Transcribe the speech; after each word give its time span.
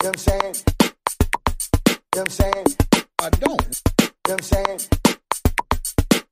You 0.00 0.10
I'm 0.10 0.16
saying? 0.16 0.54
You 2.14 2.20
I'm 2.20 2.28
saying? 2.28 2.66
I 3.18 3.30
don't. 3.30 3.42
You 3.42 4.06
know 4.06 4.10
what 4.22 4.30
I'm 4.30 4.42
saying? 4.42 4.80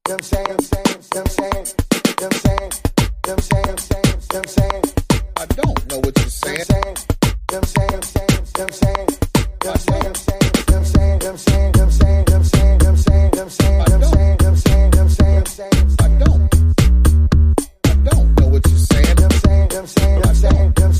You 0.06 0.14
I'm 0.14 0.22
saying? 0.22 0.46
You 0.46 0.54
I'm 0.54 0.62
saying? 0.62 1.66
You 2.20 2.26
I'm 2.26 2.30
saying? 2.30 2.72
I'm 3.26 3.38
saying? 3.42 4.04
You 4.30 4.38
I'm 4.38 4.44
saying? 4.46 4.84
I 5.36 5.46
don't 5.46 5.90
know 5.90 5.98
what 5.98 6.16
you're 6.16 6.28
saying. 6.30 6.58
You 6.60 6.78
know 6.78 6.94
what 7.50 7.56
I'm 7.56 7.64
saying? 7.64 7.90
You 7.90 7.98
I'm 7.98 8.04
saying? 8.06 8.38
You 8.56 8.62
I'm 8.62 8.70
saying? 8.70 9.06
Know 9.64 9.70
what 9.70 9.74
I'm 9.74 9.78
saying? 9.80 10.42
You 10.68 10.76
I'm 10.76 10.84
saying? 10.84 11.20
You 11.20 11.28
I'm 11.28 11.38
saying? 11.38 11.72
You 11.74 11.82
I'm 11.82 11.90
saying? 11.90 12.22
You 12.22 12.30
know 12.30 12.38
what 12.38 12.38
I'm 12.38 12.46
saying? 12.46 12.78
You 12.78 12.86
I'm 12.86 12.96
saying? 12.96 13.32
You 13.34 13.42
I'm 13.42 13.50
saying? 13.50 13.90
You 13.96 13.98
I'm 13.98 14.06
saying? 14.06 14.38
You 14.38 14.46
I'm 14.46 14.56
saying? 14.56 14.92
You 14.92 15.00
I'm 15.00 15.08
saying? 15.08 15.32
You 15.34 15.40
I'm 15.40 15.46
saying? 15.46 15.96
I 15.98 16.08
don't. 16.22 16.54
I 17.84 17.94
don't 18.10 18.40
know 18.40 18.48
what 18.48 18.62
you're 18.68 18.78
saying. 18.78 19.06
You 19.06 19.14
know 19.14 19.26
what 19.26 19.34
I'm 19.34 19.40
saying? 19.40 19.70
You 19.70 19.78
I'm 19.78 19.86
saying? 19.86 20.16
You 20.16 20.28
I'm 20.28 20.34
saying? 20.34 20.95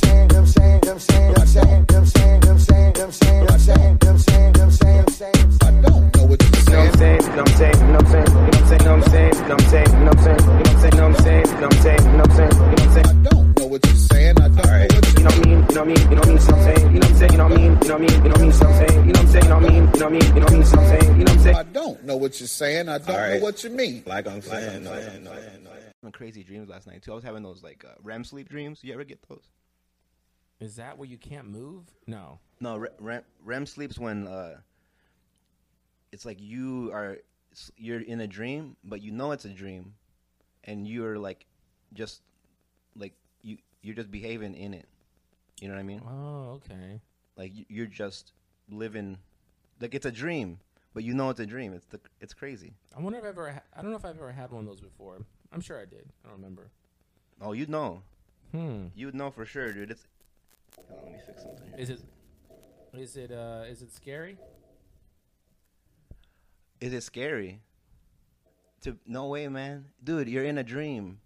Know 7.36 7.42
what 7.42 7.50
I'm 7.50 7.56
saying? 7.58 7.76
You 7.76 7.86
know 7.86 7.92
what 7.92 8.06
I'm 8.06 8.10
saying? 8.10 8.26
You 8.26 8.34
know 8.34 8.46
what 8.46 8.56
I'm 8.56 9.02
saying? 9.10 9.32
You 9.36 9.46
know 9.46 9.52
what 9.52 9.60
I'm 9.60 9.68
saying? 9.68 9.92
You 9.92 10.04
know 10.04 10.06
what 10.06 10.16
I'm 10.16 10.26
saying? 10.26 10.46
You 10.46 10.96
know 10.96 11.06
what 11.06 11.06
I'm 11.06 11.16
saying? 11.16 11.46
You 11.46 11.60
know 11.60 11.66
what 11.66 11.76
I'm 11.76 11.82
saying? 11.82 12.06
You 12.06 12.16
know 12.16 12.16
what 12.16 12.16
I'm 12.16 12.16
saying? 12.16 12.16
You 12.16 12.16
know 12.16 12.16
what 12.16 12.30
I'm 12.30 12.92
saying? 12.96 13.06
I 13.06 13.28
don't 13.28 13.58
know 13.58 13.66
what 13.66 13.86
you're 13.86 13.96
saying. 13.96 14.36
I 14.36 14.48
don't 14.48 14.56
know 14.56 14.62
what 14.66 15.06
You 15.06 15.12
you're 15.12 15.22
know 15.22 15.26
what 15.26 15.36
I 15.36 15.44
mean? 15.44 15.56
You 15.56 15.74
know 15.74 15.76
what 15.76 15.76
I 15.76 15.84
mean? 15.84 15.96
You 15.96 16.16
know 16.16 16.16
what 16.16 16.26
I 16.26 16.30
mean? 16.30 16.40
So 16.40 16.54
I'm 16.54 16.62
saying? 16.62 16.86
You 16.86 16.98
know 16.98 16.98
what 16.98 17.10
I'm 17.10 17.16
saying? 17.16 17.32
You 17.32 17.38
know 17.38 17.44
what 17.44 17.52
I 17.52 17.56
mean? 17.56 17.66
You 17.66 17.68
know 17.68 17.76
what 17.76 17.92
I 17.92 17.98
mean? 17.98 18.10
You 18.10 18.16
know 18.16 18.30
what 18.30 18.38
I 18.38 18.42
mean? 18.42 18.52
So 18.52 18.66
I'm 18.66 18.74
saying? 18.76 18.96
You 18.96 19.12
know 19.12 19.20
what 19.20 19.20
I'm 19.20 19.28
saying? 19.28 19.44
You 19.44 19.48
know 19.48 19.56
what 19.56 19.64
I 19.64 19.68
mean? 19.68 19.76
You 19.76 19.80
know 19.82 19.86
what 19.86 20.02
I 20.02 20.10
mean? 20.10 20.22
You 20.22 20.34
know 20.34 20.40
what 20.40 20.50
I 20.50 20.54
mean? 20.56 20.64
So 20.64 20.78
I'm 20.78 20.86
saying? 20.86 21.02
You 21.04 21.10
know 21.10 21.22
what 21.24 21.30
I'm 21.30 21.40
saying? 21.40 21.56
I 21.56 21.62
don't 21.62 22.04
know 22.04 22.16
what 22.16 22.40
you're 22.40 22.46
saying. 22.48 22.88
I 22.88 22.98
don't 22.98 23.08
know 23.08 23.14
Alright. 23.14 23.42
what 23.42 23.64
you 23.64 23.70
mean. 23.70 24.02
Like 24.06 24.26
I'm 24.26 24.40
saying, 24.40 24.84
no, 24.84 24.90
no. 25.20 25.32
Having 26.02 26.12
crazy 26.12 26.42
dreams 26.42 26.68
last 26.68 26.86
night 26.86 27.02
too. 27.02 27.12
I 27.12 27.14
was 27.16 27.24
having 27.24 27.42
those 27.42 27.62
like 27.62 27.84
uh, 27.86 27.94
REM 28.02 28.24
sleep 28.24 28.48
dreams. 28.48 28.80
You 28.82 28.94
ever 28.94 29.04
get 29.04 29.20
those? 29.28 29.44
Is 30.60 30.76
that 30.76 30.96
where 30.96 31.08
you 31.08 31.18
can't 31.18 31.48
move? 31.48 31.84
No. 32.06 32.38
No, 32.60 32.76
Re- 32.78 32.88
REM, 32.98 33.22
REM 33.44 33.66
sleeps 33.66 33.98
when 33.98 34.26
uh, 34.26 34.56
it's 36.16 36.24
like 36.24 36.40
you 36.40 36.90
are 36.94 37.18
you're 37.76 38.00
in 38.00 38.20
a 38.22 38.26
dream, 38.26 38.74
but 38.82 39.02
you 39.02 39.12
know 39.12 39.32
it's 39.32 39.44
a 39.44 39.50
dream, 39.50 39.92
and 40.64 40.88
you're 40.88 41.18
like 41.18 41.44
just 41.92 42.22
like 42.96 43.12
you 43.42 43.58
you're 43.82 43.94
just 43.94 44.10
behaving 44.10 44.54
in 44.54 44.72
it. 44.72 44.86
You 45.60 45.68
know 45.68 45.74
what 45.74 45.80
I 45.80 45.84
mean? 45.84 46.00
Oh, 46.08 46.58
okay. 46.58 47.00
Like 47.36 47.54
you- 47.54 47.66
you're 47.68 47.86
just 48.04 48.32
living 48.70 49.18
like 49.78 49.94
it's 49.94 50.06
a 50.06 50.10
dream, 50.10 50.58
but 50.94 51.04
you 51.04 51.12
know 51.12 51.28
it's 51.28 51.40
a 51.40 51.46
dream. 51.46 51.74
It's 51.74 51.84
the 51.86 52.00
it's 52.22 52.32
crazy. 52.32 52.72
I 52.96 53.00
wonder 53.02 53.18
if 53.18 53.24
I've 53.24 53.28
ever. 53.36 53.52
Ha- 53.52 53.62
I 53.76 53.82
don't 53.82 53.90
know 53.90 53.98
if 53.98 54.06
I've 54.06 54.16
ever 54.16 54.32
had 54.32 54.50
one 54.50 54.64
of 54.64 54.68
those 54.70 54.80
before. 54.80 55.18
I'm 55.52 55.60
sure 55.60 55.78
I 55.78 55.84
did. 55.84 56.06
I 56.24 56.28
don't 56.28 56.38
remember. 56.38 56.70
Oh, 57.42 57.52
you'd 57.52 57.68
know. 57.68 58.02
Hmm. 58.52 58.86
You'd 58.94 59.14
know 59.14 59.30
for 59.30 59.44
sure, 59.44 59.70
dude. 59.70 59.90
It's 59.90 60.06
Hold 60.88 60.98
on, 61.00 61.04
let 61.04 61.12
me 61.12 61.20
fix 61.26 61.42
something. 61.42 61.66
Here. 61.68 61.76
Is 61.78 61.90
it? 61.90 62.00
Is 62.94 63.16
it? 63.18 63.30
Uh. 63.32 63.64
Is 63.68 63.82
it 63.82 63.92
scary? 63.92 64.38
Is 66.80 66.92
it 66.92 67.02
scary? 67.02 67.60
To 68.82 68.96
no 69.06 69.26
way, 69.28 69.48
man, 69.48 69.86
dude. 70.02 70.28
You're 70.28 70.44
in 70.44 70.58
a 70.58 70.62
dream, 70.64 71.18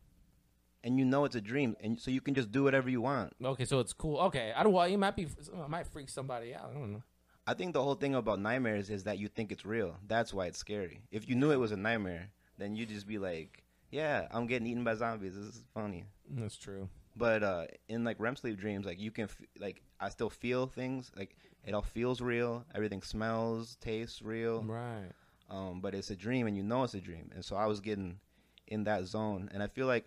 and 0.84 0.98
you 0.98 1.04
know 1.04 1.24
it's 1.24 1.34
a 1.34 1.40
dream, 1.40 1.76
and 1.80 1.98
so 2.00 2.10
you 2.10 2.20
can 2.20 2.34
just 2.34 2.52
do 2.52 2.62
whatever 2.62 2.88
you 2.88 3.00
want. 3.00 3.32
Okay, 3.44 3.64
so 3.64 3.80
it's 3.80 3.92
cool. 3.92 4.18
Okay, 4.20 4.52
I 4.56 4.62
don't. 4.62 4.72
Well, 4.72 4.84
it 4.84 4.96
might 4.96 5.16
be. 5.16 5.24
It 5.24 5.68
might 5.68 5.86
freak 5.88 6.08
somebody 6.08 6.54
out. 6.54 6.70
I 6.70 6.74
don't 6.74 6.92
know. 6.92 7.02
I 7.46 7.54
think 7.54 7.74
the 7.74 7.82
whole 7.82 7.96
thing 7.96 8.14
about 8.14 8.38
nightmares 8.38 8.88
is 8.90 9.04
that 9.04 9.18
you 9.18 9.26
think 9.28 9.50
it's 9.50 9.66
real. 9.66 9.96
That's 10.06 10.32
why 10.32 10.46
it's 10.46 10.58
scary. 10.58 11.02
If 11.10 11.28
you 11.28 11.34
knew 11.34 11.50
it 11.50 11.56
was 11.58 11.72
a 11.72 11.76
nightmare, 11.76 12.30
then 12.58 12.76
you'd 12.76 12.88
just 12.90 13.08
be 13.08 13.18
like, 13.18 13.64
"Yeah, 13.90 14.28
I'm 14.30 14.46
getting 14.46 14.68
eaten 14.68 14.84
by 14.84 14.94
zombies. 14.94 15.34
This 15.34 15.44
is 15.56 15.64
funny." 15.74 16.04
That's 16.30 16.56
true. 16.56 16.88
But 17.16 17.42
uh, 17.42 17.64
in 17.88 18.04
like 18.04 18.20
REM 18.20 18.36
sleep 18.36 18.58
dreams, 18.58 18.86
like 18.86 19.00
you 19.00 19.10
can 19.10 19.24
f- 19.24 19.36
like 19.58 19.82
I 19.98 20.08
still 20.10 20.30
feel 20.30 20.66
things. 20.68 21.10
Like 21.16 21.34
it 21.64 21.74
all 21.74 21.82
feels 21.82 22.20
real. 22.20 22.64
Everything 22.74 23.02
smells, 23.02 23.76
tastes 23.80 24.22
real. 24.22 24.62
Right. 24.62 25.10
Um, 25.50 25.80
but 25.80 25.94
it's 25.94 26.10
a 26.10 26.16
dream, 26.16 26.46
and 26.46 26.56
you 26.56 26.62
know 26.62 26.84
it's 26.84 26.94
a 26.94 27.00
dream. 27.00 27.30
And 27.34 27.44
so 27.44 27.56
I 27.56 27.66
was 27.66 27.80
getting 27.80 28.20
in 28.68 28.84
that 28.84 29.04
zone, 29.04 29.50
and 29.52 29.62
I 29.62 29.66
feel 29.66 29.86
like 29.86 30.06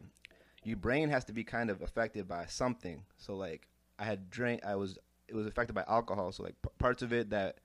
your 0.64 0.78
brain 0.78 1.10
has 1.10 1.26
to 1.26 1.34
be 1.34 1.44
kind 1.44 1.70
of 1.70 1.82
affected 1.82 2.28
by 2.28 2.46
something. 2.46 3.04
So 3.18 3.36
like 3.36 3.68
I 4.00 4.06
had 4.06 4.30
drank, 4.30 4.66
I 4.66 4.76
was 4.76 4.98
it 5.28 5.36
was 5.36 5.46
affected 5.46 5.74
by 5.74 5.84
alcohol. 5.88 6.32
So 6.32 6.44
like 6.44 6.56
p- 6.62 6.70
parts 6.80 7.02
of 7.02 7.12
it 7.14 7.30
that 7.32 7.58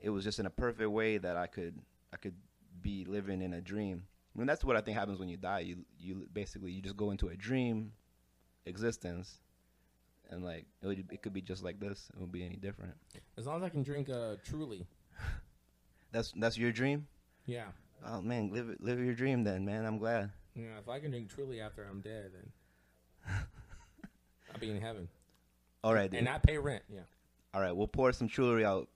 it 0.00 0.10
was 0.10 0.24
just 0.24 0.38
in 0.38 0.46
a 0.46 0.50
perfect 0.50 0.90
way 0.90 1.18
that 1.18 1.36
I 1.36 1.46
could 1.46 1.78
I 2.12 2.16
could 2.16 2.34
be 2.80 3.04
living 3.04 3.40
in 3.40 3.54
a 3.54 3.60
dream. 3.60 4.04
I 4.34 4.38
mean 4.38 4.46
that's 4.46 4.64
what 4.64 4.76
I 4.76 4.80
think 4.80 4.96
happens 4.96 5.18
when 5.18 5.28
you 5.28 5.36
die. 5.36 5.60
You 5.60 5.78
you 5.98 6.28
basically 6.32 6.72
you 6.72 6.82
just 6.82 6.96
go 6.96 7.10
into 7.10 7.28
a 7.28 7.36
dream 7.36 7.92
existence, 8.66 9.40
and 10.30 10.44
like 10.44 10.66
it, 10.82 10.86
would, 10.86 11.04
it 11.10 11.22
could 11.22 11.32
be 11.32 11.42
just 11.42 11.62
like 11.62 11.80
this. 11.80 12.10
It 12.12 12.18
won't 12.18 12.32
be 12.32 12.44
any 12.44 12.56
different. 12.56 12.94
As 13.38 13.46
long 13.46 13.56
as 13.56 13.62
I 13.62 13.68
can 13.70 13.82
drink 13.82 14.10
uh 14.10 14.36
truly. 14.44 14.86
That's 16.12 16.32
that's 16.36 16.56
your 16.58 16.72
dream. 16.72 17.06
Yeah. 17.46 17.66
Oh 18.06 18.20
man, 18.20 18.50
live 18.52 18.76
live 18.80 18.98
your 19.00 19.14
dream 19.14 19.44
then, 19.44 19.64
man. 19.64 19.84
I'm 19.86 19.98
glad. 19.98 20.30
Yeah. 20.54 20.78
If 20.78 20.88
I 20.88 21.00
can 21.00 21.10
drink 21.10 21.30
truly 21.34 21.60
after 21.60 21.86
I'm 21.88 22.00
dead, 22.00 22.30
then 22.34 23.34
I'll 24.52 24.58
be 24.60 24.70
in 24.70 24.80
heaven 24.80 25.08
All 25.84 25.94
right, 25.94 26.10
dude. 26.10 26.18
and 26.18 26.26
not 26.26 26.42
pay 26.42 26.58
rent. 26.58 26.82
Yeah. 26.88 27.00
All 27.54 27.60
right, 27.60 27.74
we'll 27.74 27.88
pour 27.88 28.12
some 28.12 28.28
truly 28.28 28.64
out. 28.64 28.88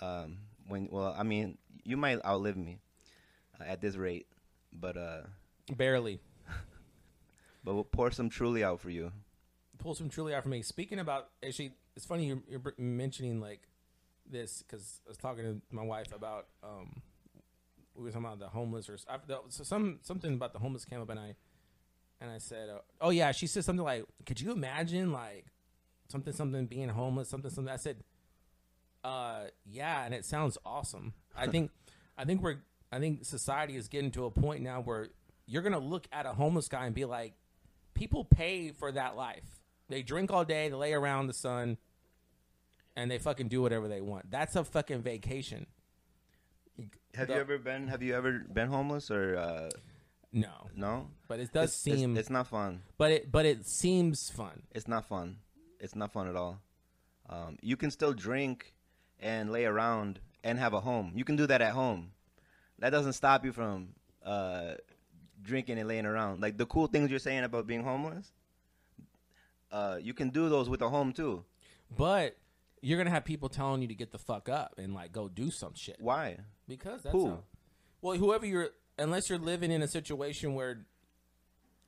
Um, 0.00 0.38
when 0.66 0.88
well, 0.90 1.14
I 1.16 1.22
mean, 1.22 1.58
you 1.84 1.96
might 1.96 2.24
outlive 2.24 2.56
me 2.56 2.78
uh, 3.60 3.64
at 3.64 3.80
this 3.80 3.96
rate, 3.96 4.26
but 4.72 4.96
uh, 4.96 5.22
Barely. 5.76 6.20
but 7.64 7.74
we'll 7.74 7.84
pour 7.84 8.10
some 8.10 8.28
truly 8.30 8.64
out 8.64 8.80
for 8.80 8.90
you. 8.90 9.12
pull 9.78 9.94
some 9.94 10.08
truly 10.08 10.34
out 10.34 10.42
for 10.42 10.48
me. 10.48 10.62
Speaking 10.62 10.98
about 10.98 11.28
actually, 11.46 11.72
it's 11.96 12.06
funny 12.06 12.26
you're, 12.26 12.42
you're 12.48 12.74
mentioning 12.78 13.40
like 13.40 13.60
this 14.30 14.62
because 14.66 15.00
I 15.06 15.10
was 15.10 15.16
talking 15.16 15.44
to 15.44 15.60
my 15.74 15.82
wife 15.82 16.12
about 16.14 16.46
um 16.62 17.02
we 17.94 18.04
were 18.04 18.10
talking 18.10 18.26
about 18.26 18.38
the 18.38 18.48
homeless 18.48 18.88
or 18.88 18.96
I, 19.08 19.16
the, 19.26 19.40
so 19.48 19.64
some 19.64 19.98
something 20.02 20.34
about 20.34 20.52
the 20.52 20.58
homeless 20.58 20.84
came 20.84 21.00
up 21.00 21.10
and 21.10 21.18
I 21.18 21.34
and 22.20 22.30
I 22.30 22.38
said 22.38 22.68
uh, 22.68 22.78
oh 23.00 23.10
yeah 23.10 23.32
she 23.32 23.46
said 23.46 23.64
something 23.64 23.84
like 23.84 24.04
could 24.26 24.40
you 24.40 24.52
imagine 24.52 25.12
like 25.12 25.46
something 26.08 26.32
something 26.32 26.66
being 26.66 26.88
homeless 26.88 27.28
something 27.28 27.50
something 27.50 27.72
I 27.72 27.76
said 27.76 27.96
uh 29.02 29.44
yeah 29.64 30.04
and 30.04 30.14
it 30.14 30.24
sounds 30.24 30.58
awesome 30.64 31.14
I 31.36 31.46
think 31.46 31.70
I 32.18 32.24
think 32.24 32.42
we're 32.42 32.58
I 32.92 32.98
think 32.98 33.24
society 33.24 33.76
is 33.76 33.88
getting 33.88 34.10
to 34.12 34.24
a 34.24 34.30
point 34.30 34.62
now 34.62 34.80
where 34.82 35.08
you're 35.46 35.62
gonna 35.62 35.78
look 35.78 36.06
at 36.12 36.26
a 36.26 36.32
homeless 36.32 36.68
guy 36.68 36.86
and 36.86 36.94
be 36.94 37.04
like 37.04 37.34
people 37.94 38.24
pay 38.24 38.70
for 38.70 38.90
that 38.92 39.16
life. 39.16 39.60
They 39.88 40.02
drink 40.02 40.30
all 40.30 40.44
day, 40.44 40.68
they 40.68 40.74
lay 40.74 40.92
around 40.92 41.26
the 41.26 41.34
sun, 41.34 41.76
and 43.00 43.10
they 43.10 43.18
fucking 43.18 43.48
do 43.48 43.62
whatever 43.62 43.88
they 43.88 44.00
want. 44.02 44.30
That's 44.30 44.56
a 44.56 44.64
fucking 44.64 45.00
vacation. 45.02 45.66
Have 47.14 47.28
The- 47.28 47.34
you 47.34 47.40
ever 47.40 47.58
been? 47.58 47.88
Have 47.88 48.02
you 48.02 48.14
ever 48.14 48.40
been 48.52 48.68
homeless 48.68 49.10
or 49.10 49.36
uh, 49.36 49.70
No, 50.32 50.68
no? 50.76 51.08
but 51.28 51.40
it 51.40 51.52
does 51.52 51.70
It's- 51.70 51.86
it's- 51.86 52.00
seem. 52.00 52.16
it's, 52.16 52.30
not 52.30 52.46
fun. 52.46 52.82
but 52.98 53.10
it 53.12 53.32
but 53.32 53.44
it 53.46 53.66
seems 53.66 54.30
fun. 54.30 54.62
It's 54.70 54.86
not 54.86 55.06
fun. 55.06 55.38
It's 55.80 55.94
not 55.96 56.12
fun 56.12 56.28
at 56.28 56.36
all. 56.36 56.60
Um, 57.28 57.56
you 57.62 57.76
can 57.76 57.90
still 57.90 58.12
drink 58.12 58.74
and 59.18 59.50
lay 59.50 59.64
around 59.64 60.20
and 60.44 60.58
have 60.58 60.74
a 60.74 60.80
home. 60.80 61.12
You 61.14 61.24
can 61.24 61.36
do 61.36 61.46
that 61.46 61.60
at 61.62 61.72
home. 61.72 62.12
That 62.78 62.90
doesn't 62.90 63.14
stop 63.14 63.44
you 63.44 63.52
from 63.52 63.94
uh, 64.24 64.74
drinking 65.42 65.78
and 65.78 65.88
laying 65.88 66.06
around. 66.06 66.40
Like 66.42 66.58
the 66.58 66.66
cool 66.66 66.86
things 66.86 67.10
you're 67.10 67.18
saying 67.18 67.44
about 67.44 67.66
being 67.66 67.82
homeless, 67.82 68.32
uh, 69.72 69.98
you 70.00 70.14
can 70.14 70.30
do 70.30 70.48
those 70.48 70.68
with 70.68 70.82
a 70.82 70.88
home 70.88 71.12
too. 71.12 71.44
But 71.96 72.36
you're 72.82 72.98
gonna 72.98 73.10
have 73.10 73.24
people 73.24 73.48
telling 73.48 73.82
you 73.82 73.88
to 73.88 73.94
get 73.94 74.10
the 74.12 74.18
fuck 74.18 74.48
up 74.48 74.74
and 74.78 74.94
like 74.94 75.12
go 75.12 75.28
do 75.28 75.50
some 75.50 75.74
shit 75.74 75.96
Why? 76.00 76.38
because 76.68 77.02
that's 77.02 77.12
Who? 77.12 77.28
how- 77.28 77.42
well, 78.02 78.16
whoever 78.16 78.46
you're, 78.46 78.70
unless 78.98 79.28
you're 79.28 79.38
living 79.38 79.70
in 79.70 79.82
a 79.82 79.88
situation 79.88 80.54
where 80.54 80.86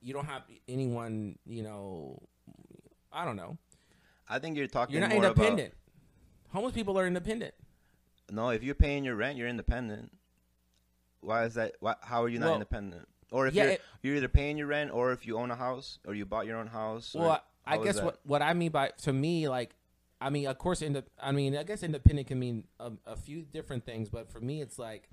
you 0.03 0.13
don't 0.13 0.27
have 0.27 0.43
anyone, 0.69 1.39
you 1.47 1.63
know, 1.63 2.21
I 3.11 3.25
don't 3.25 3.37
know. 3.37 3.57
I 4.29 4.39
think 4.39 4.57
you're 4.57 4.67
talking. 4.67 4.95
You're 4.97 5.07
not 5.09 5.13
independent. 5.17 5.73
Homeless 6.51 6.75
people 6.75 6.99
are 6.99 7.07
independent. 7.07 7.55
No, 8.31 8.51
if 8.51 8.63
you're 8.63 8.75
paying 8.75 9.05
your 9.05 9.15
rent, 9.17 9.39
you're 9.39 9.49
independent. 9.49 10.11
Why 11.21 11.45
is 11.45 11.55
that? 11.55 11.77
Why, 11.81 11.95
how 12.03 12.23
are 12.25 12.29
you 12.29 12.39
not 12.39 12.47
Well, 12.47 12.55
independent? 12.55 13.09
Or 13.31 13.47
if 13.47 13.55
yeah, 13.55 13.63
you're 13.65 13.73
it- 13.73 13.83
you're 14.03 14.17
either 14.17 14.29
paying 14.29 14.59
your 14.59 14.67
rent, 14.67 14.91
or 14.93 15.13
if 15.13 15.27
you 15.27 15.39
own 15.39 15.51
a 15.51 15.57
house, 15.57 15.99
or 16.07 16.15
you 16.15 16.27
bought 16.27 16.47
your 16.47 16.59
own 16.59 16.67
house. 16.67 17.15
or 17.15 17.23
Well, 17.23 17.43
I, 17.65 17.77
I 17.77 17.83
guess 17.85 18.01
what 18.03 18.21
what 18.25 18.43
I 18.43 18.53
mean 18.55 18.71
by 18.71 18.91
to 19.03 19.13
me, 19.13 19.49
like, 19.49 19.75
I 20.25 20.31
mean, 20.31 20.47
of 20.47 20.57
course, 20.59 20.83
inde- 20.83 21.05
I 21.21 21.33
mean, 21.33 21.57
I 21.57 21.63
guess 21.65 21.83
independent 21.83 22.29
can 22.29 22.39
mean 22.39 22.65
a, 22.79 22.93
a 23.07 23.17
few 23.17 23.43
different 23.43 23.85
things, 23.85 24.09
but 24.09 24.31
for 24.31 24.41
me, 24.41 24.61
it's 24.63 24.79
like 24.79 25.09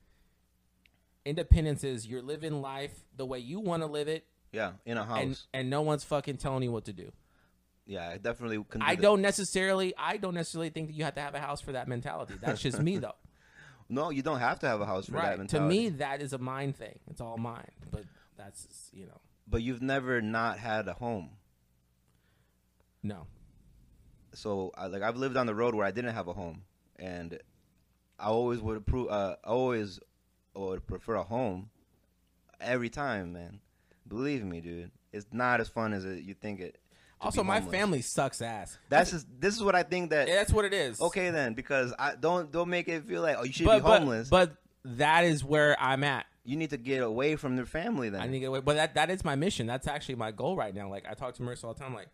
independence 1.25 1.83
is 1.83 2.07
you're 2.07 2.21
living 2.21 2.61
life 2.61 2.91
the 3.15 3.25
way 3.25 3.39
you 3.39 3.59
want 3.59 3.83
to 3.83 3.87
live 3.87 4.07
it, 4.07 4.25
Yeah, 4.51 4.73
in 4.85 4.97
a 4.97 5.03
house. 5.03 5.19
and 5.21 5.39
and 5.53 5.69
no 5.69 5.81
one's 5.81 6.03
fucking 6.03 6.37
telling 6.37 6.63
you 6.63 6.71
what 6.71 6.85
to 6.85 6.93
do. 6.93 7.11
yeah, 7.85 8.09
I 8.09 8.17
definitely. 8.17 8.63
Can 8.69 8.81
do 8.81 8.85
I 8.87 8.95
that. 8.95 9.01
don't 9.01 9.21
necessarily, 9.21 9.93
I 9.97 10.17
don't 10.17 10.35
necessarily 10.35 10.69
think 10.69 10.87
that 10.89 10.93
you 10.93 11.03
have 11.03 11.15
to 11.15 11.21
have 11.21 11.35
a 11.35 11.39
house 11.39 11.59
for 11.61 11.71
that 11.73 11.87
mentality. 11.87 12.35
That's 12.41 12.61
just 12.61 12.79
me, 12.79 12.97
though. 12.97 13.15
No, 13.91 14.11
you 14.11 14.21
don't 14.21 14.37
have 14.39 14.59
to 14.59 14.67
have 14.67 14.81
a 14.81 14.85
house 14.85 15.07
for 15.07 15.13
that 15.13 15.17
right? 15.17 15.31
To 15.31 15.37
mentality. 15.39 15.75
me, 15.75 15.89
that 15.89 16.21
is 16.21 16.31
a 16.33 16.37
mind 16.37 16.75
thing. 16.75 16.99
It's 17.09 17.19
all 17.19 17.37
mine, 17.39 17.71
but 17.89 18.03
that's 18.37 18.67
you 18.93 19.07
know, 19.07 19.19
but 19.47 19.63
you've 19.63 19.81
never 19.81 20.21
not 20.21 20.59
had 20.59 20.87
a 20.87 20.93
home. 20.93 21.31
no. 23.01 23.25
So 24.33 24.71
I, 24.77 24.87
like 24.87 25.01
I've 25.01 25.17
lived 25.17 25.37
on 25.37 25.45
the 25.45 25.55
road 25.55 25.75
where 25.75 25.85
I 25.85 25.91
didn't 25.91 26.13
have 26.13 26.27
a 26.27 26.33
home, 26.33 26.63
and 26.97 27.39
I 28.19 28.27
always 28.27 28.59
would 28.59 28.77
approve. 28.77 29.09
Uh, 29.09 29.35
I 29.43 29.47
always 29.47 29.99
would 30.55 30.85
prefer 30.87 31.15
a 31.15 31.23
home 31.23 31.69
every 32.59 32.89
time, 32.89 33.33
man. 33.33 33.59
Believe 34.07 34.43
me, 34.43 34.61
dude. 34.61 34.91
It's 35.11 35.27
not 35.31 35.59
as 35.61 35.69
fun 35.69 35.93
as 35.93 36.05
it, 36.05 36.23
you 36.23 36.33
think 36.33 36.59
it. 36.59 36.77
Also, 37.21 37.43
my 37.43 37.59
family 37.59 38.01
sucks 38.01 38.41
ass. 38.41 38.77
That's 38.87 39.11
just, 39.11 39.27
this 39.39 39.53
is 39.53 39.61
what 39.61 39.75
I 39.75 39.83
think 39.83 40.11
that. 40.11 40.27
Yeah, 40.29 40.35
that's 40.35 40.53
what 40.53 40.63
it 40.63 40.73
is. 40.73 41.01
Okay, 41.01 41.31
then, 41.31 41.53
because 41.53 41.93
I 41.99 42.15
don't 42.15 42.49
don't 42.51 42.69
make 42.69 42.87
it 42.87 43.05
feel 43.05 43.21
like 43.21 43.37
oh 43.39 43.43
you 43.43 43.51
should 43.51 43.65
but, 43.65 43.79
be 43.79 43.83
but- 43.83 43.99
homeless. 43.99 44.29
But, 44.29 44.55
that 44.85 45.25
is 45.25 45.43
where 45.43 45.75
I'm 45.77 46.05
at. 46.05 46.25
you 46.45 46.55
need 46.55 46.69
to 46.69 46.77
get 46.77 47.03
away 47.03 47.35
from 47.35 47.57
their 47.57 47.65
family. 47.65 48.09
Then 48.09 48.21
I 48.21 48.27
need 48.27 48.33
to 48.33 48.39
get 48.39 48.45
away. 48.45 48.61
But 48.61 48.77
that 48.77 48.95
that 48.95 49.09
is 49.09 49.25
my 49.25 49.35
mission. 49.35 49.67
That's 49.67 49.87
actually 49.87 50.15
my 50.15 50.31
goal 50.31 50.55
right 50.55 50.73
now. 50.73 50.89
Like 50.89 51.05
I 51.07 51.15
talk 51.15 51.35
to 51.35 51.43
Marissa 51.43 51.65
all 51.65 51.73
the 51.73 51.79
time. 51.81 51.93
Like, 51.93 52.07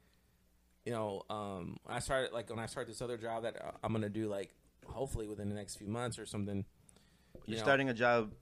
you 0.85 0.91
know, 0.91 1.23
um, 1.29 1.77
I 1.87 1.99
started 1.99 2.31
like 2.31 2.49
when 2.49 2.59
I 2.59 2.67
start 2.67 2.87
this 2.87 3.01
other 3.01 3.17
job 3.17 3.43
that 3.43 3.55
uh, 3.61 3.71
I'm 3.83 3.91
gonna 3.91 4.09
do 4.09 4.27
like 4.27 4.51
hopefully 4.85 5.27
within 5.27 5.49
the 5.49 5.55
next 5.55 5.75
few 5.75 5.87
months 5.87 6.19
or 6.19 6.25
something. 6.25 6.63
you're 7.33 7.43
you 7.45 7.55
know. 7.57 7.63
starting 7.63 7.89
a 7.89 7.93
job 7.93 8.33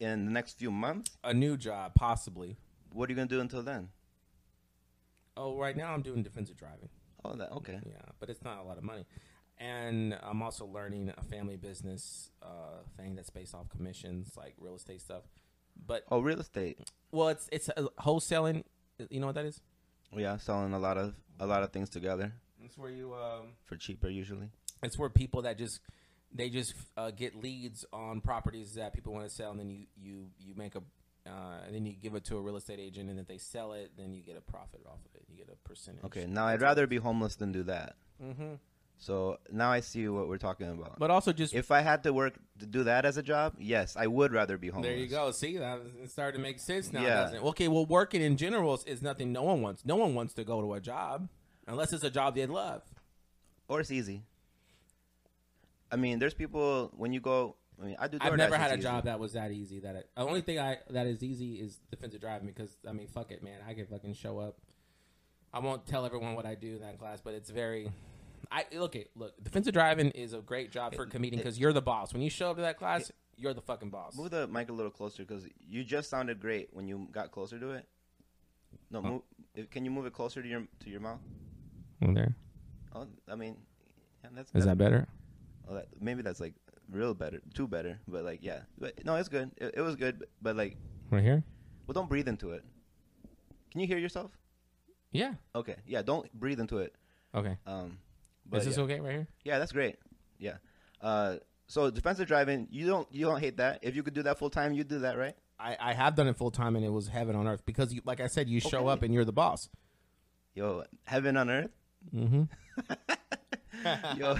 in 0.00 0.24
the 0.26 0.30
next 0.32 0.58
few 0.58 0.70
months. 0.70 1.16
A 1.22 1.32
new 1.32 1.56
job, 1.56 1.94
possibly. 1.94 2.56
What 2.92 3.08
are 3.08 3.12
you 3.12 3.16
gonna 3.16 3.28
do 3.28 3.40
until 3.40 3.62
then? 3.62 3.88
Oh, 5.36 5.56
right 5.56 5.76
now 5.76 5.92
I'm 5.92 6.02
doing 6.02 6.22
defensive 6.22 6.56
driving. 6.56 6.88
Oh, 7.24 7.34
that 7.36 7.52
okay. 7.52 7.80
Yeah, 7.86 8.02
but 8.20 8.28
it's 8.28 8.44
not 8.44 8.58
a 8.58 8.62
lot 8.62 8.76
of 8.76 8.84
money. 8.84 9.06
And 9.58 10.18
I'm 10.22 10.42
also 10.42 10.66
learning 10.66 11.12
a 11.16 11.22
family 11.22 11.56
business 11.56 12.30
uh, 12.42 12.82
thing 12.96 13.14
that's 13.14 13.30
based 13.30 13.54
off 13.54 13.68
commissions, 13.68 14.32
like 14.36 14.54
real 14.58 14.74
estate 14.74 15.00
stuff. 15.00 15.22
But 15.86 16.04
Oh, 16.10 16.20
real 16.20 16.40
estate. 16.40 16.78
well, 17.12 17.28
it's 17.28 17.48
it's 17.52 17.68
uh, 17.68 17.86
wholesaling. 18.00 18.64
You 19.10 19.20
know 19.20 19.26
what 19.26 19.36
that 19.36 19.44
is? 19.44 19.60
Yeah, 20.16 20.36
selling 20.38 20.72
a 20.72 20.78
lot 20.78 20.96
of 20.98 21.14
a 21.40 21.46
lot 21.46 21.62
of 21.62 21.72
things 21.72 21.90
together 21.90 22.32
It's 22.64 22.78
where 22.78 22.90
you 22.90 23.14
um, 23.14 23.48
for 23.64 23.76
cheaper 23.76 24.08
usually. 24.08 24.48
it's 24.82 24.98
where 24.98 25.08
people 25.10 25.42
that 25.42 25.58
just 25.58 25.80
they 26.32 26.50
just 26.50 26.74
uh, 26.96 27.10
get 27.10 27.34
leads 27.36 27.84
on 27.92 28.20
properties 28.20 28.74
that 28.74 28.92
people 28.92 29.12
want 29.12 29.28
to 29.28 29.34
sell, 29.34 29.50
and 29.50 29.60
then 29.60 29.70
you 29.70 29.86
you 29.96 30.26
you 30.38 30.54
make 30.54 30.74
a 30.74 30.82
uh, 31.26 31.60
and 31.66 31.74
then 31.74 31.86
you 31.86 31.94
give 31.94 32.14
it 32.14 32.24
to 32.24 32.36
a 32.36 32.40
real 32.40 32.56
estate 32.56 32.78
agent, 32.78 33.08
and 33.08 33.18
if 33.18 33.26
they 33.26 33.38
sell 33.38 33.72
it, 33.72 33.92
then 33.96 34.12
you 34.12 34.22
get 34.22 34.36
a 34.36 34.40
profit 34.42 34.80
off 34.86 34.98
of 35.06 35.14
it. 35.14 35.24
You 35.28 35.36
get 35.38 35.48
a 35.48 35.68
percentage. 35.68 36.04
Okay, 36.04 36.26
now 36.26 36.46
I'd 36.46 36.60
rather 36.60 36.86
be 36.86 36.98
homeless 36.98 37.36
than 37.36 37.50
do 37.52 37.62
that. 37.64 37.96
Mm-hmm. 38.22 38.54
So 39.04 39.38
now 39.52 39.70
I 39.70 39.80
see 39.80 40.08
what 40.08 40.28
we're 40.28 40.38
talking 40.38 40.70
about. 40.70 40.98
But 40.98 41.10
also 41.10 41.34
just 41.34 41.52
if 41.52 41.70
I 41.70 41.82
had 41.82 42.04
to 42.04 42.12
work 42.14 42.38
to 42.60 42.64
do 42.64 42.84
that 42.84 43.04
as 43.04 43.18
a 43.18 43.22
job, 43.22 43.52
yes, 43.58 43.96
I 43.98 44.06
would 44.06 44.32
rather 44.32 44.56
be 44.56 44.68
homeless. 44.68 44.88
There 44.88 44.96
you 44.96 45.08
go. 45.08 45.30
See, 45.30 45.58
that 45.58 45.82
it's 46.02 46.12
starting 46.12 46.40
to 46.40 46.42
make 46.42 46.58
sense 46.58 46.90
now. 46.90 47.02
Yeah. 47.02 47.16
Doesn't 47.16 47.36
it? 47.36 47.44
Okay, 47.48 47.68
well, 47.68 47.84
working 47.84 48.22
in 48.22 48.38
general 48.38 48.72
is, 48.72 48.84
is 48.84 49.02
nothing. 49.02 49.30
No 49.30 49.42
one 49.42 49.60
wants. 49.60 49.84
No 49.84 49.96
one 49.96 50.14
wants 50.14 50.32
to 50.34 50.44
go 50.44 50.62
to 50.62 50.72
a 50.72 50.80
job 50.80 51.28
unless 51.68 51.92
it's 51.92 52.02
a 52.02 52.08
job 52.08 52.34
they 52.34 52.46
love. 52.46 52.80
Or 53.68 53.78
it's 53.78 53.90
easy. 53.90 54.22
I 55.92 55.96
mean, 55.96 56.18
there's 56.18 56.32
people 56.32 56.90
when 56.96 57.12
you 57.12 57.20
go. 57.20 57.56
I 57.78 57.84
mean, 57.84 57.96
I 57.98 58.08
do. 58.08 58.16
I've 58.22 58.38
never 58.38 58.56
had 58.56 58.70
a 58.70 58.74
easy. 58.74 58.84
job 58.84 59.04
that 59.04 59.20
was 59.20 59.34
that 59.34 59.50
easy. 59.50 59.80
That 59.80 59.96
it, 59.96 60.10
the 60.16 60.22
only 60.22 60.40
thing 60.40 60.58
I 60.58 60.78
that 60.88 61.06
is 61.06 61.22
easy 61.22 61.56
is 61.56 61.78
defensive 61.90 62.22
driving 62.22 62.46
because 62.46 62.74
I 62.88 62.92
mean, 62.92 63.08
fuck 63.08 63.32
it, 63.32 63.42
man. 63.42 63.58
I 63.68 63.74
can 63.74 63.84
fucking 63.84 64.14
show 64.14 64.38
up. 64.38 64.56
I 65.52 65.58
won't 65.58 65.86
tell 65.86 66.06
everyone 66.06 66.36
what 66.36 66.46
I 66.46 66.54
do 66.54 66.76
in 66.76 66.80
that 66.80 66.98
class, 66.98 67.20
but 67.22 67.34
it's 67.34 67.50
very. 67.50 67.92
I 68.50 68.64
look 68.72 68.96
at 68.96 69.06
look. 69.16 69.32
Defensive 69.42 69.72
driving 69.72 70.10
is 70.10 70.32
a 70.32 70.40
great 70.40 70.70
job 70.70 70.94
for 70.94 71.02
a 71.02 71.06
comedian 71.06 71.40
because 71.40 71.58
you're 71.58 71.72
the 71.72 71.82
boss. 71.82 72.12
When 72.12 72.22
you 72.22 72.30
show 72.30 72.50
up 72.50 72.56
to 72.56 72.62
that 72.62 72.76
class, 72.78 73.10
you're 73.36 73.54
the 73.54 73.60
fucking 73.60 73.90
boss. 73.90 74.16
Move 74.16 74.30
the 74.30 74.46
mic 74.46 74.68
a 74.70 74.72
little 74.72 74.90
closer 74.90 75.24
because 75.24 75.46
you 75.58 75.84
just 75.84 76.10
sounded 76.10 76.40
great 76.40 76.68
when 76.72 76.86
you 76.86 77.08
got 77.12 77.30
closer 77.32 77.58
to 77.58 77.70
it. 77.70 77.86
No, 78.90 79.02
move, 79.02 79.22
if- 79.54 79.70
can 79.70 79.84
you 79.84 79.90
move 79.90 80.06
it 80.06 80.12
closer 80.12 80.42
to 80.42 80.48
your 80.48 80.64
to 80.80 80.90
your 80.90 81.00
mouth? 81.00 81.20
there 82.00 82.34
Oh, 82.94 83.06
I 83.30 83.34
mean, 83.34 83.56
yeah, 84.22 84.30
that's 84.34 84.52
is 84.54 84.66
that 84.66 84.76
better? 84.78 85.08
Oh, 85.68 85.74
that, 85.74 85.88
maybe 86.00 86.22
that's 86.22 86.38
like 86.38 86.54
real 86.90 87.14
better, 87.14 87.40
too 87.54 87.66
better. 87.66 87.98
But 88.06 88.24
like, 88.24 88.40
yeah, 88.42 88.60
but 88.78 89.04
no, 89.04 89.16
it's 89.16 89.28
good. 89.28 89.50
It, 89.56 89.74
it 89.78 89.80
was 89.80 89.96
good, 89.96 90.18
but, 90.18 90.28
but 90.42 90.56
like, 90.56 90.76
Right 91.10 91.22
here. 91.22 91.42
well, 91.86 91.94
don't 91.94 92.08
breathe 92.08 92.28
into 92.28 92.50
it. 92.50 92.62
Can 93.72 93.80
you 93.80 93.86
hear 93.86 93.98
yourself? 93.98 94.30
Yeah. 95.10 95.34
Okay, 95.54 95.76
yeah, 95.86 96.02
don't 96.02 96.32
breathe 96.34 96.60
into 96.60 96.78
it. 96.78 96.94
Okay. 97.34 97.56
Um, 97.66 97.98
but 98.46 98.58
is 98.60 98.66
this 98.66 98.76
yeah. 98.76 98.84
okay 98.84 99.00
right 99.00 99.12
here? 99.12 99.28
yeah, 99.44 99.58
that's 99.58 99.72
great. 99.72 99.96
Yeah. 100.38 100.56
Uh, 101.00 101.36
so 101.66 101.90
defensive 101.90 102.26
driving, 102.28 102.68
you 102.70 102.86
don't 102.86 103.08
you 103.12 103.26
don't 103.26 103.40
hate 103.40 103.56
that. 103.58 103.78
If 103.82 103.96
you 103.96 104.02
could 104.02 104.14
do 104.14 104.22
that 104.24 104.38
full 104.38 104.50
time, 104.50 104.72
you'd 104.72 104.88
do 104.88 105.00
that, 105.00 105.16
right? 105.16 105.34
I, 105.58 105.76
I 105.80 105.92
have 105.94 106.14
done 106.16 106.26
it 106.26 106.36
full 106.36 106.50
time 106.50 106.76
and 106.76 106.84
it 106.84 106.90
was 106.90 107.08
heaven 107.08 107.36
on 107.36 107.46
earth 107.46 107.64
because 107.64 107.92
you 107.92 108.00
like 108.04 108.20
I 108.20 108.26
said 108.26 108.48
you 108.48 108.60
show 108.60 108.80
Okay. 108.80 108.88
up 108.90 109.02
and 109.02 109.14
you're 109.14 109.24
the 109.24 109.32
boss. 109.32 109.68
Yo, 110.54 110.84
heaven 111.04 111.36
on 111.36 111.50
earth. 111.50 111.70
Mm-hmm. 112.14 112.44
Yo, 114.16 114.36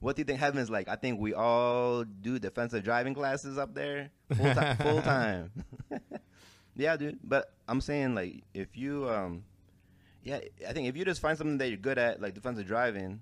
what 0.00 0.16
do 0.16 0.20
you 0.20 0.24
think 0.24 0.38
heaven's 0.40 0.70
like? 0.70 0.88
I 0.88 0.96
think 0.96 1.20
we 1.20 1.34
all 1.34 2.04
do 2.04 2.38
defensive 2.38 2.84
driving 2.84 3.14
classes 3.14 3.58
up 3.58 3.74
there 3.74 4.10
full 4.34 4.54
time. 4.54 4.76
full 4.78 5.02
time. 5.02 5.52
yeah, 6.76 6.96
dude. 6.96 7.18
But 7.22 7.52
I'm 7.68 7.80
saying 7.80 8.14
like 8.14 8.44
if 8.54 8.76
you 8.76 9.08
um, 9.08 9.44
yeah, 10.22 10.40
I 10.68 10.72
think 10.72 10.88
if 10.88 10.96
you 10.96 11.04
just 11.04 11.20
find 11.20 11.36
something 11.36 11.58
that 11.58 11.68
you're 11.68 11.76
good 11.76 11.98
at, 11.98 12.20
like 12.20 12.34
defensive 12.34 12.66
driving, 12.66 13.20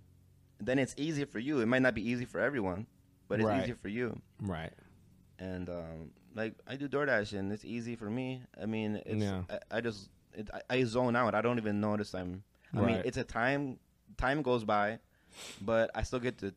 then 0.61 0.79
it's 0.79 0.95
easy 0.97 1.25
for 1.25 1.39
you. 1.39 1.61
It 1.61 1.67
might 1.67 1.83
not 1.83 1.95
be 1.95 2.09
easy 2.09 2.25
for 2.25 2.41
everyone, 2.41 2.87
but 3.29 3.41
it's 3.41 3.47
Right. 3.49 3.63
easy 3.65 3.73
for 3.73 3.89
you. 3.89 4.21
Right. 4.41 4.73
And 5.39 5.69
um, 5.69 6.11
like 6.35 6.55
I 6.67 6.77
do 6.77 6.89
DoorDash, 6.89 7.39
and 7.39 7.51
it's 7.53 7.65
easy 7.65 7.97
for 7.97 8.11
me. 8.11 8.43
I 8.61 8.67
mean, 8.67 9.03
it's 9.07 9.23
Yeah. 9.25 9.43
I, 9.51 9.79
I 9.79 9.81
just 9.81 10.11
it, 10.35 10.49
I, 10.53 10.77
I 10.77 10.85
zone 10.85 11.17
out. 11.17 11.35
I 11.35 11.41
don't 11.41 11.59
even 11.59 11.81
notice 11.81 12.15
I'm. 12.15 12.43
I 12.73 12.81
mean, 12.83 13.03
it's 13.05 13.17
a 13.17 13.25
time 13.25 13.79
time 14.17 14.43
goes 14.43 14.65
by, 14.65 14.99
but 15.63 15.91
I 15.95 16.03
still 16.03 16.21
get 16.21 16.39
to 16.39 16.55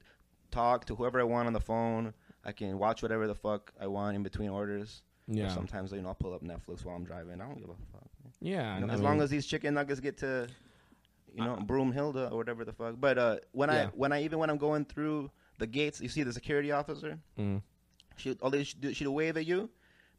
talk 0.52 0.86
to 0.86 0.96
whoever 0.96 1.20
I 1.20 1.24
want 1.24 1.48
on 1.48 1.54
the 1.54 1.60
phone. 1.62 2.14
I 2.46 2.52
can 2.52 2.78
watch 2.78 3.02
whatever 3.02 3.26
the 3.26 3.36
fuck 3.36 3.72
I 3.80 3.88
want 3.88 4.16
in 4.16 4.22
between 4.24 4.50
orders. 4.50 5.02
Or 5.30 5.36
Yeah. 5.36 5.48
sometimes 5.48 5.92
you 5.94 6.02
know 6.02 6.10
I'll 6.10 6.16
pull 6.16 6.34
up 6.34 6.44
Netflix 6.44 6.84
while 6.86 6.96
I'm 6.96 7.06
driving. 7.06 7.40
I 7.42 7.46
don't 7.48 7.58
give 7.60 7.70
a 7.70 7.76
fuck. 7.92 8.10
Yeah. 8.42 8.76
You 8.80 8.86
know, 8.86 8.92
as 8.94 9.00
mean, 9.00 9.06
long 9.06 9.22
as 9.22 9.30
these 9.30 9.46
chicken 9.46 9.74
nuggets 9.74 10.02
get 10.02 10.18
to, 10.18 10.48
you 11.34 11.44
know, 11.44 11.58
Broomhilda 11.66 12.32
or 12.32 12.38
whatever 12.38 12.64
the 12.66 12.74
fuck. 12.74 12.96
But 13.00 13.18
uh, 13.18 13.38
when 13.52 13.70
I 13.70 13.86
when 13.88 14.12
I 14.12 14.24
even 14.24 14.40
when 14.40 14.50
I'm 14.50 14.58
going 14.58 14.86
through 14.86 15.32
the 15.60 15.68
gates, 15.68 16.02
you 16.02 16.10
see 16.10 16.24
the 16.24 16.34
security 16.34 16.72
officer. 16.72 17.20
Mm. 17.38 17.62
She 18.16 18.30
should 18.30 18.80
do, 18.82 18.94
she'd 18.94 19.08
wave 19.08 19.38
at 19.38 19.46
you, 19.46 19.70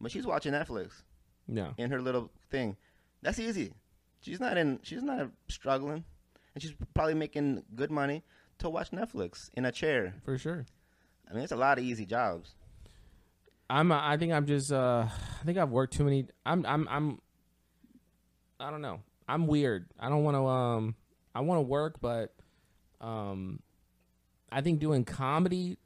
but 0.01 0.11
she's 0.11 0.27
watching 0.27 0.53
Netflix 0.53 1.03
Yeah. 1.47 1.73
in 1.79 1.91
her 1.91 2.01
little 2.01 2.31
thing. 2.51 2.77
That's 3.23 3.39
easy. 3.39 3.73
She's 4.21 4.41
not 4.41 4.57
in. 4.57 4.81
She's 4.83 5.03
not 5.03 5.31
struggling, 5.49 6.05
and 6.55 6.63
she's 6.63 6.75
probably 6.95 7.15
making 7.15 7.63
good 7.75 7.91
money 7.91 8.23
to 8.59 8.69
watch 8.71 8.91
Netflix 8.91 9.51
in 9.55 9.65
a 9.65 9.73
chair. 9.73 10.15
For 10.25 10.37
sure. 10.39 10.67
I 11.31 11.35
mean, 11.35 11.43
it's 11.45 11.53
a 11.53 11.57
lot 11.57 11.79
of 11.79 11.85
easy 11.85 12.07
jobs. 12.07 12.55
I'm. 13.71 13.93
Uh, 13.93 14.01
I 14.03 14.17
think 14.17 14.33
I'm 14.33 14.47
just. 14.47 14.73
Uh, 14.73 15.07
I 15.09 15.45
think 15.45 15.59
I've 15.59 15.71
worked 15.71 15.93
too 15.95 16.05
many. 16.05 16.27
I'm. 16.45 16.65
I'm. 16.67 16.89
I'm. 16.89 17.21
I 18.61 18.71
don't 18.71 18.83
know. 18.83 19.01
I'm 19.29 19.47
weird. 19.47 19.87
I 19.99 20.09
don't 20.09 20.25
want 20.25 20.37
to. 20.37 20.47
Um. 20.47 20.95
I 21.35 21.41
want 21.41 21.59
to 21.59 21.63
work, 21.63 22.01
but. 22.01 22.35
Um. 23.01 23.61
I 24.53 24.61
think 24.61 24.79
doing 24.79 25.05
comedy 25.05 25.79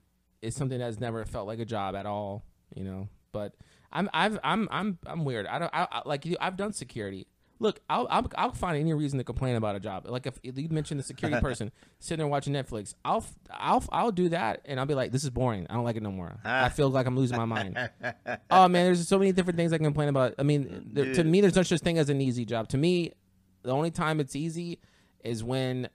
is 0.42 0.54
something 0.54 0.78
that's 0.78 1.00
never 1.00 1.24
felt 1.24 1.46
like 1.46 1.58
a 1.58 1.64
job 1.64 1.96
at 1.96 2.04
all. 2.04 2.44
You 2.74 2.84
know. 2.84 3.08
But 3.32 3.54
I'm. 3.92 4.10
I've. 4.12 4.38
I'm. 4.44 4.68
I'm. 4.70 4.98
I'm 5.06 5.24
weird. 5.24 5.46
I 5.46 5.58
don't. 5.58 5.70
I, 5.72 5.88
I 5.90 6.02
like 6.04 6.26
you. 6.26 6.36
I've 6.40 6.56
done 6.56 6.72
security. 6.72 7.26
Look, 7.60 7.80
I'll, 7.90 8.06
I'll 8.08 8.30
I'll 8.36 8.52
find 8.52 8.76
any 8.78 8.92
reason 8.94 9.18
to 9.18 9.24
complain 9.24 9.56
about 9.56 9.74
a 9.74 9.80
job. 9.80 10.06
Like 10.08 10.26
if 10.26 10.38
you 10.42 10.68
mentioned 10.68 11.00
the 11.00 11.04
security 11.04 11.40
person 11.42 11.72
sitting 11.98 12.18
there 12.18 12.28
watching 12.28 12.52
Netflix, 12.52 12.94
I'll 13.04 13.24
I'll 13.50 13.82
I'll 13.90 14.12
do 14.12 14.28
that, 14.28 14.60
and 14.64 14.78
I'll 14.78 14.86
be 14.86 14.94
like, 14.94 15.10
"This 15.10 15.24
is 15.24 15.30
boring. 15.30 15.66
I 15.68 15.74
don't 15.74 15.84
like 15.84 15.96
it 15.96 16.02
no 16.02 16.12
more. 16.12 16.38
I 16.44 16.68
feel 16.68 16.88
like 16.88 17.06
I'm 17.06 17.16
losing 17.16 17.36
my 17.36 17.46
mind." 17.46 17.76
oh 18.50 18.68
man, 18.68 18.84
there's 18.84 19.08
so 19.08 19.18
many 19.18 19.32
different 19.32 19.56
things 19.56 19.72
I 19.72 19.78
can 19.78 19.86
complain 19.86 20.08
about. 20.08 20.34
I 20.38 20.44
mean, 20.44 20.90
there, 20.92 21.12
to 21.14 21.24
me, 21.24 21.40
there's 21.40 21.56
no 21.56 21.64
such 21.64 21.80
thing 21.80 21.98
as 21.98 22.10
an 22.10 22.20
easy 22.20 22.44
job. 22.44 22.68
To 22.68 22.78
me, 22.78 23.14
the 23.62 23.72
only 23.72 23.90
time 23.90 24.20
it's 24.20 24.36
easy 24.36 24.78
is 25.24 25.42
when 25.44 25.88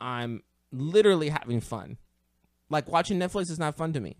I'm 0.00 0.42
literally 0.72 1.28
having 1.28 1.60
fun. 1.60 1.98
Like 2.68 2.88
watching 2.88 3.18
Netflix 3.18 3.50
is 3.50 3.58
not 3.58 3.76
fun 3.76 3.92
to 3.94 4.00
me. 4.00 4.16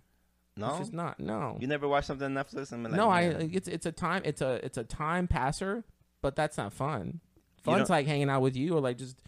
No, 0.57 0.71
It's 0.71 0.79
just 0.79 0.93
not. 0.93 1.21
No. 1.21 1.57
you 1.61 1.67
never 1.67 1.87
watch 1.89 2.05
something 2.07 2.37
on 2.37 2.45
Netflix 2.45 2.73
and 2.73 2.83
like, 2.85 2.93
no, 2.93 3.09
I. 3.09 3.23
It's 3.53 3.69
it's 3.69 3.87
a 3.87 3.93
time. 3.93 4.23
It's 4.25 4.43
a 4.43 4.65
it's 4.65 4.77
a 4.77 4.85
time 4.85 5.29
passer, 5.29 5.85
but 6.21 6.35
that's 6.37 6.57
not 6.59 6.73
fun. 6.73 7.21
Fun's 7.63 7.89
like 7.89 8.07
hanging 8.07 8.29
out 8.29 8.43
with 8.43 8.57
you 8.57 8.75
or 8.77 8.81
like 8.81 8.99
just 8.99 9.23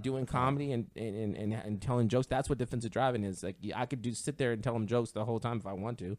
doing 0.00 0.26
comedy 0.26 0.72
and 0.72 0.90
and, 0.96 1.36
and, 1.36 1.52
and 1.54 1.80
telling 1.80 2.08
jokes. 2.08 2.26
That's 2.26 2.48
what 2.48 2.58
defensive 2.58 2.90
driving 2.90 3.22
is. 3.24 3.42
Like 3.42 3.56
I 3.74 3.86
could 3.86 4.02
do 4.02 4.12
sit 4.12 4.36
there 4.38 4.52
and 4.52 4.62
tell 4.62 4.72
them 4.72 4.86
jokes 4.86 5.12
the 5.12 5.24
whole 5.24 5.38
time 5.38 5.58
if 5.58 5.66
I 5.66 5.72
want 5.74 5.98
to. 6.00 6.16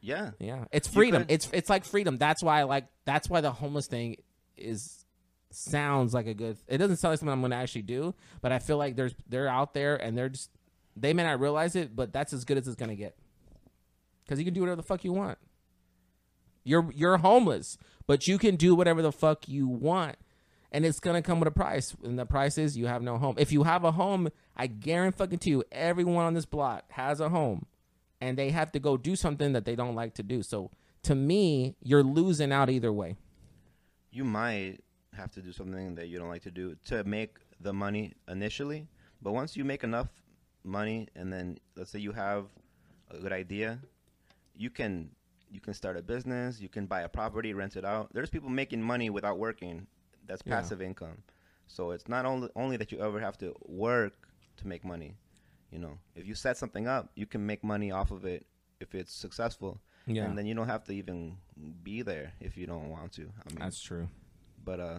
yeah. 0.00 0.32
Yeah, 0.40 0.64
it's 0.72 0.88
freedom. 0.88 1.24
It's 1.28 1.48
it's 1.52 1.70
like 1.70 1.84
freedom. 1.84 2.18
That's 2.18 2.42
why 2.42 2.60
I 2.60 2.62
like. 2.64 2.86
That's 3.04 3.30
why 3.30 3.40
the 3.40 3.52
homeless 3.52 3.86
thing 3.86 4.16
is 4.56 5.01
sounds 5.54 6.14
like 6.14 6.26
a 6.26 6.34
good. 6.34 6.56
It 6.68 6.78
doesn't 6.78 6.96
sound 6.96 7.12
like 7.12 7.20
something 7.20 7.32
I'm 7.32 7.40
going 7.40 7.50
to 7.50 7.56
actually 7.56 7.82
do, 7.82 8.14
but 8.40 8.52
I 8.52 8.58
feel 8.58 8.76
like 8.78 8.96
there's 8.96 9.14
they're 9.28 9.48
out 9.48 9.74
there 9.74 9.96
and 9.96 10.16
they're 10.16 10.28
just 10.28 10.50
they 10.96 11.12
may 11.12 11.22
not 11.24 11.40
realize 11.40 11.76
it, 11.76 11.94
but 11.96 12.12
that's 12.12 12.32
as 12.32 12.44
good 12.44 12.58
as 12.58 12.66
it's 12.66 12.76
going 12.76 12.90
to 12.90 12.96
get. 12.96 13.16
Because 14.24 14.38
you 14.38 14.44
can 14.44 14.54
do 14.54 14.60
whatever 14.60 14.76
the 14.76 14.82
fuck 14.82 15.04
you 15.04 15.12
want. 15.12 15.38
You're 16.64 16.90
you're 16.94 17.18
homeless, 17.18 17.76
but 18.06 18.28
you 18.28 18.38
can 18.38 18.56
do 18.56 18.74
whatever 18.74 19.02
the 19.02 19.12
fuck 19.12 19.48
you 19.48 19.66
want, 19.66 20.16
and 20.70 20.86
it's 20.86 21.00
gonna 21.00 21.22
come 21.22 21.40
with 21.40 21.48
a 21.48 21.52
price. 21.52 21.96
And 22.04 22.18
the 22.18 22.24
price 22.26 22.56
is 22.56 22.76
you 22.76 22.86
have 22.86 23.02
no 23.02 23.18
home. 23.18 23.34
If 23.38 23.50
you 23.50 23.64
have 23.64 23.82
a 23.84 23.92
home, 23.92 24.28
I 24.56 24.68
guarantee 24.68 25.18
fucking 25.18 25.38
to 25.40 25.50
you, 25.50 25.64
everyone 25.72 26.24
on 26.24 26.34
this 26.34 26.46
block 26.46 26.84
has 26.92 27.18
a 27.20 27.30
home, 27.30 27.66
and 28.20 28.38
they 28.38 28.50
have 28.50 28.70
to 28.72 28.78
go 28.78 28.96
do 28.96 29.16
something 29.16 29.52
that 29.54 29.64
they 29.64 29.74
don't 29.74 29.96
like 29.96 30.14
to 30.14 30.22
do. 30.22 30.42
So 30.44 30.70
to 31.02 31.16
me, 31.16 31.74
you're 31.82 32.04
losing 32.04 32.52
out 32.52 32.70
either 32.70 32.92
way. 32.92 33.16
you 34.12 34.24
might 34.24 34.78
have 35.14 35.30
to 35.32 35.42
do 35.42 35.52
something 35.52 35.94
that 35.94 36.08
you 36.08 36.18
don't 36.18 36.28
like 36.28 36.42
to 36.42 36.50
do 36.50 36.76
to 36.86 37.04
make 37.04 37.36
the 37.60 37.72
money 37.72 38.12
initially. 38.28 38.86
But 39.20 39.32
once 39.32 39.56
you 39.56 39.64
make 39.64 39.84
enough 39.84 40.08
money, 40.64 41.08
and 41.14 41.32
then 41.32 41.58
let's 41.76 41.90
say 41.90 41.98
you 41.98 42.12
have 42.12 42.46
a 43.10 43.18
good 43.18 43.32
idea, 43.32 43.78
you 44.56 44.70
can 44.70 45.10
you 45.50 45.60
can 45.60 45.74
start 45.74 45.98
a 45.98 46.02
business, 46.02 46.60
you 46.60 46.68
can 46.70 46.86
buy 46.86 47.02
a 47.02 47.08
property, 47.08 47.52
rent 47.52 47.76
it 47.76 47.84
out. 47.84 48.08
There's 48.14 48.30
people 48.30 48.48
making 48.48 48.82
money 48.82 49.10
without 49.10 49.38
working. 49.38 49.86
That's 50.26 50.42
Yeah. 50.46 50.54
passive 50.56 50.80
income. 50.80 51.22
So 51.66 51.90
it's 51.90 52.08
not 52.08 52.24
only 52.24 52.48
only 52.56 52.76
that 52.78 52.90
you 52.90 53.00
ever 53.00 53.20
have 53.20 53.36
to 53.38 53.54
work 53.66 54.28
to 54.56 54.66
make 54.66 54.84
money. 54.84 55.16
You 55.70 55.78
know, 55.78 55.98
if 56.14 56.26
you 56.26 56.34
set 56.34 56.56
something 56.56 56.86
up, 56.86 57.10
you 57.14 57.26
can 57.26 57.44
make 57.46 57.62
money 57.64 57.90
off 57.90 58.10
of 58.10 58.24
it 58.24 58.46
if 58.80 58.94
it's 58.94 59.12
successful. 59.12 59.80
Yeah, 60.06 60.24
And 60.24 60.36
then 60.36 60.46
you 60.46 60.54
don't 60.54 60.66
have 60.66 60.84
to 60.84 60.92
even 60.92 61.36
be 61.84 62.02
there 62.02 62.32
if 62.40 62.56
you 62.56 62.66
don't 62.66 62.90
want 62.90 63.12
to. 63.12 63.22
I 63.22 63.48
mean, 63.50 63.60
that's 63.60 63.80
true. 63.80 64.08
But 64.64 64.80
uh, 64.80 64.98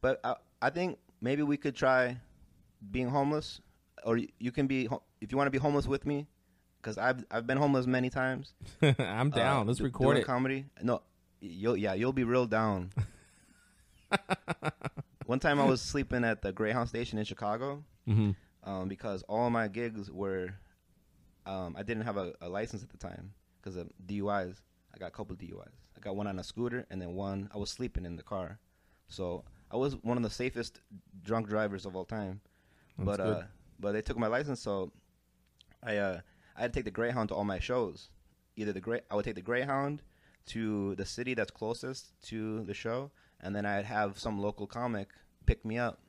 but 0.00 0.20
I, 0.24 0.34
I 0.62 0.70
think 0.70 0.98
maybe 1.20 1.42
we 1.42 1.56
could 1.56 1.74
try 1.74 2.18
being 2.90 3.08
homeless, 3.08 3.60
or 4.04 4.18
you 4.18 4.52
can 4.52 4.66
be 4.66 4.88
if 5.20 5.32
you 5.32 5.38
want 5.38 5.46
to 5.46 5.52
be 5.52 5.58
homeless 5.58 5.86
with 5.86 6.06
me, 6.06 6.26
because 6.80 6.98
I've 6.98 7.24
I've 7.30 7.46
been 7.46 7.58
homeless 7.58 7.86
many 7.86 8.10
times. 8.10 8.54
I'm 8.82 9.32
uh, 9.32 9.36
down. 9.36 9.66
Let's 9.66 9.78
do- 9.78 9.84
record 9.84 10.14
doing 10.14 10.16
it. 10.18 10.26
Comedy. 10.26 10.66
No, 10.82 11.02
you'll 11.40 11.76
yeah 11.76 11.94
you'll 11.94 12.12
be 12.12 12.24
real 12.24 12.46
down. 12.46 12.90
One 15.26 15.40
time 15.40 15.58
I 15.58 15.64
was 15.64 15.80
sleeping 15.80 16.22
at 16.24 16.42
the 16.42 16.52
Greyhound 16.52 16.88
station 16.88 17.18
in 17.18 17.24
Chicago 17.24 17.82
hmm 18.06 18.32
um, 18.62 18.88
because 18.88 19.22
all 19.22 19.50
my 19.50 19.68
gigs 19.68 20.10
were 20.10 20.54
um, 21.46 21.74
I 21.78 21.82
didn't 21.82 22.04
have 22.04 22.16
a, 22.16 22.32
a 22.40 22.48
license 22.48 22.82
at 22.82 22.90
the 22.90 22.96
time 22.96 23.32
because 23.60 23.76
of 23.76 23.90
DUIs. 24.06 24.56
I 24.94 24.98
got 24.98 25.08
a 25.08 25.10
couple 25.10 25.36
DUIs. 25.36 25.72
I 25.96 26.00
got 26.00 26.16
one 26.16 26.26
on 26.26 26.38
a 26.38 26.44
scooter 26.44 26.86
and 26.90 27.00
then 27.00 27.14
one 27.14 27.50
I 27.54 27.58
was 27.58 27.70
sleeping 27.70 28.04
in 28.06 28.16
the 28.16 28.22
car. 28.22 28.58
So 29.08 29.44
I 29.70 29.76
was 29.76 29.96
one 30.02 30.16
of 30.16 30.22
the 30.22 30.30
safest 30.30 30.80
drunk 31.22 31.48
drivers 31.48 31.86
of 31.86 31.96
all 31.96 32.04
time. 32.04 32.40
That's 32.98 33.06
but 33.06 33.20
uh, 33.20 33.42
but 33.80 33.92
they 33.92 34.02
took 34.02 34.18
my 34.18 34.28
license, 34.28 34.60
so 34.60 34.92
I 35.82 35.96
uh, 35.96 36.20
I 36.56 36.62
had 36.62 36.72
to 36.72 36.78
take 36.78 36.84
the 36.84 36.90
Greyhound 36.90 37.28
to 37.30 37.34
all 37.34 37.44
my 37.44 37.58
shows. 37.58 38.10
Either 38.56 38.72
the 38.72 38.80
Grey 38.80 39.00
I 39.10 39.16
would 39.16 39.24
take 39.24 39.34
the 39.34 39.42
Greyhound 39.42 40.02
to 40.46 40.94
the 40.96 41.04
city 41.04 41.34
that's 41.34 41.50
closest 41.50 42.12
to 42.24 42.62
the 42.64 42.74
show, 42.74 43.10
and 43.40 43.54
then 43.54 43.66
I'd 43.66 43.84
have 43.84 44.18
some 44.18 44.38
local 44.40 44.66
comic 44.66 45.08
pick 45.46 45.64
me 45.64 45.78
up 45.78 46.00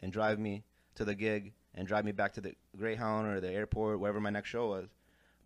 and 0.00 0.12
drive 0.12 0.38
me 0.38 0.64
to 0.94 1.04
the 1.04 1.14
gig 1.14 1.52
and 1.74 1.86
drive 1.86 2.04
me 2.04 2.12
back 2.12 2.32
to 2.34 2.40
the 2.40 2.54
Greyhound 2.76 3.26
or 3.26 3.40
the 3.40 3.50
airport, 3.50 4.00
wherever 4.00 4.20
my 4.20 4.30
next 4.30 4.48
show 4.48 4.68
was. 4.68 4.88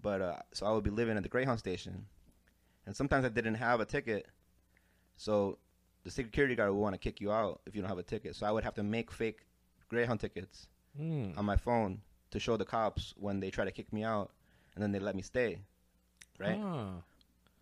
But 0.02 0.20
uh, 0.20 0.36
so 0.52 0.66
I 0.66 0.72
would 0.72 0.84
be 0.84 0.90
living 0.90 1.16
at 1.16 1.22
the 1.22 1.28
Greyhound 1.28 1.58
station, 1.58 2.06
and 2.84 2.94
sometimes 2.94 3.24
I 3.24 3.28
didn't 3.28 3.54
have 3.54 3.80
a 3.80 3.84
ticket, 3.84 4.26
so 5.16 5.58
the 6.06 6.10
security 6.12 6.54
guard 6.54 6.70
would 6.70 6.78
want 6.80 6.94
to 6.94 6.98
kick 7.06 7.20
you 7.20 7.32
out 7.32 7.60
if 7.66 7.74
you 7.74 7.82
don't 7.82 7.88
have 7.90 7.98
a 7.98 8.02
ticket. 8.14 8.36
So 8.36 8.46
I 8.46 8.52
would 8.52 8.62
have 8.62 8.74
to 8.74 8.84
make 8.84 9.10
fake 9.10 9.40
Greyhound 9.88 10.20
tickets 10.20 10.68
Mm. 10.98 11.36
on 11.36 11.44
my 11.44 11.56
phone 11.56 12.00
to 12.30 12.38
show 12.40 12.56
the 12.56 12.64
cops 12.64 13.12
when 13.18 13.40
they 13.40 13.50
try 13.50 13.64
to 13.66 13.70
kick 13.72 13.92
me 13.92 14.02
out, 14.04 14.30
and 14.74 14.82
then 14.82 14.92
they 14.92 14.98
let 15.00 15.14
me 15.14 15.22
stay, 15.22 15.58
right? 16.38 16.58
Ah. 16.62 17.02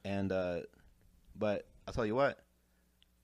And 0.04 0.30
uh, 0.30 0.60
but 1.34 1.66
I'll 1.88 1.94
tell 1.94 2.06
you 2.06 2.14
what, 2.14 2.38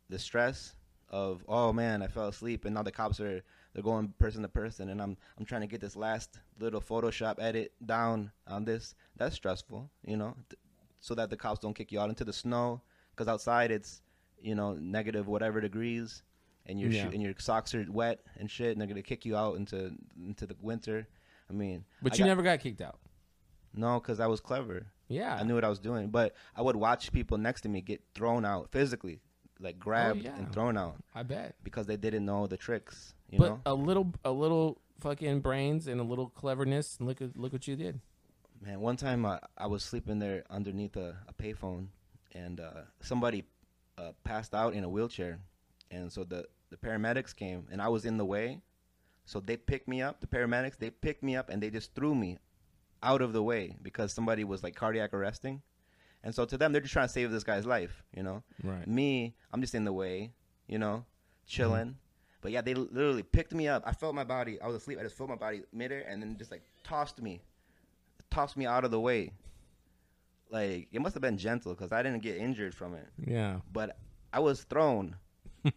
the 0.08 0.18
stress 0.18 0.74
of 1.10 1.44
oh 1.48 1.72
man, 1.72 2.02
I 2.02 2.08
fell 2.08 2.28
asleep, 2.28 2.64
and 2.64 2.74
now 2.74 2.82
the 2.82 2.90
cops 2.90 3.20
are 3.20 3.42
they're 3.72 3.82
going 3.84 4.08
person 4.18 4.42
to 4.42 4.48
person, 4.48 4.88
and 4.88 5.00
I'm 5.00 5.16
I'm 5.38 5.44
trying 5.44 5.60
to 5.60 5.66
get 5.68 5.80
this 5.80 5.96
last 5.96 6.40
little 6.58 6.80
Photoshop 6.80 7.36
edit 7.38 7.72
down 7.84 8.32
on 8.48 8.64
this. 8.64 8.94
That's 9.16 9.36
stressful, 9.36 9.90
you 10.04 10.16
know, 10.16 10.34
th- 10.48 10.58
so 11.00 11.14
that 11.14 11.30
the 11.30 11.36
cops 11.36 11.60
don't 11.60 11.74
kick 11.74 11.92
you 11.92 12.00
out 12.00 12.08
into 12.08 12.24
the 12.24 12.32
snow, 12.32 12.80
because 13.12 13.28
outside 13.28 13.70
it's 13.70 14.02
you 14.42 14.54
know 14.54 14.74
negative 14.74 15.26
whatever 15.28 15.60
degrees, 15.60 16.22
and 16.66 16.78
your 16.80 16.90
Yeah. 16.90 17.06
and 17.06 17.22
your 17.22 17.34
socks 17.38 17.74
are 17.74 17.84
wet 17.90 18.20
and 18.36 18.50
shit, 18.50 18.72
and 18.72 18.80
they're 18.80 18.88
gonna 18.88 19.02
kick 19.02 19.24
you 19.24 19.36
out 19.36 19.56
into 19.56 19.92
into 20.16 20.46
the 20.46 20.56
winter. 20.60 21.06
I 21.48 21.52
mean, 21.52 21.84
But 22.02 22.12
I 22.12 22.16
you 22.16 22.18
got- 22.20 22.26
never 22.28 22.42
got 22.42 22.60
kicked 22.60 22.80
out. 22.80 22.98
no, 23.74 23.98
because 24.00 24.20
I 24.20 24.26
was 24.26 24.40
clever. 24.40 24.86
Yeah. 25.08 25.34
I 25.34 25.42
knew 25.42 25.54
what 25.56 25.64
I 25.64 25.68
was 25.68 25.80
doing, 25.80 26.10
but 26.10 26.34
I 26.54 26.62
would 26.62 26.76
watch 26.76 27.10
people 27.10 27.36
next 27.38 27.62
to 27.62 27.68
me 27.68 27.80
get 27.80 28.00
thrown 28.14 28.44
out 28.44 28.70
physically, 28.70 29.20
like 29.58 29.78
grabbed 29.78 30.20
Oh, 30.20 30.22
yeah. 30.22 30.36
and 30.36 30.52
thrown 30.52 30.76
out 30.76 31.02
I 31.14 31.24
bet. 31.24 31.56
because 31.64 31.86
they 31.86 31.96
didn't 31.96 32.24
know 32.24 32.46
the 32.46 32.56
tricks. 32.56 33.14
You 33.30 33.38
but 33.38 33.48
know, 33.48 33.60
a 33.66 33.74
little, 33.74 34.12
a 34.24 34.30
little 34.30 34.80
fucking 35.00 35.40
brains 35.40 35.88
and 35.88 36.00
a 36.00 36.04
little 36.04 36.28
cleverness, 36.30 36.98
and 36.98 37.08
look 37.08 37.20
at 37.20 37.36
look 37.36 37.52
what 37.52 37.66
you 37.66 37.74
did. 37.74 38.00
man. 38.60 38.80
One 38.80 38.96
time 38.96 39.24
uh, 39.26 39.38
I 39.58 39.66
was 39.66 39.82
sleeping 39.82 40.18
there 40.20 40.44
underneath 40.50 40.96
a, 40.96 41.16
a 41.26 41.32
payphone, 41.34 41.88
and 42.32 42.60
uh, 42.60 42.82
somebody 43.00 43.44
uh, 44.00 44.12
passed 44.24 44.54
out 44.54 44.74
in 44.74 44.84
a 44.84 44.88
wheelchair, 44.88 45.38
and 45.90 46.12
so 46.12 46.24
the 46.24 46.46
the 46.70 46.76
paramedics 46.76 47.34
came, 47.34 47.66
and 47.70 47.82
I 47.82 47.88
was 47.88 48.04
in 48.04 48.16
the 48.16 48.24
way, 48.24 48.60
so 49.24 49.40
they 49.40 49.56
picked 49.56 49.88
me 49.88 50.00
up. 50.02 50.20
The 50.20 50.26
paramedics 50.26 50.78
they 50.78 50.90
picked 50.90 51.22
me 51.22 51.36
up 51.36 51.50
and 51.50 51.62
they 51.62 51.70
just 51.70 51.94
threw 51.94 52.14
me 52.14 52.38
out 53.02 53.22
of 53.22 53.32
the 53.32 53.42
way 53.42 53.76
because 53.82 54.12
somebody 54.12 54.44
was 54.44 54.62
like 54.62 54.74
cardiac 54.74 55.12
arresting, 55.12 55.62
and 56.24 56.34
so 56.34 56.44
to 56.44 56.56
them 56.56 56.72
they're 56.72 56.80
just 56.80 56.92
trying 56.92 57.08
to 57.08 57.12
save 57.12 57.30
this 57.30 57.44
guy's 57.44 57.66
life. 57.66 58.02
You 58.16 58.22
know. 58.22 58.42
Right. 58.62 58.86
Me, 58.86 59.34
I'm 59.52 59.60
just 59.60 59.74
in 59.74 59.84
the 59.84 59.92
way, 59.92 60.32
you 60.66 60.78
know, 60.78 61.04
chilling. 61.46 61.96
But 62.42 62.52
yeah, 62.52 62.62
they 62.62 62.72
literally 62.72 63.22
picked 63.22 63.52
me 63.52 63.68
up. 63.68 63.82
I 63.84 63.92
felt 63.92 64.14
my 64.14 64.24
body. 64.24 64.58
I 64.62 64.66
was 64.66 64.76
asleep. 64.76 64.98
I 64.98 65.02
just 65.02 65.16
felt 65.16 65.28
my 65.28 65.36
body 65.36 65.62
midair, 65.72 66.04
and 66.08 66.22
then 66.22 66.36
just 66.38 66.50
like 66.50 66.62
tossed 66.84 67.20
me, 67.20 67.42
tossed 68.30 68.56
me 68.56 68.64
out 68.64 68.84
of 68.84 68.90
the 68.90 69.00
way. 69.00 69.32
Like 70.50 70.88
it 70.92 71.00
must 71.00 71.14
have 71.14 71.22
been 71.22 71.38
gentle 71.38 71.72
because 71.74 71.92
I 71.92 72.02
didn't 72.02 72.22
get 72.22 72.36
injured 72.36 72.74
from 72.74 72.94
it, 72.94 73.06
Yeah. 73.24 73.60
but 73.72 73.96
I 74.32 74.40
was 74.40 74.62
thrown. 74.64 75.16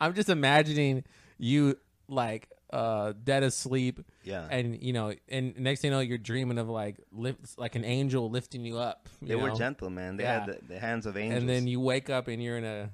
I'm 0.00 0.14
just 0.14 0.28
imagining 0.28 1.04
you 1.38 1.78
like 2.08 2.48
uh 2.72 3.12
dead 3.22 3.42
asleep 3.44 4.00
Yeah, 4.24 4.46
and 4.50 4.80
you 4.82 4.92
know 4.92 5.14
and 5.28 5.56
next 5.58 5.80
thing 5.80 5.90
you 5.90 5.96
know 5.96 6.00
you're 6.00 6.18
dreaming 6.18 6.58
of 6.58 6.68
like 6.68 6.96
lift 7.12 7.58
like 7.58 7.74
an 7.76 7.84
angel 7.84 8.28
lifting 8.28 8.64
you 8.64 8.78
up 8.78 9.08
you 9.20 9.28
they 9.28 9.36
were 9.36 9.50
gentle, 9.52 9.88
man. 9.90 10.16
They 10.16 10.24
Yeah. 10.24 10.40
had 10.40 10.46
the, 10.48 10.58
the 10.74 10.78
hands 10.80 11.06
of 11.06 11.16
angels. 11.16 11.40
and 11.40 11.48
then 11.48 11.66
you 11.68 11.80
wake 11.80 12.10
up 12.10 12.26
and 12.28 12.42
you're 12.42 12.58
in 12.58 12.64
a 12.64 12.90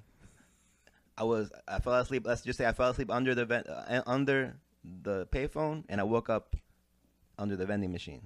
I 1.16 1.24
was 1.24 1.50
I 1.68 1.78
fell 1.80 1.94
asleep. 1.94 2.26
Let's 2.26 2.42
just 2.42 2.58
say 2.58 2.66
I 2.66 2.72
fell 2.72 2.90
asleep 2.90 3.10
under 3.10 3.34
the 3.34 3.44
vent, 3.46 3.66
uh, 3.68 4.02
under 4.06 4.56
the 5.02 5.26
payphone, 5.26 5.84
and 5.88 6.00
I 6.00 6.04
woke 6.04 6.28
up 6.30 6.56
under 7.42 7.56
the 7.56 7.66
vending 7.66 7.92
machine. 7.92 8.22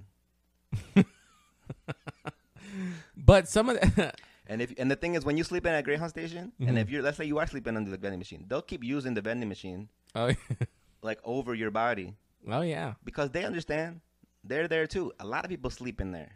but 3.16 3.48
some 3.48 3.68
of 3.70 3.80
the 3.80 4.12
And 4.48 4.62
if 4.62 4.72
and 4.78 4.88
the 4.88 4.94
thing 4.94 5.16
is, 5.16 5.24
when 5.24 5.36
you 5.36 5.42
sleep 5.42 5.66
in 5.66 5.72
at 5.72 5.80
a 5.80 5.82
Greyhound 5.82 6.10
station, 6.10 6.52
Mhm. 6.60 6.68
and 6.68 6.78
if 6.78 6.88
you're 6.88 7.02
let's 7.02 7.16
say 7.16 7.24
you 7.24 7.38
are 7.38 7.46
sleeping 7.48 7.76
under 7.76 7.90
the 7.90 7.96
vending 7.96 8.20
machine, 8.20 8.44
they'll 8.46 8.62
keep 8.62 8.84
using 8.84 9.14
the 9.14 9.20
vending 9.22 9.48
machine 9.48 9.88
oh, 10.14 10.30
like 11.02 11.18
over 11.24 11.52
your 11.54 11.72
body 11.72 12.14
oh 12.48 12.60
yeah 12.62 12.94
because 13.04 13.30
they 13.32 13.44
understand 13.44 14.00
they're 14.44 14.68
there 14.68 14.86
too. 14.86 15.12
A 15.18 15.26
lot 15.26 15.44
of 15.44 15.50
people 15.50 15.70
sleep 15.70 16.00
in 16.00 16.12
there. 16.12 16.32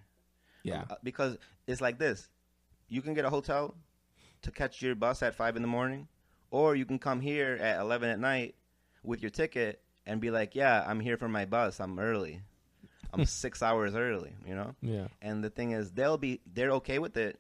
yeah 0.64 0.84
Uh, 0.90 0.96
because 1.04 1.38
it's 1.68 1.80
like 1.80 1.98
this: 2.00 2.28
you 2.88 3.00
can 3.02 3.14
get 3.14 3.24
a 3.24 3.30
hotel 3.30 3.76
to 4.42 4.50
catch 4.50 4.82
your 4.82 4.96
bus 4.96 5.22
at 5.22 5.34
five 5.36 5.54
in 5.54 5.62
the 5.62 5.68
morning, 5.78 6.08
or 6.50 6.74
you 6.74 6.84
can 6.86 6.98
come 6.98 7.20
here 7.20 7.52
at 7.60 7.78
eleven 7.78 8.10
at 8.10 8.18
night 8.18 8.56
with 9.04 9.22
your 9.22 9.30
ticket 9.30 9.82
and 10.04 10.20
be 10.20 10.30
like, 10.32 10.56
"Yeah, 10.56 10.82
I'm 10.88 10.98
here 10.98 11.16
for 11.16 11.28
my 11.28 11.44
bus. 11.44 11.78
I'm 11.78 11.98
early. 12.00 12.42
I'm 13.12 13.24
six 13.44 13.62
hours 13.62 13.94
early." 13.94 14.32
You 14.46 14.54
know. 14.54 14.74
yeah 14.82 15.08
And 15.22 15.42
the 15.44 15.50
thing 15.50 15.72
is, 15.72 15.90
they'll 15.92 16.18
be 16.18 16.40
they're 16.54 16.72
okay 16.80 16.98
with 16.98 17.16
it. 17.16 17.38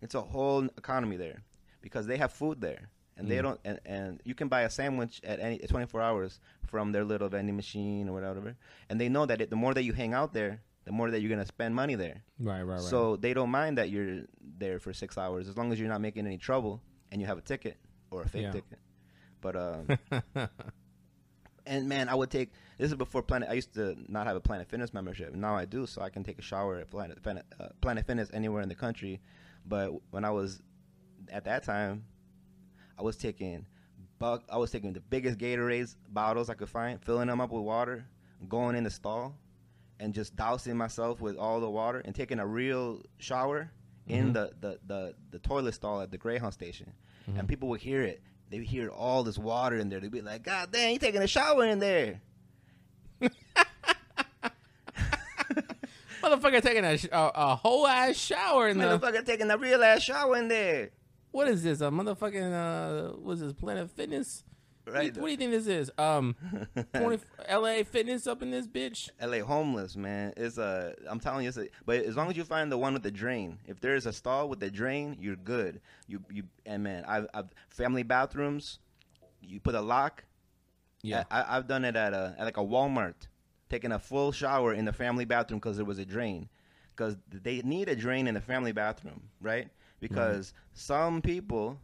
It's 0.00 0.14
a 0.14 0.20
whole 0.22 0.64
economy 0.76 1.16
there 1.16 1.42
because 1.80 2.06
they 2.06 2.16
have 2.18 2.32
food 2.32 2.60
there, 2.60 2.88
and 3.16 3.28
they 3.30 3.36
Mm. 3.38 3.42
don't. 3.42 3.60
And, 3.64 3.80
and 3.84 4.20
you 4.24 4.34
can 4.34 4.48
buy 4.48 4.62
a 4.62 4.70
sandwich 4.70 5.20
at 5.24 5.38
any 5.40 5.58
24 5.58 6.00
hours 6.02 6.40
from 6.66 6.92
their 6.92 7.04
little 7.04 7.28
vending 7.28 7.56
machine 7.56 8.08
or 8.08 8.12
whatever. 8.12 8.56
And 8.88 9.00
they 9.00 9.08
know 9.08 9.26
that 9.26 9.40
it, 9.40 9.50
the 9.50 9.56
more 9.56 9.74
that 9.74 9.84
you 9.84 9.92
hang 9.92 10.12
out 10.14 10.32
there, 10.32 10.60
the 10.84 10.92
more 10.92 11.10
that 11.10 11.20
you're 11.20 11.30
gonna 11.30 11.46
spend 11.46 11.74
money 11.74 11.94
there. 11.94 12.24
right 12.40 12.62
right 12.62 12.76
right 12.76 12.90
So 12.90 13.16
they 13.16 13.32
don't 13.34 13.50
mind 13.50 13.78
that 13.78 13.90
you're 13.90 14.22
there 14.58 14.78
for 14.80 14.92
six 14.92 15.16
hours 15.16 15.48
as 15.48 15.56
long 15.56 15.70
as 15.72 15.78
you're 15.78 15.88
not 15.88 16.00
making 16.00 16.26
any 16.26 16.38
trouble 16.38 16.82
and 17.10 17.20
you 17.20 17.26
have 17.26 17.38
a 17.38 17.42
ticket 17.42 17.76
or 18.10 18.22
a 18.22 18.28
fake 18.28 18.42
Yeah. 18.42 18.52
ticket. 18.52 18.78
But 19.40 19.54
um, 19.56 19.82
and 21.66 21.88
man, 21.88 22.08
I 22.08 22.14
would 22.14 22.30
take 22.30 22.52
this 22.78 22.90
is 22.90 22.96
before 22.96 23.22
Planet. 23.22 23.48
I 23.48 23.54
used 23.54 23.74
to 23.74 23.96
not 24.08 24.26
have 24.26 24.36
a 24.36 24.40
Planet 24.40 24.68
Fitness 24.68 24.92
membership. 24.92 25.34
Now 25.34 25.54
I 25.56 25.64
do, 25.64 25.86
so 25.86 26.02
I 26.02 26.10
can 26.10 26.24
take 26.24 26.38
a 26.38 26.42
shower 26.42 26.78
at 26.78 26.90
Planet 26.90 27.22
Planet, 27.22 27.44
uh, 27.60 27.68
Planet 27.80 28.06
Fitness 28.06 28.30
anywhere 28.32 28.62
in 28.62 28.68
the 28.68 28.74
country. 28.74 29.20
But 29.66 29.92
when 30.10 30.24
I 30.24 30.30
was 30.30 30.60
at 31.30 31.44
that 31.44 31.64
time, 31.64 32.04
I 32.98 33.02
was 33.02 33.16
taking 33.16 33.66
buck. 34.18 34.44
I 34.50 34.56
was 34.58 34.70
taking 34.70 34.92
the 34.92 35.00
biggest 35.00 35.38
Gatorades 35.38 35.96
bottles 36.08 36.50
I 36.50 36.54
could 36.54 36.68
find, 36.68 37.02
filling 37.02 37.28
them 37.28 37.40
up 37.40 37.50
with 37.50 37.62
water, 37.62 38.06
going 38.48 38.76
in 38.76 38.84
the 38.84 38.90
stall, 38.90 39.36
and 40.00 40.12
just 40.12 40.34
dousing 40.36 40.76
myself 40.76 41.20
with 41.20 41.36
all 41.36 41.60
the 41.60 41.70
water 41.70 42.00
and 42.04 42.14
taking 42.14 42.38
a 42.40 42.46
real 42.46 43.02
shower 43.18 43.70
in 44.08 44.32
the, 44.32 44.52
the, 44.60 44.78
the, 44.86 45.14
the 45.30 45.38
toilet 45.38 45.74
stall 45.74 46.00
at 46.00 46.10
the 46.10 46.18
Greyhound 46.18 46.52
station, 46.52 46.92
and 47.38 47.48
people 47.48 47.68
would 47.68 47.80
hear 47.80 48.02
it. 48.02 48.20
They 48.52 48.58
would 48.58 48.68
hear 48.68 48.90
all 48.90 49.24
this 49.24 49.38
water 49.38 49.78
in 49.78 49.88
there. 49.88 49.98
They'd 49.98 50.10
be 50.10 50.20
like, 50.20 50.42
"God 50.42 50.70
damn, 50.70 50.92
you 50.92 50.98
taking 50.98 51.22
a 51.22 51.26
shower 51.26 51.64
in 51.64 51.78
there?" 51.78 52.20
Motherfucker 56.22 56.62
taking 56.62 56.84
a, 56.84 56.98
a, 57.12 57.32
a 57.34 57.56
whole 57.56 57.86
ass 57.86 58.16
shower 58.16 58.68
in 58.68 58.76
there. 58.76 58.98
Motherfucker 58.98 59.24
taking 59.24 59.50
a 59.50 59.56
real 59.56 59.82
ass 59.82 60.02
shower 60.02 60.36
in 60.36 60.48
there. 60.48 60.90
What 61.30 61.48
is 61.48 61.62
this? 61.62 61.80
A 61.80 61.84
motherfucking 61.84 62.52
uh, 62.52 63.16
what's 63.16 63.40
this? 63.40 63.54
Planet 63.54 63.90
Fitness. 63.90 64.44
What 64.84 64.94
do 64.94 64.98
you- 65.00 65.04
Right. 65.10 65.16
What 65.16 65.26
do 65.26 65.30
you 65.30 65.36
think 65.36 65.50
this 65.52 65.66
is? 65.68 65.90
Um, 65.96 66.34
20, 66.96 67.22
L.A. 67.46 67.84
Fitness 67.84 68.26
up 68.26 68.42
in 68.42 68.50
this 68.50 68.66
bitch. 68.66 69.10
LA 69.20 69.44
homeless, 69.44 69.96
man. 69.96 70.32
It's 70.36 70.58
a. 70.58 70.94
I'm 71.08 71.20
telling 71.20 71.44
you, 71.44 71.48
it's 71.48 71.58
a, 71.58 71.68
but 71.86 72.04
as 72.04 72.16
long 72.16 72.28
as 72.30 72.36
you 72.36 72.44
find 72.44 72.70
the 72.72 72.78
one 72.78 72.92
with 72.92 73.02
the 73.04 73.10
drain, 73.10 73.58
if 73.66 73.80
there 73.80 73.94
is 73.94 74.06
a 74.06 74.12
stall 74.12 74.48
with 74.48 74.58
the 74.60 74.70
drain, 74.70 75.16
you're 75.20 75.36
good. 75.36 75.80
You 76.08 76.20
you 76.30 76.44
and 76.66 76.82
man, 76.82 77.04
I've, 77.06 77.26
I've 77.32 77.50
family 77.70 78.02
bathrooms. 78.02 78.80
You 79.40 79.60
put 79.60 79.74
a 79.74 79.80
lock. 79.80 80.24
Yeah. 81.02 81.24
I, 81.30 81.56
I've 81.56 81.66
done 81.68 81.84
it 81.84 81.96
at 81.96 82.12
a 82.12 82.34
at 82.38 82.44
like 82.44 82.56
a 82.56 82.60
Walmart, 82.64 83.14
taking 83.70 83.92
a 83.92 83.98
full 83.98 84.32
shower 84.32 84.72
in 84.74 84.84
the 84.84 84.92
family 84.92 85.24
bathroom 85.24 85.58
because 85.60 85.76
there 85.76 85.84
was 85.86 85.98
a 85.98 86.04
drain, 86.04 86.48
because 86.96 87.16
they 87.30 87.60
need 87.62 87.88
a 87.88 87.94
drain 87.96 88.26
in 88.26 88.34
the 88.34 88.40
family 88.40 88.72
bathroom, 88.72 89.28
right? 89.40 89.68
Because 90.00 90.52
some 90.72 91.22
people, 91.22 91.78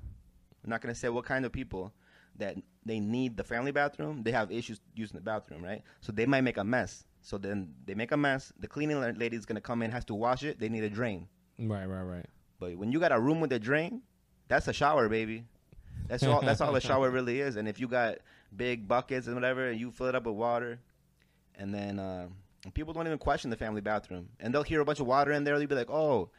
I'm 0.64 0.70
not 0.70 0.80
gonna 0.80 0.94
say 0.94 1.08
what 1.08 1.24
kind 1.24 1.44
of 1.44 1.52
people, 1.52 1.92
that 2.38 2.56
they 2.84 3.00
need 3.00 3.36
the 3.36 3.44
family 3.44 3.72
bathroom. 3.72 4.22
They 4.22 4.32
have 4.32 4.50
issues 4.50 4.80
using 4.94 5.16
the 5.16 5.22
bathroom, 5.22 5.62
right? 5.62 5.82
So 6.00 6.12
they 6.12 6.26
might 6.26 6.42
make 6.42 6.56
a 6.56 6.64
mess. 6.64 7.04
So 7.20 7.36
then 7.36 7.74
they 7.84 7.94
make 7.94 8.12
a 8.12 8.16
mess. 8.16 8.52
The 8.58 8.68
cleaning 8.68 9.00
lady 9.18 9.36
is 9.36 9.44
gonna 9.44 9.60
come 9.60 9.82
in, 9.82 9.90
has 9.90 10.04
to 10.06 10.14
wash 10.14 10.42
it. 10.44 10.58
They 10.58 10.68
need 10.68 10.84
a 10.84 10.90
drain. 10.90 11.28
Right, 11.58 11.86
right, 11.86 12.02
right. 12.02 12.26
But 12.60 12.76
when 12.76 12.92
you 12.92 13.00
got 13.00 13.12
a 13.12 13.20
room 13.20 13.40
with 13.40 13.52
a 13.52 13.58
drain, 13.58 14.02
that's 14.48 14.68
a 14.68 14.72
shower, 14.72 15.08
baby. 15.08 15.44
That's 16.06 16.22
all. 16.24 16.40
That's 16.40 16.60
all 16.60 16.74
a 16.74 16.80
shower 16.88 17.10
really 17.10 17.40
is. 17.40 17.56
And 17.56 17.68
if 17.68 17.78
you 17.78 17.88
got 17.88 18.18
big 18.56 18.88
buckets 18.88 19.26
and 19.26 19.34
whatever, 19.34 19.68
and 19.68 19.78
you 19.78 19.90
fill 19.90 20.06
it 20.06 20.14
up 20.14 20.24
with 20.24 20.34
water, 20.34 20.78
and 21.56 21.74
then 21.74 21.98
uh, 21.98 22.28
people 22.74 22.94
don't 22.94 23.06
even 23.06 23.18
question 23.18 23.50
the 23.50 23.56
family 23.56 23.80
bathroom, 23.80 24.28
and 24.40 24.54
they'll 24.54 24.62
hear 24.62 24.80
a 24.80 24.84
bunch 24.84 25.00
of 25.00 25.06
water 25.06 25.32
in 25.32 25.44
there. 25.44 25.58
They'll 25.58 25.68
be 25.68 25.74
like, 25.74 25.90
"Oh, 25.90 26.30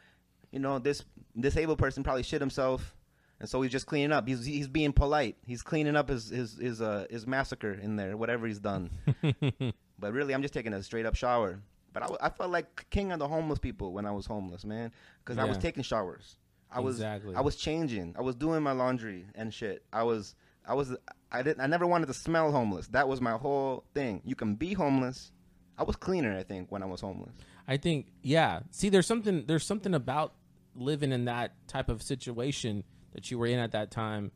you 0.51 0.60
know, 0.60 0.79
this 0.79 1.03
disabled 1.39 1.77
person 1.77 2.03
probably 2.03 2.24
shit 2.24 2.41
himself." 2.41 2.96
And 3.39 3.48
so 3.48 3.62
he's 3.62 3.72
just 3.72 3.86
cleaning 3.86 4.12
up. 4.12 4.27
He's 4.27 4.46
he's 4.46 4.67
being 4.67 4.91
polite. 4.91 5.38
He's 5.46 5.62
cleaning 5.62 5.96
up 5.96 6.10
his 6.10 6.29
his 6.29 6.58
his 6.58 6.81
uh 6.81 7.05
his 7.10 7.25
massacre 7.25 7.74
in 7.74 7.96
there, 7.96 8.17
whatever 8.17 8.48
he's 8.48 8.60
done. 8.60 8.89
but 10.00 10.13
really, 10.13 10.34
I'm 10.34 10.41
just 10.41 10.53
taking 10.53 10.74
a 10.74 10.84
straight 10.84 11.05
up 11.05 11.15
shower. 11.15 11.62
But 11.93 12.03
I, 12.03 12.27
I 12.27 12.29
felt 12.29 12.51
like 12.51 12.89
king 12.89 13.12
of 13.12 13.19
the 13.19 13.27
homeless 13.27 13.60
people 13.60 13.93
when 13.93 14.05
I 14.05 14.12
was 14.12 14.25
homeless, 14.25 14.65
man, 14.65 14.91
because 15.24 15.38
I 15.38 15.46
was 15.46 15.58
taking 15.58 15.84
showers. 15.84 16.38
I 16.72 16.81
was 16.81 16.98
Exactly. 16.98 17.36
I 17.36 17.41
was 17.41 17.55
changing. 17.55 18.15
I 18.17 18.22
was 18.22 18.36
doing 18.36 18.62
my 18.62 18.74
laundry 18.74 19.25
and 19.36 19.53
shit. 19.53 19.84
I 19.91 20.03
was 20.03 20.36
I 20.67 20.74
was 20.74 20.96
I 21.31 21.41
didn't 21.41 21.62
I 21.62 21.67
never 21.67 21.88
wanted 21.88 22.08
to 22.08 22.13
smell 22.13 22.51
homeless. 22.51 22.88
That 22.88 23.08
was 23.08 23.22
my 23.22 23.31
whole 23.31 23.86
thing. 23.93 24.22
You 24.24 24.36
can 24.36 24.55
be 24.55 24.74
homeless. 24.74 25.31
I 25.77 25.84
was 25.84 25.96
cleaner, 25.96 26.38
I 26.38 26.43
think, 26.43 26.72
when 26.72 26.84
I 26.84 26.86
was 26.86 27.01
homeless. 27.01 27.34
I 27.67 27.77
think 27.77 28.08
yeah. 28.22 28.60
See, 28.72 28.89
there's 28.89 29.08
something 29.08 29.46
there's 29.48 29.65
something 29.65 29.93
about 29.93 30.34
living 30.75 31.12
in 31.12 31.25
that 31.25 31.53
type 31.67 31.89
of 31.89 32.03
situation 32.03 32.84
that 33.13 33.29
you 33.31 33.37
were 33.39 33.47
in 33.47 33.59
at 33.59 33.71
that 33.71 33.91
time 33.91 34.31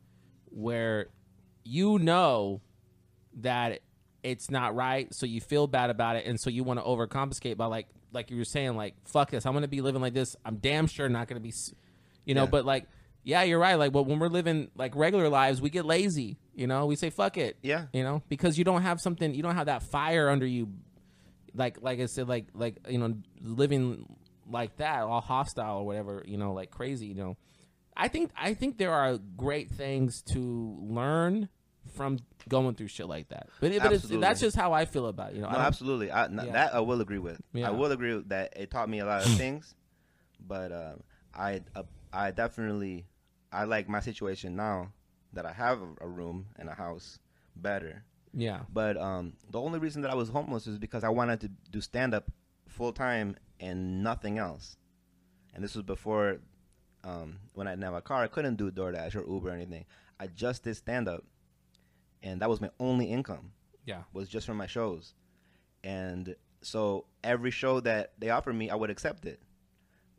where 0.46 1.08
you 1.64 1.98
know 1.98 2.60
that 3.40 3.80
it's 4.22 4.50
not 4.50 4.74
right, 4.74 5.12
so 5.14 5.26
you 5.26 5.40
feel 5.40 5.66
bad 5.66 5.90
about 5.90 6.16
it 6.16 6.24
and 6.26 6.40
so 6.40 6.48
you 6.50 6.64
want 6.64 6.78
to 6.80 6.84
overcompensate 6.84 7.56
by 7.56 7.66
like 7.66 7.86
like 8.12 8.30
you 8.30 8.36
were 8.38 8.44
saying 8.44 8.76
like 8.76 8.94
fuck 9.06 9.30
this, 9.30 9.44
I'm 9.44 9.52
going 9.52 9.62
to 9.62 9.68
be 9.68 9.80
living 9.80 10.00
like 10.00 10.14
this. 10.14 10.36
I'm 10.44 10.56
damn 10.56 10.86
sure 10.86 11.08
not 11.08 11.28
going 11.28 11.40
to 11.42 11.46
be 11.46 11.52
you 12.24 12.34
know, 12.34 12.44
Yeah. 12.44 12.50
but 12.50 12.64
like 12.64 12.86
yeah, 13.26 13.42
you're 13.42 13.58
right. 13.58 13.76
Like, 13.76 13.90
but 13.92 14.02
when 14.02 14.18
we're 14.18 14.28
living 14.28 14.70
like 14.76 14.94
regular 14.94 15.30
lives, 15.30 15.58
we 15.62 15.70
get 15.70 15.86
lazy. 15.86 16.36
You 16.54 16.66
know, 16.66 16.84
we 16.84 16.94
say 16.94 17.08
fuck 17.08 17.38
it. 17.38 17.56
Yeah. 17.62 17.86
You 17.94 18.02
know, 18.02 18.22
because 18.28 18.58
you 18.58 18.64
don't 18.64 18.82
have 18.82 19.00
something, 19.00 19.32
you 19.34 19.42
don't 19.42 19.54
have 19.56 19.66
that 19.66 19.82
fire 19.82 20.28
under 20.28 20.44
you 20.46 20.68
like 21.54 21.78
like 21.80 22.00
I 22.00 22.06
said, 22.06 22.28
like 22.28 22.46
like 22.54 22.76
you 22.88 22.98
know, 22.98 23.14
living 23.40 24.06
like 24.50 24.76
that, 24.76 25.02
all 25.04 25.20
hostile 25.22 25.78
or 25.78 25.86
whatever, 25.86 26.22
you 26.26 26.36
know, 26.36 26.52
like 26.52 26.70
crazy, 26.70 27.06
you 27.06 27.14
know. 27.14 27.36
I 27.96 28.08
think 28.08 28.30
I 28.36 28.54
think 28.54 28.78
there 28.78 28.92
are 28.92 29.18
great 29.36 29.70
things 29.70 30.22
to 30.32 30.76
learn 30.80 31.48
from 31.94 32.18
going 32.48 32.74
through 32.74 32.88
shit 32.88 33.06
like 33.06 33.28
that. 33.28 33.48
But, 33.60 33.72
it, 33.72 33.82
but 33.82 33.92
it's, 33.92 34.08
that's 34.08 34.40
just 34.40 34.56
how 34.56 34.72
I 34.72 34.84
feel 34.84 35.06
about 35.06 35.30
it. 35.30 35.36
You 35.36 35.42
know, 35.42 35.50
No, 35.50 35.58
absolutely. 35.58 36.10
I, 36.10 36.24
n- 36.24 36.40
Yeah. 36.44 36.52
That 36.52 36.74
I 36.74 36.80
will 36.80 37.00
agree 37.00 37.18
with. 37.18 37.40
Yeah. 37.52 37.68
I 37.68 37.70
will 37.70 37.92
agree 37.92 38.14
with 38.16 38.28
that 38.30 38.52
it 38.56 38.70
taught 38.70 38.88
me 38.88 38.98
a 39.00 39.06
lot 39.06 39.24
of 39.24 39.32
things, 39.36 39.74
but 40.44 40.72
uh, 40.72 40.94
I 41.34 41.62
uh, 41.76 41.84
I 42.12 42.30
definitely 42.32 43.06
I 43.52 43.64
like 43.64 43.88
my 43.88 44.00
situation 44.00 44.56
now 44.56 44.92
that 45.32 45.46
I 45.46 45.52
have 45.52 45.80
a, 45.82 45.88
a 46.04 46.08
room 46.08 46.46
and 46.56 46.68
a 46.68 46.74
house 46.74 47.18
better. 47.56 48.04
yeah, 48.32 48.60
But 48.72 48.96
um, 48.96 49.34
the 49.50 49.60
only 49.60 49.78
reason 49.78 50.02
that 50.02 50.10
I 50.10 50.14
was 50.14 50.28
homeless 50.28 50.66
is 50.66 50.78
because 50.78 51.04
I 51.04 51.08
wanted 51.10 51.40
to 51.42 51.48
do 51.70 51.80
stand 51.80 52.14
up 52.14 52.30
full 52.68 52.92
time 52.92 53.36
and 53.60 54.02
nothing 54.02 54.38
else. 54.38 54.76
And 55.54 55.62
this 55.62 55.74
was 55.76 55.84
before 55.84 56.38
um, 57.04 57.38
when 57.52 57.68
I 57.68 57.72
didn't 57.72 57.84
have 57.84 57.94
a 57.94 58.00
car, 58.02 58.22
I 58.24 58.28
couldn't 58.28 58.56
do 58.56 58.70
DoorDash 58.70 59.14
or 59.14 59.30
Uber 59.30 59.50
or 59.50 59.52
anything. 59.52 59.84
I 60.18 60.26
just 60.26 60.64
did 60.64 60.76
stand 60.76 61.08
up, 61.08 61.24
and 62.22 62.40
that 62.40 62.48
was 62.48 62.60
my 62.60 62.70
only 62.80 63.06
income 63.06 63.52
yeah, 63.86 64.02
was 64.12 64.28
just 64.28 64.46
from 64.46 64.56
my 64.56 64.66
shows. 64.66 65.14
And 65.82 66.34
so 66.62 67.06
every 67.22 67.50
show 67.50 67.80
that 67.80 68.12
they 68.18 68.30
offered 68.30 68.54
me, 68.54 68.70
I 68.70 68.74
would 68.74 68.90
accept 68.90 69.26
it 69.26 69.40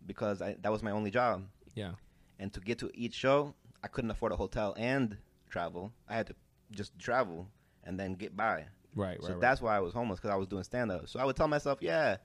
because 0.05 0.41
I, 0.41 0.55
that 0.61 0.71
was 0.71 0.83
my 0.83 0.91
only 0.91 1.11
job. 1.11 1.43
yeah, 1.73 1.91
And 2.39 2.53
to 2.53 2.59
get 2.59 2.79
to 2.79 2.91
each 2.93 3.13
show, 3.15 3.55
I 3.83 3.87
couldn't 3.87 4.11
afford 4.11 4.31
a 4.31 4.35
hotel 4.35 4.75
and 4.77 5.17
travel. 5.49 5.91
I 6.07 6.15
had 6.15 6.27
to 6.27 6.35
just 6.71 6.97
travel 6.99 7.47
and 7.83 7.99
then 7.99 8.13
get 8.13 8.35
by. 8.35 8.65
right, 8.95 9.17
So 9.21 9.27
right, 9.27 9.33
right. 9.33 9.41
that's 9.41 9.61
why 9.61 9.75
I 9.75 9.79
was 9.79 9.93
homeless 9.93 10.19
because 10.19 10.31
I 10.31 10.35
was 10.35 10.47
doing 10.47 10.63
stand 10.63 10.91
up. 10.91 11.07
So 11.07 11.19
I 11.19 11.25
would 11.25 11.35
tell 11.35 11.47
myself, 11.47 11.79
yeah. 11.81 12.17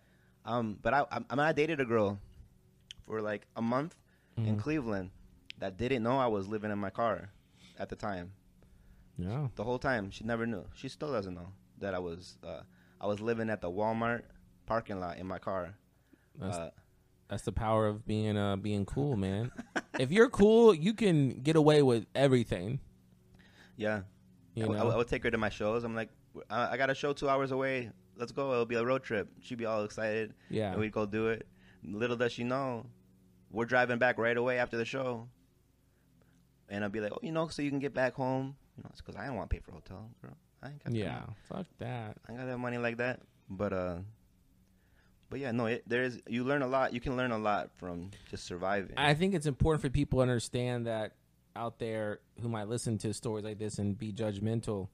Um, 0.44 0.78
but 0.80 0.94
I, 0.94 1.00
I, 1.10 1.20
I, 1.30 1.34
mean, 1.34 1.40
I 1.40 1.52
dated 1.52 1.80
a 1.80 1.84
girl 1.84 2.18
for 3.06 3.20
like 3.20 3.46
a 3.56 3.62
month 3.62 3.94
in 4.44 4.52
Mm-hmm. 4.54 4.58
Cleveland 4.60 5.10
that 5.58 5.76
didn't 5.76 6.02
know 6.02 6.18
I 6.18 6.26
was 6.26 6.48
living 6.48 6.70
in 6.70 6.78
my 6.78 6.90
car 6.90 7.30
at 7.78 7.88
the 7.88 7.96
time 7.96 8.32
yeah, 9.18 9.48
the 9.56 9.64
whole 9.64 9.78
time. 9.78 10.10
She 10.10 10.24
never 10.24 10.46
knew. 10.46 10.64
She 10.74 10.88
still 10.88 11.12
doesn't 11.12 11.34
know 11.34 11.48
that 11.78 11.94
I 11.94 11.98
was 11.98 12.38
uh, 12.46 12.62
I 13.00 13.06
was 13.06 13.20
living 13.20 13.50
at 13.50 13.60
the 13.60 13.70
Walmart 13.70 14.22
parking 14.66 14.98
lot 15.00 15.18
in 15.18 15.26
my 15.26 15.38
car. 15.38 15.74
That's- 16.38 16.58
Uh, 16.58 16.70
that's 17.28 17.42
the 17.44 17.52
power 17.52 17.86
of 17.86 18.04
being 18.06 18.36
uh 18.36 18.56
being 18.56 18.84
cool, 18.86 19.16
man. 19.16 19.52
if 20.00 20.10
you're 20.10 20.28
cool, 20.30 20.74
you 20.74 20.94
can 20.94 21.40
get 21.42 21.54
away 21.54 21.80
with 21.82 22.06
everything. 22.14 22.80
yeah, 23.76 24.02
You 24.54 24.64
I, 24.64 24.66
w- 24.66 24.74
I 24.76 24.82
know, 24.82 24.84
w- 24.90 24.94
I 24.94 24.96
would 24.98 25.06
take 25.08 25.22
her 25.22 25.30
to 25.30 25.38
my 25.38 25.48
shows. 25.50 25.84
I'm 25.84 25.94
like, 25.94 26.10
I, 26.48 26.72
I 26.72 26.76
got 26.76 26.90
a 26.90 26.94
show 26.94 27.12
two 27.12 27.28
hours 27.28 27.52
away. 27.52 27.90
Let's 28.16 28.32
go. 28.32 28.50
It'll 28.52 28.66
be 28.66 28.74
a 28.76 28.84
road 28.84 29.02
trip. 29.04 29.28
She'd 29.40 29.58
be 29.58 29.64
all 29.66 29.84
excited, 29.84 30.34
yeah, 30.50 30.72
and 30.72 30.80
we'd 30.80 30.92
go 30.92 31.06
do 31.06 31.28
it. 31.28 31.46
Little 31.84 32.16
does 32.16 32.32
she 32.32 32.42
know, 32.44 32.86
we're 33.50 33.64
driving 33.64 33.98
back 33.98 34.18
right 34.18 34.36
away 34.36 34.58
after 34.58 34.76
the 34.76 34.84
show. 34.84 35.28
And 36.68 36.84
I'll 36.84 36.90
be 36.90 37.00
like, 37.00 37.12
oh, 37.12 37.18
you 37.22 37.32
know, 37.32 37.48
so 37.48 37.62
you 37.62 37.70
can 37.70 37.80
get 37.80 37.94
back 37.94 38.14
home. 38.14 38.54
You 38.76 38.84
know, 38.84 38.90
it's 38.92 39.00
because 39.00 39.16
I 39.16 39.26
don't 39.26 39.34
want 39.36 39.50
to 39.50 39.56
pay 39.56 39.60
for 39.60 39.72
a 39.72 39.74
hotel, 39.74 40.08
girl. 40.22 40.36
I 40.62 40.68
ain't 40.68 40.84
got 40.84 40.94
yeah. 40.94 41.12
money. 41.12 41.22
Fuck 41.48 41.66
that. 41.78 42.16
I 42.28 42.32
ain't 42.32 42.40
got 42.40 42.46
that 42.46 42.58
money 42.58 42.78
like 42.78 42.98
that. 42.98 43.20
But 43.48 43.72
uh, 43.72 43.96
but 45.28 45.40
yeah, 45.40 45.52
no, 45.52 45.66
it, 45.66 45.82
there 45.86 46.04
is. 46.04 46.20
You 46.28 46.44
learn 46.44 46.62
a 46.62 46.66
lot. 46.66 46.92
You 46.92 47.00
can 47.00 47.16
learn 47.16 47.32
a 47.32 47.38
lot 47.38 47.70
from 47.76 48.10
just 48.30 48.44
surviving. 48.44 48.94
I 48.96 49.14
think 49.14 49.34
it's 49.34 49.46
important 49.46 49.82
for 49.82 49.90
people 49.90 50.18
to 50.18 50.22
understand 50.22 50.86
that 50.86 51.12
out 51.56 51.78
there 51.78 52.20
who 52.40 52.48
might 52.48 52.68
listen 52.68 52.98
to 52.98 53.12
stories 53.12 53.44
like 53.44 53.58
this 53.58 53.78
and 53.78 53.98
be 53.98 54.12
judgmental. 54.12 54.88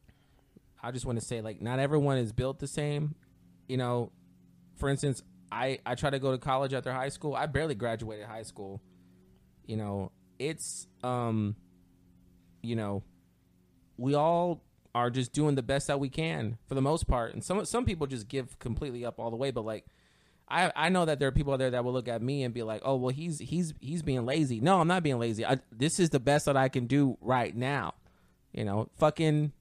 I 0.83 0.90
just 0.92 1.05
want 1.05 1.19
to 1.19 1.25
say, 1.25 1.40
like, 1.40 1.61
not 1.61 1.79
everyone 1.79 2.19
is 2.19 2.33
built 2.33 2.59
the 2.59 2.66
same. 2.66 3.14
You 3.69 3.77
know, 3.77 4.12
for 4.77 4.88
instance, 4.88 5.23
I 5.57 5.79
I 5.87 5.95
try 5.95 6.11
to 6.11 6.19
go 6.19 6.33
to 6.33 6.38
college 6.38 6.75
after 6.75 6.92
high 6.92 7.09
school. 7.09 7.35
I 7.35 7.47
barely 7.47 7.75
graduated 7.75 8.27
high 8.27 8.42
school. 8.42 8.83
You 9.64 9.77
know, 9.77 10.12
it's 10.38 10.87
um, 11.03 11.57
you 12.62 12.77
know, 12.77 13.03
we 13.97 14.14
all 14.14 14.62
are 14.95 15.11
just 15.11 15.33
doing 15.33 15.55
the 15.55 15.62
best 15.62 15.87
that 15.87 15.99
we 15.99 16.09
can 16.09 16.59
for 16.66 16.75
the 16.75 16.83
most 16.83 17.07
part, 17.07 17.33
and 17.33 17.42
some 17.42 17.64
some 17.64 17.85
people 17.85 18.07
just 18.07 18.29
give 18.29 18.59
completely 18.59 19.05
up 19.05 19.19
all 19.19 19.31
the 19.31 19.37
way. 19.37 19.51
But 19.51 19.64
like, 19.64 19.87
I 20.49 20.71
I 20.77 20.88
know 20.90 21.07
that 21.07 21.19
there 21.19 21.29
are 21.29 21.33
people 21.33 21.55
out 21.55 21.59
there 21.59 21.71
that 21.71 21.85
will 21.85 21.92
look 21.92 22.09
at 22.09 22.21
me 22.21 22.42
and 22.42 22.53
be 22.53 22.62
like, 22.62 22.83
"Oh, 22.85 22.97
well, 22.97 23.14
he's 23.14 23.38
he's 23.38 23.73
he's 23.81 24.03
being 24.03 24.27
lazy." 24.27 24.61
No, 24.61 24.81
I'm 24.81 24.88
not 24.88 25.03
being 25.03 25.19
lazy. 25.19 25.45
I, 25.47 25.59
this 25.73 25.99
is 25.99 26.11
the 26.11 26.21
best 26.21 26.45
that 26.47 26.57
I 26.57 26.69
can 26.69 26.87
do 26.87 27.16
right 27.23 27.57
now. 27.57 27.95
You 28.53 28.64
know, 28.64 28.90
fucking 28.99 29.53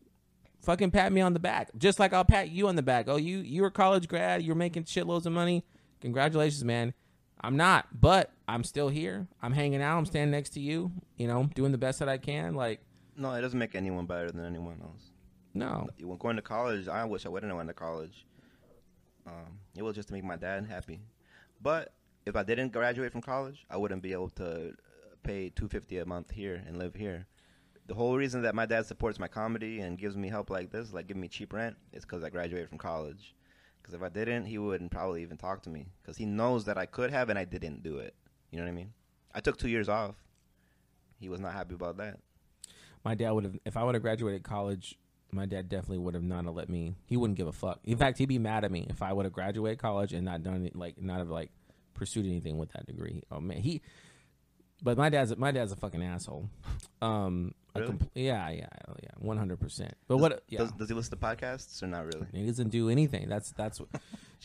fucking 0.62 0.92
pat 0.92 1.14
me 1.14 1.22
on 1.22 1.34
the 1.34 1.40
back, 1.40 1.70
just 1.78 2.00
like 2.00 2.12
I'll 2.12 2.26
pat 2.26 2.50
you 2.50 2.68
on 2.68 2.76
the 2.76 2.84
back. 2.84 3.08
Oh, 3.08 3.16
you 3.16 3.38
you're 3.38 3.68
a 3.68 3.72
college 3.72 4.10
grad, 4.10 4.44
you're 4.44 4.56
making 4.56 4.84
shitloads 4.84 5.26
of 5.26 5.32
money. 5.32 5.64
Congratulations, 6.06 6.64
man. 6.64 6.94
I'm 7.42 7.58
not, 7.58 7.88
but 8.00 8.30
I'm 8.48 8.64
still 8.64 8.90
here. 8.90 9.28
I'm 9.42 9.54
hanging 9.54 9.82
out. 9.82 9.98
I'm 9.98 10.06
standing 10.06 10.30
next 10.30 10.52
to 10.52 10.60
you. 10.60 10.92
You 11.18 11.26
know, 11.26 11.50
doing 11.56 11.72
the 11.72 11.80
best 11.80 11.98
that 11.98 12.08
I 12.08 12.20
can. 12.20 12.54
Like, 12.54 12.80
no, 13.18 13.34
it 13.34 13.42
doesn't 13.42 13.58
make 13.58 13.74
anyone 13.74 14.06
better 14.06 14.30
than 14.30 14.46
anyone 14.46 14.80
else. 14.84 15.10
no, 15.56 15.88
When 16.00 16.18
going 16.20 16.36
to 16.36 16.44
college, 16.44 16.88
I 16.88 17.04
wish 17.06 17.26
I 17.26 17.30
wouldn't 17.30 17.50
have 17.50 17.58
went 17.58 17.70
to 17.70 17.74
college. 17.74 18.28
Um, 19.26 19.58
it 19.76 19.82
was 19.82 19.96
just 19.96 20.10
to 20.10 20.14
make 20.14 20.24
my 20.24 20.36
dad 20.36 20.68
happy. 20.70 21.02
But 21.60 21.92
if 22.28 22.36
I 22.36 22.44
didn't 22.44 22.72
graduate 22.72 23.12
from 23.12 23.22
college, 23.22 23.66
I 23.72 23.78
wouldn't 23.78 24.04
be 24.04 24.12
able 24.12 24.30
to 24.32 24.68
uh, 24.70 24.72
pay 25.24 25.50
two 25.50 25.68
fifty 25.68 25.98
a 25.98 26.06
month 26.06 26.30
here 26.30 26.64
and 26.68 26.78
live 26.78 26.94
here. 26.94 27.26
The 27.88 27.96
whole 27.96 28.16
reason 28.16 28.44
that 28.44 28.54
my 28.54 28.68
dad 28.68 28.86
supports 28.86 29.18
my 29.18 29.28
comedy 29.28 29.80
and 29.80 29.98
gives 29.98 30.16
me 30.16 30.30
help 30.30 30.52
like 30.52 30.70
this, 30.70 30.94
like 30.94 31.08
giving 31.08 31.22
me 31.22 31.30
cheap 31.30 31.52
rent, 31.52 31.76
is 31.94 32.06
because 32.06 32.24
I 32.24 32.30
graduated 32.30 32.70
from 32.70 32.78
college. 32.78 33.34
Because 33.86 33.94
if 33.94 34.02
I 34.02 34.10
didn't, 34.10 34.46
he 34.46 34.58
wouldn't 34.58 34.90
probably 34.90 35.22
even 35.22 35.38
talk 35.38 35.62
to 35.62 35.70
me. 35.70 35.86
Because 36.02 36.18
he 36.18 36.26
knows 36.26 36.66
that 36.66 36.76
I 36.76 36.88
could 36.88 37.12
have 37.12 37.30
and 37.30 37.38
I 37.38 37.46
didn't 37.46 37.84
do 37.84 38.00
it. 38.00 38.16
You 38.50 38.58
know 38.58 38.66
what 38.66 38.72
I 38.72 38.74
mean? 38.74 38.94
I 39.32 39.42
took 39.42 39.58
two 39.58 39.70
years 39.70 39.88
off. 39.88 40.16
He 41.20 41.30
was 41.30 41.40
not 41.40 41.54
happy 41.54 41.76
about 41.76 41.98
that. 41.98 42.18
My 43.04 43.14
dad 43.14 43.30
would 43.30 43.44
have, 43.44 43.60
if 43.64 43.78
I 43.78 43.84
would 43.84 43.94
have 43.94 44.02
graduated 44.02 44.42
college, 44.42 44.98
my 45.32 45.46
dad 45.46 45.70
definitely 45.70 46.00
would 46.00 46.16
have 46.16 46.24
not 46.24 46.46
let 46.56 46.68
me. 46.68 46.96
He 47.06 47.16
wouldn't 47.16 47.38
give 47.38 47.46
a 47.46 47.52
fuck. 47.52 47.80
In 47.84 47.96
fact, 47.96 48.18
he'd 48.18 48.26
be 48.26 48.40
mad 48.40 48.64
at 48.64 48.72
me 48.72 48.88
if 48.90 49.04
I 49.04 49.14
would 49.14 49.26
have 49.26 49.34
graduated 49.34 49.78
college 49.78 50.14
and 50.14 50.26
not 50.26 50.42
done 50.42 50.66
it, 50.66 50.76
like 50.76 51.00
not 51.00 51.20
have 51.20 51.30
like 51.30 51.52
pursued 51.94 52.26
anything 52.26 52.58
with 52.58 52.72
that 52.72 52.88
degree. 52.88 53.22
Oh 53.30 53.40
man, 53.40 53.58
he. 53.58 53.84
But 54.82 54.98
my 54.98 55.10
dad's 55.10 55.38
my 55.38 55.52
dad's 55.52 55.72
a 55.72 55.76
fucking 55.76 56.02
asshole. 56.02 56.50
Um, 57.04 57.54
Really? 57.82 57.94
compl- 57.94 58.10
yeah, 58.16 58.50
yeah, 58.50 58.68
yeah, 59.04 59.10
one 59.20 59.38
hundred 59.38 59.60
percent. 59.60 59.94
But 60.08 60.18
what? 60.18 60.44
Yeah, 60.50 60.60
Does, 60.60 60.72
does 60.74 60.88
he 60.90 60.94
listen 60.96 61.12
to 61.12 61.24
podcasts 61.26 61.82
or 61.84 61.88
not 61.88 62.06
really? 62.06 62.26
he 62.34 62.46
doesn't 62.46 62.70
do 62.70 62.90
anything. 62.90 63.28
That's 63.30 63.52
that's. 63.52 63.82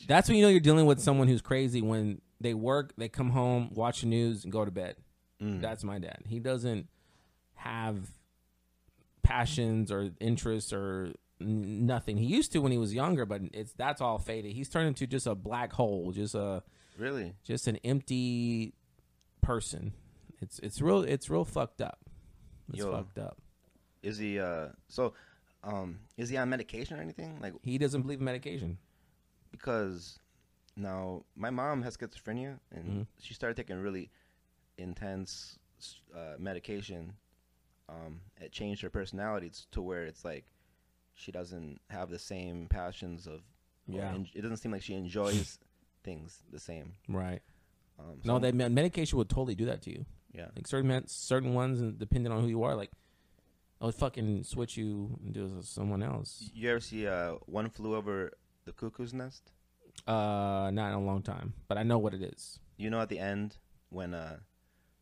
That's 0.06 0.28
when 0.28 0.38
you 0.38 0.42
know 0.44 0.48
you're 0.50 0.60
dealing 0.60 0.86
with 0.86 1.00
someone 1.00 1.28
who's 1.28 1.42
crazy. 1.42 1.82
When 1.82 2.20
they 2.40 2.54
work, 2.54 2.92
they 2.96 3.08
come 3.08 3.30
home, 3.30 3.70
watch 3.74 4.00
the 4.00 4.06
news, 4.06 4.44
and 4.44 4.52
go 4.52 4.64
to 4.64 4.70
bed. 4.70 4.96
Mm. 5.42 5.60
That's 5.60 5.84
my 5.84 5.98
dad. 5.98 6.18
He 6.26 6.38
doesn't 6.38 6.88
have 7.54 7.98
passions 9.22 9.92
or 9.92 10.10
interests 10.20 10.72
or 10.72 11.12
n- 11.40 11.86
nothing. 11.86 12.16
He 12.16 12.26
used 12.26 12.52
to 12.52 12.58
when 12.60 12.72
he 12.72 12.78
was 12.78 12.94
younger, 12.94 13.26
but 13.26 13.42
it's 13.52 13.72
that's 13.74 14.00
all 14.00 14.18
faded. 14.18 14.52
He's 14.52 14.68
turned 14.68 14.88
into 14.88 15.06
just 15.06 15.26
a 15.26 15.34
black 15.34 15.72
hole, 15.72 16.12
just 16.12 16.34
a 16.34 16.62
Really? 16.98 17.34
just 17.44 17.66
an 17.66 17.76
empty 17.84 18.74
person. 19.42 19.92
It's 20.40 20.58
it's 20.60 20.80
real 20.80 21.02
it's 21.02 21.28
real 21.30 21.44
fucked 21.44 21.80
up. 21.82 21.98
It's 22.70 22.78
Yo. 22.78 22.92
fucked 22.92 23.18
up. 23.18 23.36
Is 24.02 24.18
he 24.18 24.38
uh 24.38 24.68
so 24.88 25.12
um 25.62 25.98
is 26.16 26.28
he 26.30 26.36
on 26.36 26.48
medication 26.48 26.98
or 26.98 27.02
anything? 27.02 27.38
Like 27.40 27.54
He 27.62 27.76
doesn't 27.78 28.02
believe 28.02 28.18
in 28.20 28.24
medication. 28.24 28.78
because 29.50 30.18
now 30.76 31.24
my 31.36 31.50
mom 31.50 31.82
has 31.82 31.96
schizophrenia 31.96 32.58
and 32.72 32.86
Mhm. 32.88 33.06
she 33.18 33.34
started 33.34 33.56
taking 33.56 33.76
really 33.78 34.10
intense 34.78 35.58
uh, 36.14 36.34
medication. 36.38 37.14
Um, 37.88 38.20
it 38.40 38.52
changed 38.52 38.82
her 38.82 38.90
personality 38.90 39.50
t- 39.50 39.62
to 39.72 39.82
where 39.82 40.04
it's 40.04 40.24
like 40.24 40.44
she 41.14 41.32
doesn't 41.32 41.80
have 41.90 42.10
the 42.10 42.18
same 42.18 42.66
passions 42.68 43.26
of. 43.26 43.40
or 43.88 43.96
Yeah. 43.96 44.14
en- 44.14 44.28
it 44.34 44.42
doesn't 44.42 44.58
seem 44.58 44.70
like 44.72 44.82
she 44.82 44.94
enjoys 44.94 45.58
things 46.04 46.44
the 46.52 46.60
same. 46.60 46.92
Right. 47.08 47.42
Um, 47.98 48.20
No, 48.24 48.34
so- 48.36 48.38
that 48.40 48.54
med- 48.54 48.72
medication 48.72 49.18
would 49.18 49.28
totally 49.28 49.54
do 49.56 49.64
that 49.66 49.82
to 49.82 49.90
you. 49.90 50.06
Yeah. 50.32 50.46
Like 50.54 50.66
certain 50.66 50.88
men, 50.88 51.06
certain 51.06 51.54
ones, 51.54 51.80
and 51.80 51.98
depending 51.98 52.32
on 52.32 52.42
who 52.42 52.48
you 52.48 52.62
are, 52.62 52.74
like 52.74 52.90
I'll 53.80 53.92
fucking 53.92 54.44
switch 54.44 54.76
you 54.76 55.18
and 55.24 55.32
do 55.32 55.46
it 55.46 55.56
with 55.56 55.66
someone 55.66 56.02
else. 56.02 56.50
You 56.54 56.70
ever 56.70 56.80
see 56.80 57.06
uh, 57.06 57.34
One 57.46 57.70
Flew 57.70 57.94
Over 57.94 58.32
the 58.64 58.72
Cuckoo's 58.72 59.14
Nest? 59.14 59.52
Uh, 60.06 60.70
not 60.72 60.88
in 60.88 60.94
a 60.94 61.00
long 61.00 61.22
time, 61.22 61.54
but 61.68 61.78
I 61.78 61.82
know 61.82 61.98
what 61.98 62.14
it 62.14 62.22
is. 62.22 62.58
You 62.76 62.90
know, 62.90 63.00
at 63.00 63.08
the 63.08 63.18
end 63.18 63.56
when 63.88 64.14
uh, 64.14 64.38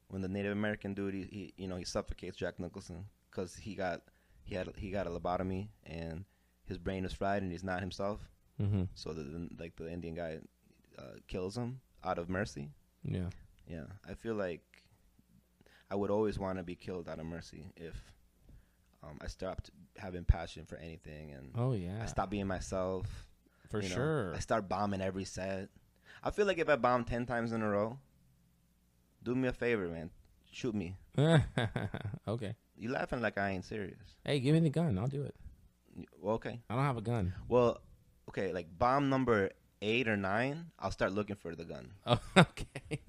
when 0.09 0.23
the 0.23 0.29
Native 0.29 0.53
American 0.53 0.95
dude, 0.95 1.15
he, 1.15 1.23
he 1.23 1.55
you 1.57 1.69
know 1.69 1.77
he 1.77 1.85
suffocates 1.85 2.37
Jack 2.37 2.59
Nicholson 2.59 3.05
because 3.31 3.55
he 3.55 3.75
got 3.75 4.03
he 4.43 4.55
had 4.55 4.69
he 4.77 4.91
got 4.91 5.07
a 5.07 5.11
lobotomy 5.11 5.69
and 5.85 6.25
his 6.65 6.79
brain 6.79 7.05
is 7.05 7.13
fried 7.13 7.43
and 7.43 7.53
he's 7.53 7.65
not 7.65 7.81
himself. 7.81 8.21
Mm-hmm. 8.61 8.85
So 8.95 9.13
the, 9.13 9.23
the 9.23 9.49
like 9.59 9.77
the 9.77 9.91
Indian 9.91 10.15
guy 10.15 10.39
uh, 10.99 11.19
kills 11.27 11.57
him 11.57 11.81
out 12.03 12.19
of 12.19 12.29
mercy. 12.29 12.71
Yeah. 13.05 13.31
Yeah, 13.69 13.85
I 14.09 14.15
feel 14.15 14.35
like 14.35 14.63
I 15.91 15.95
would 15.95 16.11
always 16.11 16.39
want 16.39 16.59
to 16.59 16.65
be 16.65 16.75
killed 16.75 17.09
out 17.09 17.19
of 17.19 17.27
mercy 17.27 17.73
if 17.77 17.95
um, 19.03 19.19
I 19.23 19.27
stopped 19.27 19.71
having 19.97 20.25
passion 20.25 20.65
for 20.67 20.77
anything 20.77 21.33
and 21.33 21.51
Oh 21.57 21.73
yeah. 21.73 22.01
I 22.03 22.07
stopped 22.07 22.31
being 22.31 22.47
myself. 22.47 23.07
For 23.71 23.83
you 23.83 23.89
know. 23.91 23.95
sure. 23.95 24.35
I 24.35 24.39
start 24.39 24.69
bombing 24.69 25.01
every 25.01 25.25
set. 25.25 25.69
I 26.23 26.31
feel 26.31 26.47
like 26.47 26.59
if 26.59 26.69
I 26.69 26.77
bomb 26.77 27.05
ten 27.05 27.27
times 27.27 27.53
in 27.53 27.63
a 27.63 27.69
row, 27.69 27.99
do 29.23 29.35
me 29.35 29.49
a 29.49 29.53
favor, 29.53 29.89
man. 29.89 30.11
Shoot 30.51 30.75
me. 30.75 30.97
okay. 32.29 32.55
You 32.77 32.91
laughing 32.91 33.21
like 33.21 33.37
I 33.37 33.51
ain't 33.51 33.65
serious. 33.65 33.99
Hey, 34.25 34.41
give 34.41 34.55
me 34.55 34.61
the 34.61 34.71
gun. 34.71 34.99
I'll 34.99 35.07
do 35.07 35.23
it. 35.23 35.35
Okay. 36.25 36.61
I 36.71 36.75
don't 36.75 36.85
have 36.85 36.97
a 36.97 37.03
gun. 37.03 37.35
Well, 37.49 37.81
okay. 38.31 38.53
Like 38.53 38.67
bomb 38.79 39.11
number 39.11 39.51
eight 39.83 40.09
or 40.09 40.17
nine, 40.17 40.67
I'll 40.79 40.91
start 40.91 41.13
looking 41.13 41.37
for 41.37 41.55
the 41.55 41.65
gun. 41.65 41.93
Oh, 42.07 42.19
okay. 42.37 43.01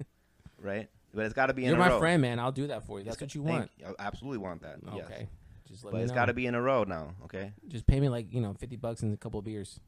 Right. 0.58 0.88
But 1.14 1.24
it's 1.24 1.34
got 1.34 1.46
to 1.46 1.54
be 1.54 1.64
in 1.64 1.70
You're 1.70 1.76
a 1.76 1.80
my 1.80 1.88
row. 1.88 1.98
friend, 1.98 2.22
man. 2.22 2.38
I'll 2.38 2.52
do 2.52 2.68
that 2.68 2.86
for 2.86 2.98
you. 2.98 3.04
That's 3.04 3.20
what 3.20 3.34
you 3.34 3.42
want. 3.42 3.70
I 3.84 3.92
absolutely 3.98 4.38
want 4.38 4.62
that. 4.62 4.76
Okay. 5.04 5.28
Just 5.68 5.84
let 5.84 5.92
But 5.92 5.98
me 5.98 6.02
it's 6.04 6.10
know. 6.12 6.16
got 6.16 6.26
to 6.26 6.34
be 6.34 6.46
in 6.46 6.54
a 6.54 6.62
row 6.62 6.84
now. 6.84 7.14
Okay. 7.24 7.52
Just 7.68 7.86
pay 7.86 7.98
me 8.00 8.08
like 8.08 8.32
you 8.32 8.40
know 8.40 8.54
fifty 8.54 8.76
bucks 8.76 9.02
and 9.02 9.12
a 9.14 9.16
couple 9.16 9.38
of 9.38 9.44
beers. 9.44 9.78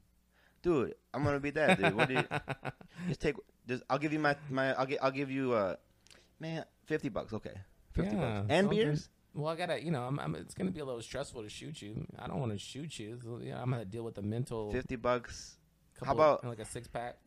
Dude, 0.61 0.95
I'm 1.13 1.23
gonna 1.25 1.39
be 1.41 1.49
that 1.51 1.77
dude. 1.77 1.93
What 1.93 2.07
do 2.07 2.13
you 2.15 2.23
just 3.09 3.19
take? 3.19 3.35
Just 3.67 3.83
I'll 3.89 3.97
give 3.99 4.13
you 4.13 4.19
my 4.19 4.35
my. 4.49 4.73
I'll 4.73 4.85
get. 4.85 5.03
I'll 5.03 5.11
give 5.11 5.29
you 5.29 5.51
uh, 5.53 5.75
man, 6.39 6.63
fifty 6.85 7.09
bucks. 7.09 7.33
Okay, 7.33 7.51
fifty 7.91 8.15
Yeah, 8.15 8.21
bucks 8.21 8.45
and 8.49 8.65
something. 8.65 8.77
beers. 8.77 9.09
Well, 9.35 9.51
I 9.51 9.55
gotta, 9.55 9.83
you 9.83 9.89
know, 9.89 10.03
I'm, 10.03 10.19
I'm, 10.19 10.35
it's 10.35 10.53
gonna 10.53 10.69
be 10.71 10.79
a 10.79 10.85
little 10.85 11.01
stressful 11.01 11.41
to 11.43 11.49
shoot 11.49 11.81
you. 11.81 12.05
I 12.19 12.27
don't 12.27 12.39
want 12.39 12.51
to 12.51 12.57
shoot 12.59 12.97
you. 12.99 13.19
So, 13.23 13.39
you 13.43 13.49
know, 13.51 13.57
I'm 13.57 13.71
gonna 13.71 13.83
deal 13.83 14.03
with 14.03 14.13
the 14.15 14.21
mental. 14.21 14.71
Fifty 14.71 14.95
bucks. 14.95 15.57
couple, 15.99 16.13
about- 16.13 16.45
like 16.45 16.59
a 16.59 16.65
six 16.65 16.87
pack? 16.87 17.17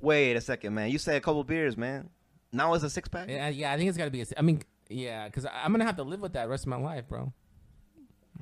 Wait 0.00 0.36
a 0.36 0.40
second, 0.40 0.74
man. 0.74 0.90
You 0.90 0.98
say 0.98 1.16
a 1.16 1.20
couple 1.20 1.42
beers, 1.44 1.76
man. 1.76 2.10
Now 2.52 2.74
it's 2.74 2.84
a 2.84 2.90
six 2.90 3.08
pack. 3.08 3.28
Yeah, 3.28 3.48
yeah. 3.48 3.72
I 3.72 3.76
think 3.76 3.88
it's 3.88 3.98
gotta 3.98 4.10
be. 4.10 4.22
A, 4.22 4.26
I 4.36 4.42
mean, 4.42 4.62
yeah, 4.88 5.26
because 5.26 5.46
I'm 5.46 5.72
gonna 5.72 5.84
have 5.84 5.96
to 5.96 6.02
live 6.02 6.20
with 6.20 6.34
that 6.34 6.48
rest 6.48 6.64
of 6.64 6.68
my 6.68 6.76
life, 6.76 7.08
bro. 7.08 7.32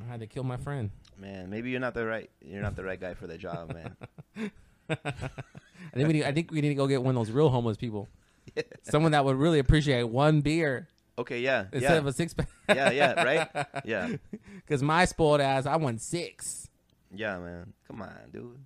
I 0.01 0.11
had 0.11 0.21
to 0.21 0.27
kill 0.27 0.45
my 0.45 0.57
friend. 0.57 0.91
Man, 1.19 1.51
maybe 1.51 1.71
you're 1.71 1.81
not 1.81 1.95
the 1.95 2.05
right. 2.05 2.31
You're 2.41 2.63
not 2.63 2.77
the 2.77 2.85
right 2.85 3.01
guy 3.01 3.15
for 3.15 3.27
the 3.27 3.39
job, 3.39 3.73
man. 3.73 3.97
I 4.91 4.97
think 5.95 6.07
we 6.09 6.13
need. 6.15 6.25
I 6.25 6.33
think 6.33 6.51
we 6.51 6.61
need 6.61 6.71
to 6.71 6.75
go 6.75 6.87
get 6.87 7.03
one 7.03 7.17
of 7.17 7.27
those 7.27 7.33
real 7.33 7.49
homeless 7.49 7.77
people. 7.77 8.09
Someone 8.83 9.13
that 9.13 9.25
would 9.25 9.37
really 9.37 9.59
appreciate 9.59 10.05
one 10.05 10.41
beer 10.41 10.89
Okay, 11.17 11.41
yeah, 11.41 11.67
instead 11.73 11.93
yeah, 11.93 11.99
of 11.99 12.07
a 12.07 12.13
six 12.13 12.35
pack. 12.35 12.49
yeah, 12.69 12.91
yeah, 12.91 13.23
right, 13.23 13.67
yeah, 13.85 14.17
Because 14.57 14.83
my 14.83 15.05
spoiled 15.05 15.41
ass, 15.41 15.65
I 15.65 15.77
want 15.77 16.01
six. 16.01 16.69
yeah, 17.15 17.39
man. 17.39 17.73
Come 17.87 18.03
on, 18.03 18.13
dude. 18.33 18.59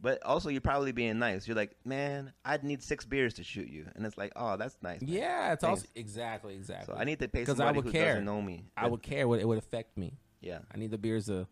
But 0.00 0.22
also, 0.24 0.50
you're 0.50 0.60
probably 0.60 0.92
being 0.92 1.18
nice. 1.18 1.48
You're 1.48 1.56
like, 1.56 1.74
man, 1.84 2.32
I'd 2.44 2.62
need 2.64 2.82
six 2.82 3.04
beers 3.06 3.34
to 3.34 3.42
shoot 3.44 3.68
you, 3.68 3.86
and 3.96 4.04
it's 4.04 4.18
like, 4.18 4.32
oh, 4.36 4.56
that's 4.56 4.76
nice. 4.82 5.00
man. 5.00 5.10
Yeah, 5.10 5.52
it's 5.54 5.62
Thanks. 5.62 5.80
also 5.82 5.86
exactly, 5.94 6.54
exactly. 6.54 6.94
So 6.94 7.00
I 7.00 7.04
need 7.04 7.18
to 7.20 7.28
pay 7.28 7.44
'Cause 7.44 7.58
I 7.60 7.64
somebody 7.64 7.76
would 7.78 7.84
who 7.86 7.92
care. 7.92 8.08
doesn't 8.14 8.24
know 8.26 8.42
me. 8.42 8.64
I 8.76 8.86
would 8.88 9.02
care 9.02 9.26
what 9.26 9.40
it 9.40 9.48
would 9.48 9.58
affect 9.58 9.96
me. 9.96 10.18
Yeah, 10.40 10.58
I 10.72 10.76
need 10.76 10.90
the 10.90 10.98
beers 10.98 11.26
to 11.26 11.46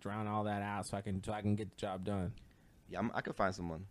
drown 0.00 0.26
all 0.28 0.44
that 0.44 0.62
out, 0.62 0.86
so 0.86 0.96
I 0.96 1.00
can 1.00 1.24
so 1.24 1.32
I 1.32 1.40
can 1.40 1.56
get 1.56 1.70
the 1.70 1.76
job 1.76 2.04
done. 2.04 2.34
yeah. 2.88 2.98
I'm, 2.98 3.10
I 3.14 3.20
could 3.22 3.34
find 3.36 3.54
someone. 3.54 3.86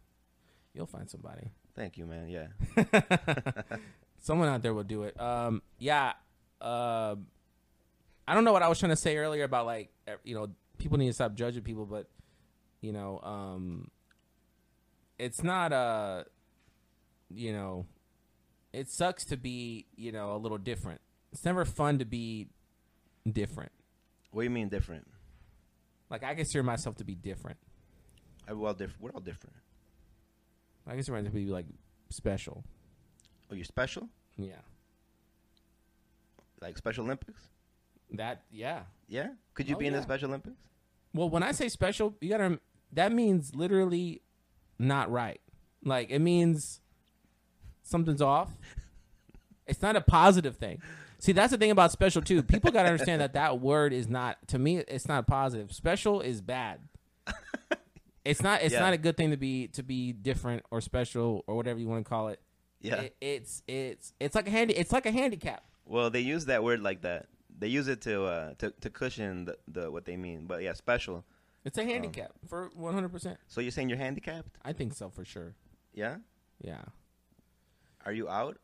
You'll 0.73 0.85
find 0.85 1.09
somebody. 1.09 1.49
Thank 1.75 1.97
you, 1.97 2.05
man. 2.05 2.29
Yeah. 2.29 2.47
Someone 4.21 4.49
out 4.49 4.61
there 4.61 4.73
will 4.73 4.83
do 4.83 5.03
it. 5.03 5.19
Um, 5.19 5.61
yeah. 5.77 6.13
Uh, 6.61 7.15
I 8.27 8.33
don't 8.35 8.43
know 8.43 8.51
what 8.53 8.61
I 8.63 8.67
was 8.67 8.77
trying 8.79 8.91
to 8.91 8.95
say 8.95 9.17
earlier 9.17 9.43
about 9.45 9.65
like 9.65 9.89
you 10.23 10.35
know 10.35 10.49
people 10.77 10.97
need 10.97 11.07
to 11.07 11.13
stop 11.13 11.33
judging 11.35 11.63
people, 11.63 11.85
but 11.85 12.07
you 12.81 12.91
know, 12.93 13.19
um, 13.23 13.89
it's 15.17 15.43
not 15.43 15.73
uh, 15.73 16.23
you 17.29 17.51
know, 17.53 17.85
it 18.73 18.89
sucks 18.89 19.25
to 19.25 19.37
be 19.37 19.85
you 19.95 20.11
know 20.11 20.35
a 20.35 20.37
little 20.37 20.57
different. 20.57 21.01
It's 21.31 21.45
never 21.45 21.65
fun 21.65 21.99
to 21.99 22.05
be 22.05 22.47
different. 23.31 23.71
What 24.31 24.41
do 24.41 24.43
you 24.45 24.49
mean 24.49 24.69
different? 24.69 25.07
Like 26.09 26.23
I 26.23 26.33
consider 26.35 26.63
myself 26.63 26.95
to 26.97 27.03
be 27.03 27.15
different. 27.15 27.57
I, 28.47 28.53
well, 28.53 28.73
diff- 28.73 28.97
we're 28.99 29.11
all 29.11 29.19
different. 29.21 29.55
I 30.87 30.93
consider 30.93 31.17
myself 31.17 31.33
to 31.33 31.39
be 31.39 31.45
like 31.45 31.65
special. 32.09 32.63
Oh, 33.51 33.55
you're 33.55 33.65
special? 33.65 34.09
Yeah. 34.37 34.55
Like 36.61 36.77
Special 36.77 37.05
Olympics? 37.05 37.41
That 38.13 38.41
yeah. 38.51 38.81
Yeah. 39.07 39.29
Could 39.53 39.69
you 39.69 39.75
Oh, 39.75 39.79
be 39.79 39.87
in 39.87 39.93
the. 39.93 40.01
Special 40.01 40.29
Olympics? 40.29 40.57
Well, 41.13 41.29
when 41.29 41.43
I 41.43 41.51
say 41.51 41.69
special, 41.69 42.15
you 42.21 42.29
gotta. 42.29 42.59
That 42.93 43.11
means 43.11 43.55
literally 43.55 44.21
not 44.77 45.11
right. 45.11 45.39
Like 45.83 46.09
it 46.09 46.19
means 46.19 46.79
something's 47.83 48.21
off. 48.21 48.49
It's 49.67 49.81
not 49.81 49.95
a 49.95 50.01
positive 50.01 50.55
thing. 50.57 50.81
See, 51.19 51.31
that's 51.31 51.51
the 51.51 51.57
thing 51.57 51.69
about 51.71 51.91
special 51.91 52.21
too. 52.21 52.41
People 52.41 52.71
gotta 52.71 52.89
understand 52.89 53.21
that 53.21 53.33
that 53.33 53.59
word 53.59 53.93
is 53.93 54.07
not. 54.07 54.37
To 54.47 54.57
me, 54.59 54.77
it's 54.77 55.07
not 55.07 55.27
positive. 55.27 55.71
Special 55.73 56.21
is 56.21 56.41
bad. 56.41 56.79
It's 58.25 58.41
not. 58.41 58.61
It's 58.61 58.73
Yeah. 58.73 58.81
not 58.81 58.93
a 58.93 58.97
good 58.97 59.15
thing 59.17 59.31
to 59.31 59.37
be 59.37 59.67
to 59.69 59.81
be 59.83 60.11
different 60.13 60.63
or 60.71 60.81
special 60.81 61.43
or 61.47 61.55
whatever 61.55 61.79
you 61.79 61.87
want 61.87 62.05
to 62.05 62.09
call 62.09 62.27
it. 62.29 62.39
Yeah. 62.81 63.01
It, 63.01 63.15
it's 63.21 63.63
it's 63.67 64.13
it's 64.19 64.35
like 64.35 64.47
a 64.47 64.51
handy. 64.51 64.73
It's 64.75 64.91
like 64.91 65.05
a 65.05 65.11
handicap. 65.11 65.63
well, 65.85 66.09
they 66.09 66.19
use 66.19 66.45
that 66.45 66.63
word 66.63 66.81
like 66.81 67.01
that. 67.01 67.27
They 67.57 67.67
use 67.67 67.87
it 67.87 68.01
to 68.01 68.23
uh 68.25 68.53
to, 68.59 68.71
to 68.81 68.89
cushion 68.89 69.45
the, 69.45 69.57
the 69.67 69.91
what 69.91 70.05
they 70.05 70.17
mean. 70.17 70.45
But 70.47 70.61
yeah, 70.63 70.73
special. 70.73 71.25
It's 71.65 71.77
a 71.77 71.83
handicap 71.83 72.31
for 72.47 72.69
one 72.73 72.93
hundred 72.93 73.11
percent. 73.11 73.37
So 73.47 73.61
you're 73.61 73.71
saying 73.71 73.89
you're 73.89 73.97
handicapped? 73.97 74.57
I 74.63 74.73
think 74.73 74.93
so 74.93 75.09
for 75.09 75.25
sure. 75.25 75.55
Yeah. 75.93 76.17
Yeah. 76.61 76.81
Are 78.05 78.13
you 78.13 78.29
out? 78.29 78.57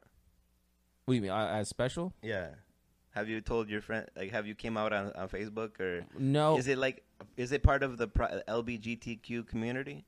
What 1.05 1.11
do 1.13 1.15
you 1.15 1.21
mean? 1.21 1.31
Uh, 1.31 1.47
as 1.47 1.67
special? 1.69 2.13
Yeah. 2.21 2.47
Have 3.11 3.29
you 3.29 3.39
told 3.41 3.69
your 3.69 3.81
friend? 3.81 4.07
Like, 4.15 4.31
have 4.31 4.45
you 4.47 4.55
came 4.55 4.75
out 4.75 4.91
on, 4.91 5.11
on 5.13 5.29
Facebook 5.29 5.79
or 5.79 6.05
No, 6.17 6.57
is 6.57 6.67
it 6.67 6.77
like 6.77 7.03
is 7.37 7.51
it 7.51 7.63
part 7.63 7.83
of 7.83 7.97
the 7.97 8.07
LBGTQ 8.07 9.47
community? 9.47 10.05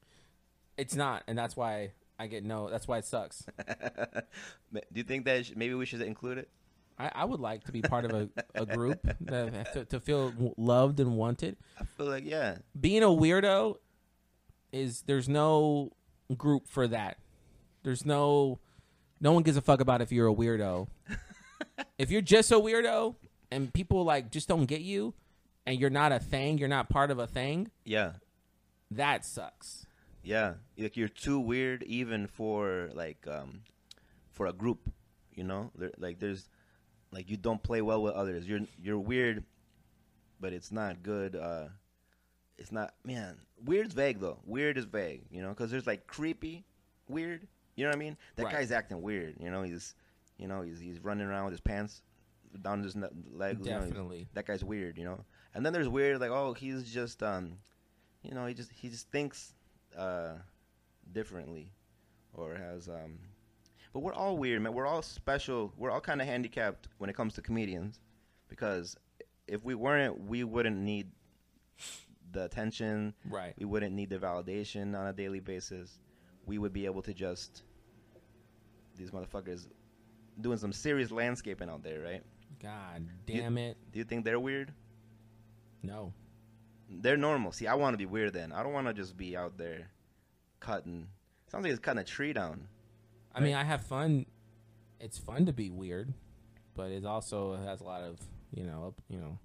it's 0.77 0.93
not, 0.95 1.23
and 1.27 1.37
that's 1.37 1.55
why 1.57 1.91
I 2.19 2.27
get 2.27 2.43
no. 2.43 2.69
That's 2.69 2.87
why 2.87 2.97
it 2.99 3.05
sucks. 3.05 3.45
Do 4.73 4.81
you 4.93 5.03
think 5.03 5.25
that 5.25 5.45
sh- 5.47 5.53
maybe 5.55 5.73
we 5.73 5.85
should 5.85 6.01
include 6.01 6.37
it? 6.39 6.49
I, 6.99 7.11
I 7.13 7.25
would 7.25 7.39
like 7.39 7.63
to 7.65 7.71
be 7.71 7.81
part 7.81 8.05
of 8.05 8.11
a, 8.11 8.29
a 8.55 8.65
group 8.65 8.99
that, 9.21 9.73
to, 9.73 9.85
to 9.85 9.99
feel 9.99 10.33
loved 10.57 10.99
and 10.99 11.15
wanted. 11.15 11.57
I 11.79 11.83
feel 11.83 12.07
like 12.07 12.25
yeah, 12.25 12.57
Being 12.79 13.03
a 13.03 13.07
weirdo 13.07 13.75
is 14.71 15.03
there's 15.03 15.29
no 15.29 15.91
group 16.35 16.67
for 16.67 16.87
that. 16.87 17.17
There's 17.83 18.05
no 18.05 18.59
no 19.19 19.31
one 19.31 19.43
gives 19.43 19.57
a 19.57 19.61
fuck 19.61 19.79
about 19.81 20.01
if 20.01 20.11
you're 20.11 20.27
a 20.27 20.33
weirdo. 20.33 20.87
if 21.97 22.11
you're 22.11 22.21
just 22.21 22.51
a 22.51 22.55
weirdo 22.55 23.15
and 23.51 23.71
people 23.73 24.03
like 24.03 24.31
just 24.31 24.47
don't 24.47 24.65
get 24.65 24.81
you 24.81 25.13
and 25.65 25.79
you're 25.79 25.89
not 25.89 26.11
a 26.11 26.19
thing, 26.19 26.57
you're 26.57 26.67
not 26.67 26.89
part 26.89 27.11
of 27.11 27.19
a 27.19 27.27
thing, 27.27 27.69
yeah, 27.85 28.13
that 28.91 29.25
sucks. 29.25 29.85
yeah. 30.23 30.53
Like 30.77 30.97
you're 30.97 31.07
too 31.09 31.39
weird 31.39 31.83
even 31.83 32.27
for 32.27 32.89
like 32.93 33.25
um 33.27 33.61
for 34.31 34.47
a 34.47 34.53
group, 34.53 34.91
you 35.33 35.43
know. 35.43 35.71
There, 35.75 35.91
like 35.97 36.19
there's 36.19 36.47
like 37.17 37.31
you 37.31 37.35
don't 37.37 37.61
play 37.63 37.81
well 37.81 38.03
with 38.03 38.13
others. 38.13 38.47
You're 38.47 38.59
you're 38.79 38.99
weird, 38.99 39.43
but 40.39 40.53
it's 40.53 40.71
not 40.71 41.01
good. 41.01 41.35
uh 41.35 41.69
It's 42.59 42.71
not 42.71 42.93
man. 43.03 43.37
Weird's 43.65 43.95
vague 43.95 44.19
though. 44.19 44.37
Weird 44.45 44.77
is 44.77 44.85
vague, 44.85 45.23
you 45.31 45.41
know, 45.41 45.49
because 45.49 45.71
there's 45.71 45.87
like 45.87 46.05
creepy, 46.05 46.63
weird. 47.09 47.47
You 47.75 47.85
know 47.85 47.89
what 47.89 47.95
I 47.95 47.99
mean? 47.99 48.17
That 48.35 48.43
Right. 48.45 48.53
guy's 48.53 48.71
acting 48.71 49.01
weird. 49.01 49.35
You 49.39 49.49
know, 49.49 49.63
he's 49.63 49.95
you 50.37 50.47
know 50.47 50.61
he's 50.61 50.79
he's 50.79 50.99
running 51.03 51.25
around 51.25 51.45
with 51.45 51.53
his 51.53 51.59
pants 51.61 52.03
down 52.61 52.83
his 52.83 52.95
legs. 52.95 53.65
you 53.65 53.73
know, 53.73 53.79
Definitely. 53.81 54.27
that 54.35 54.45
guy's 54.45 54.63
weird, 54.63 54.97
you 54.99 55.05
know. 55.05 55.25
And 55.55 55.65
then 55.65 55.73
there's 55.73 55.89
weird, 55.89 56.19
like 56.21 56.29
oh, 56.29 56.53
he's 56.53 56.83
just 56.93 57.23
um, 57.23 57.57
you 58.21 58.35
know, 58.35 58.45
he 58.45 58.53
just 58.53 58.71
he 58.71 58.89
just 58.89 59.09
thinks 59.09 59.55
uh, 59.97 60.33
differently, 61.11 61.71
or 62.33 62.53
has 62.55 62.87
um. 62.87 63.17
But 63.93 64.01
we're 64.01 64.13
all 64.13 64.37
weird, 64.37 64.61
man. 64.61 64.73
We're 64.73 64.85
all 64.85 65.01
special. 65.01 65.73
We're 65.77 65.91
all 65.91 66.01
kind 66.01 66.21
of 66.21 66.27
handicapped 66.27 66.87
when 66.97 67.09
it 67.09 67.15
comes 67.15 67.33
to 67.35 67.41
comedians, 67.41 67.99
because 68.49 68.95
if 69.47 69.63
we 69.63 69.75
weren't, 69.75 70.25
we 70.25 70.43
wouldn't 70.43 70.77
need 70.77 71.11
the 72.31 72.43
attention. 72.43 73.13
Right. 73.29 73.53
We 73.57 73.65
wouldn't 73.65 73.95
need 73.95 74.09
the 74.09 74.17
validation 74.17 74.97
on 74.97 75.07
a 75.07 75.13
daily 75.13 75.39
basis. 75.39 75.99
We 76.45 76.57
would 76.57 76.73
be 76.73 76.85
able 76.85 77.01
to 77.03 77.13
just 77.13 77.63
these 78.97 79.11
motherfuckers 79.11 79.67
doing 80.41 80.57
some 80.57 80.73
serious 80.73 81.11
landscaping 81.11 81.69
out 81.69 81.83
there, 81.83 82.01
right? 82.01 82.23
God 82.61 83.07
damn 83.25 83.57
it. 83.57 83.77
Do 83.91 83.99
you 83.99 84.05
think 84.05 84.25
they're 84.25 84.39
weird? 84.39 84.73
No. 85.83 86.13
They're 86.89 87.17
normal. 87.17 87.51
See, 87.51 87.67
I 87.67 87.75
want 87.75 87.93
to 87.93 87.97
be 87.97 88.05
weird 88.05 88.33
then. 88.33 88.51
I 88.51 88.63
don't 88.63 88.73
want 88.73 88.87
to 88.87 88.93
just 88.93 89.17
be 89.17 89.37
out 89.37 89.57
there 89.57 89.89
cutting. 90.59 91.07
Sounds 91.51 91.63
like 91.63 91.71
it's 91.71 91.79
cutting 91.79 92.01
a 92.01 92.03
tree 92.03 92.33
down. 92.33 92.67
I 93.37 93.39
mean, 93.43 93.53
I 93.55 93.63
have 93.63 93.81
fun. 93.85 94.25
It's 94.99 95.17
fun 95.17 95.45
to 95.45 95.53
be 95.53 95.69
weird, 95.69 96.13
but 96.73 96.91
it 96.91 97.05
also 97.05 97.55
has 97.55 97.81
a 97.81 97.83
lot 97.83 98.01
of 98.01 98.19
you 98.51 98.63
know, 98.63 98.95
you 99.09 99.19
know, 99.19 99.37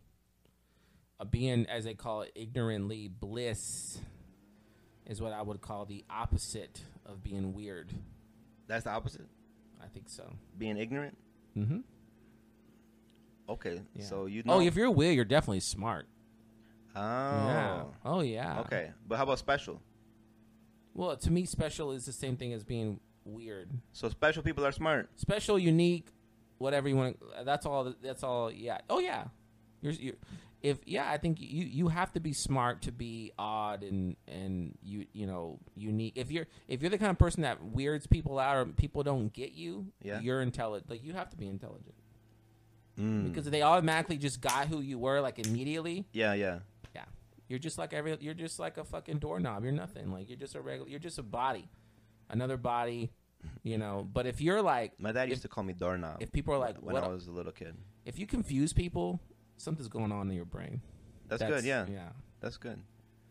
a 1.20 1.24
being 1.24 1.66
as 1.66 1.84
they 1.84 1.94
call 1.94 2.22
it, 2.22 2.32
ignorantly 2.34 3.08
bliss, 3.08 3.98
is 5.06 5.20
what 5.20 5.32
I 5.32 5.42
would 5.42 5.60
call 5.60 5.84
the 5.84 6.04
opposite 6.08 6.80
of 7.04 7.22
being 7.22 7.52
weird. 7.54 7.92
That's 8.66 8.84
the 8.84 8.90
opposite. 8.90 9.26
I 9.82 9.88
think 9.88 10.08
so. 10.08 10.32
Being 10.56 10.78
ignorant. 10.78 11.18
Mm-hmm. 11.56 11.80
Okay, 13.48 13.80
Yeah. 13.94 14.04
so 14.04 14.26
you 14.26 14.42
know. 14.44 14.54
Oh, 14.54 14.60
if 14.60 14.76
you're 14.76 14.90
weird, 14.90 15.14
you're 15.16 15.24
definitely 15.24 15.60
smart. 15.60 16.06
oh, 16.96 17.00
Yeah. 17.00 17.82
Oh 18.04 18.20
yeah. 18.20 18.60
okay. 18.60 18.92
But 19.06 19.16
how 19.18 19.24
about 19.24 19.38
special? 19.38 19.82
Well, 20.94 21.16
to 21.16 21.30
me, 21.30 21.44
special 21.44 21.92
is 21.92 22.06
the 22.06 22.12
same 22.12 22.36
thing 22.36 22.52
as 22.52 22.64
being 22.64 23.00
weird. 23.24 23.70
So 23.92 24.08
special 24.08 24.42
people 24.42 24.64
are 24.66 24.72
smart. 24.72 25.08
special, 25.16 25.58
unique, 25.58 26.06
whatever 26.58 26.88
you 26.88 26.96
want. 26.96 27.18
That's 27.44 27.66
all. 27.66 27.94
That's 28.02 28.22
all. 28.22 28.50
Yeah. 28.50 28.78
Oh 28.90 28.98
yeah. 28.98 29.24
You're, 29.80 29.92
you're 29.92 30.14
if 30.62 30.78
yeah, 30.86 31.10
I 31.10 31.16
think 31.18 31.40
you 31.40 31.64
you 31.64 31.88
have 31.88 32.12
to 32.12 32.20
be 32.20 32.32
smart 32.32 32.82
to 32.82 32.92
be 32.92 33.32
odd 33.38 33.82
and 33.82 34.16
and 34.28 34.78
you 34.84 35.06
you 35.12 35.26
know 35.26 35.58
unique. 35.74 36.12
If 36.16 36.30
you're 36.30 36.46
if 36.68 36.80
you're 36.82 36.90
the 36.90 36.98
kind 36.98 37.10
of 37.10 37.18
person 37.18 37.42
that 37.42 37.64
weirds 37.64 38.06
people 38.06 38.38
out 38.38 38.56
or 38.56 38.64
people 38.66 39.02
don't 39.02 39.32
get 39.32 39.52
you, 39.52 39.86
Yeah. 40.02 40.20
you're 40.20 40.40
intelligent. 40.40 40.88
Like 40.88 41.02
you 41.02 41.14
have 41.14 41.30
to 41.30 41.36
be 41.36 41.48
intelligent 41.48 41.94
Mm. 43.00 43.24
because 43.24 43.46
they 43.46 43.62
automatically 43.62 44.18
just 44.18 44.40
got 44.42 44.68
who 44.68 44.80
you 44.80 44.98
were 44.98 45.20
like 45.20 45.38
immediately. 45.38 46.04
Yeah, 46.12 46.34
yeah. 46.34 46.58
Yeah, 46.94 47.04
you're 47.48 47.58
just 47.58 47.78
like 47.78 47.94
every. 47.94 48.16
You're 48.20 48.34
just 48.34 48.58
like 48.58 48.76
a 48.76 48.84
fucking 48.84 49.18
doorknob. 49.18 49.64
You're 49.64 49.72
nothing. 49.72 50.12
Like 50.12 50.28
you're 50.28 50.38
just 50.38 50.54
a 50.54 50.60
regular. 50.60 50.90
You're 50.90 51.00
just 51.00 51.18
a 51.18 51.22
body, 51.22 51.68
another 52.30 52.56
body. 52.56 53.12
You 53.62 53.78
know. 53.78 54.08
But 54.12 54.26
if 54.26 54.40
you're 54.40 54.62
like 54.62 54.98
My 55.00 55.12
dad 55.12 55.28
used 55.28 55.42
to 55.42 55.48
call 55.48 55.64
me 55.64 55.72
doorknob. 55.72 56.22
if 56.22 56.30
people 56.32 56.54
are 56.54 56.58
like, 56.58 56.76
when 56.78 56.94
what 56.94 57.04
I 57.04 57.08
was 57.08 57.26
a 57.26 57.32
little 57.32 57.52
kid. 57.52 57.74
if 58.04 58.18
you 58.18 58.26
confuse 58.26 58.72
people, 58.72 59.20
something's 59.56 59.88
going 59.88 60.12
on 60.12 60.30
in 60.30 60.36
your 60.36 60.44
brain. 60.44 60.80
That's, 61.28 61.42
good. 61.42 61.64
Yeah, 61.64 61.86
Yeah. 61.90 62.10
that's 62.40 62.56
good. 62.56 62.80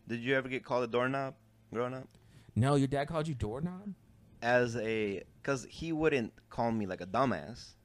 Did 0.07 0.19
you 0.21 0.35
ever 0.35 0.49
get 0.49 0.65
called 0.65 0.83
a 0.83 0.87
doorknob 0.87 1.35
growing 1.73 1.93
up? 1.93 2.07
No, 2.55 2.75
your 2.75 2.87
dad 2.87 3.07
called 3.07 3.27
you 3.27 3.35
doorknob. 3.35 3.93
As 4.41 4.75
a, 4.75 5.23
cause 5.43 5.67
he 5.69 5.93
wouldn't 5.93 6.33
call 6.49 6.71
me 6.71 6.87
like 6.87 6.99
a 6.99 7.05
dumbass, 7.05 7.75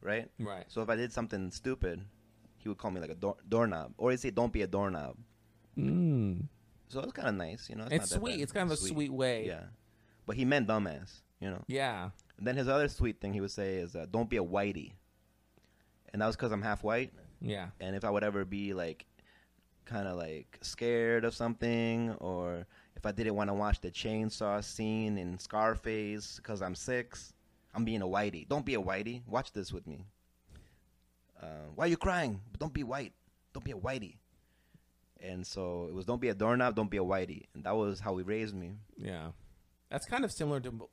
right? 0.00 0.28
Right. 0.40 0.64
So 0.68 0.80
if 0.82 0.88
I 0.88 0.96
did 0.96 1.12
something 1.12 1.50
stupid, 1.50 2.00
he 2.56 2.68
would 2.68 2.78
call 2.78 2.90
me 2.90 3.00
like 3.00 3.10
a 3.10 3.14
door, 3.14 3.36
doorknob, 3.48 3.92
or 3.98 4.10
he'd 4.10 4.18
say, 4.20 4.30
"Don't 4.30 4.52
be 4.52 4.62
a 4.62 4.66
doorknob." 4.66 5.16
Mm. 5.78 6.48
So 6.88 7.00
it's 7.00 7.12
kind 7.12 7.28
of 7.28 7.34
nice, 7.34 7.68
you 7.68 7.76
know. 7.76 7.84
It's 7.84 7.92
not 7.92 8.00
that 8.08 8.20
sweet. 8.20 8.32
bad. 8.32 8.40
It's 8.40 8.52
kind 8.52 8.72
of 8.72 8.72
a 8.72 8.80
sweet 8.80 9.12
way. 9.12 9.46
Yeah, 9.46 9.64
but 10.26 10.36
he 10.36 10.44
meant 10.44 10.68
dumbass, 10.68 11.20
you 11.40 11.50
know. 11.50 11.62
Yeah. 11.66 12.10
And 12.38 12.46
then 12.46 12.56
his 12.56 12.68
other 12.68 12.88
sweet 12.88 13.20
thing 13.20 13.32
he 13.32 13.40
would 13.40 13.50
say 13.50 13.76
is, 13.76 13.96
uh, 13.96 14.06
"Don't 14.10 14.28
be 14.28 14.36
a 14.36 14.44
whitey," 14.44 14.92
and 16.12 16.20
that 16.20 16.26
was 16.26 16.36
because 16.36 16.52
I'm 16.52 16.62
half 16.62 16.82
white. 16.82 17.12
Yeah. 17.40 17.68
and 17.80 17.94
if 17.94 18.04
I 18.04 18.10
would 18.10 18.24
ever 18.24 18.44
be 18.44 18.72
like 18.72 19.04
kind 19.84 20.08
of 20.08 20.16
like 20.16 20.58
scared 20.62 21.24
of 21.24 21.34
something 21.34 22.10
or 22.18 22.66
if 22.96 23.06
I 23.06 23.12
didn't 23.12 23.34
want 23.36 23.50
to 23.50 23.54
watch 23.54 23.80
the 23.80 23.90
chainsaw 23.90 24.64
scene 24.64 25.18
in 25.18 25.38
Scarface 25.38 26.36
because 26.36 26.62
I'm 26.62 26.74
six, 26.74 27.32
I'm 27.74 27.84
being 27.84 28.02
a 28.02 28.06
whitey. 28.06 28.48
Don't 28.48 28.64
be 28.64 28.74
a 28.74 28.80
whitey. 28.80 29.22
Watch 29.26 29.52
this 29.52 29.72
with 29.72 29.86
me. 29.86 30.06
Uh, 31.40 31.68
why 31.74 31.84
are 31.84 31.88
you 31.88 31.96
crying? 31.96 32.40
Don't 32.58 32.72
be 32.72 32.82
white. 32.82 33.12
Don't 33.52 33.64
be 33.64 33.72
a 33.72 33.76
whitey. 33.76 34.16
And 35.20 35.46
so 35.46 35.86
it 35.88 35.94
was 35.94 36.04
don't 36.04 36.20
be 36.20 36.28
a 36.30 36.34
doorknob, 36.34 36.74
don't 36.74 36.90
be 36.90 36.96
a 36.96 37.04
whitey. 37.04 37.44
And 37.54 37.64
that 37.64 37.76
was 37.76 38.00
how 38.00 38.16
he 38.16 38.24
raised 38.24 38.54
me. 38.54 38.72
Yeah. 38.96 39.28
That's 39.90 40.06
kind 40.06 40.24
of 40.24 40.32
similar 40.32 40.60
to, 40.60 40.88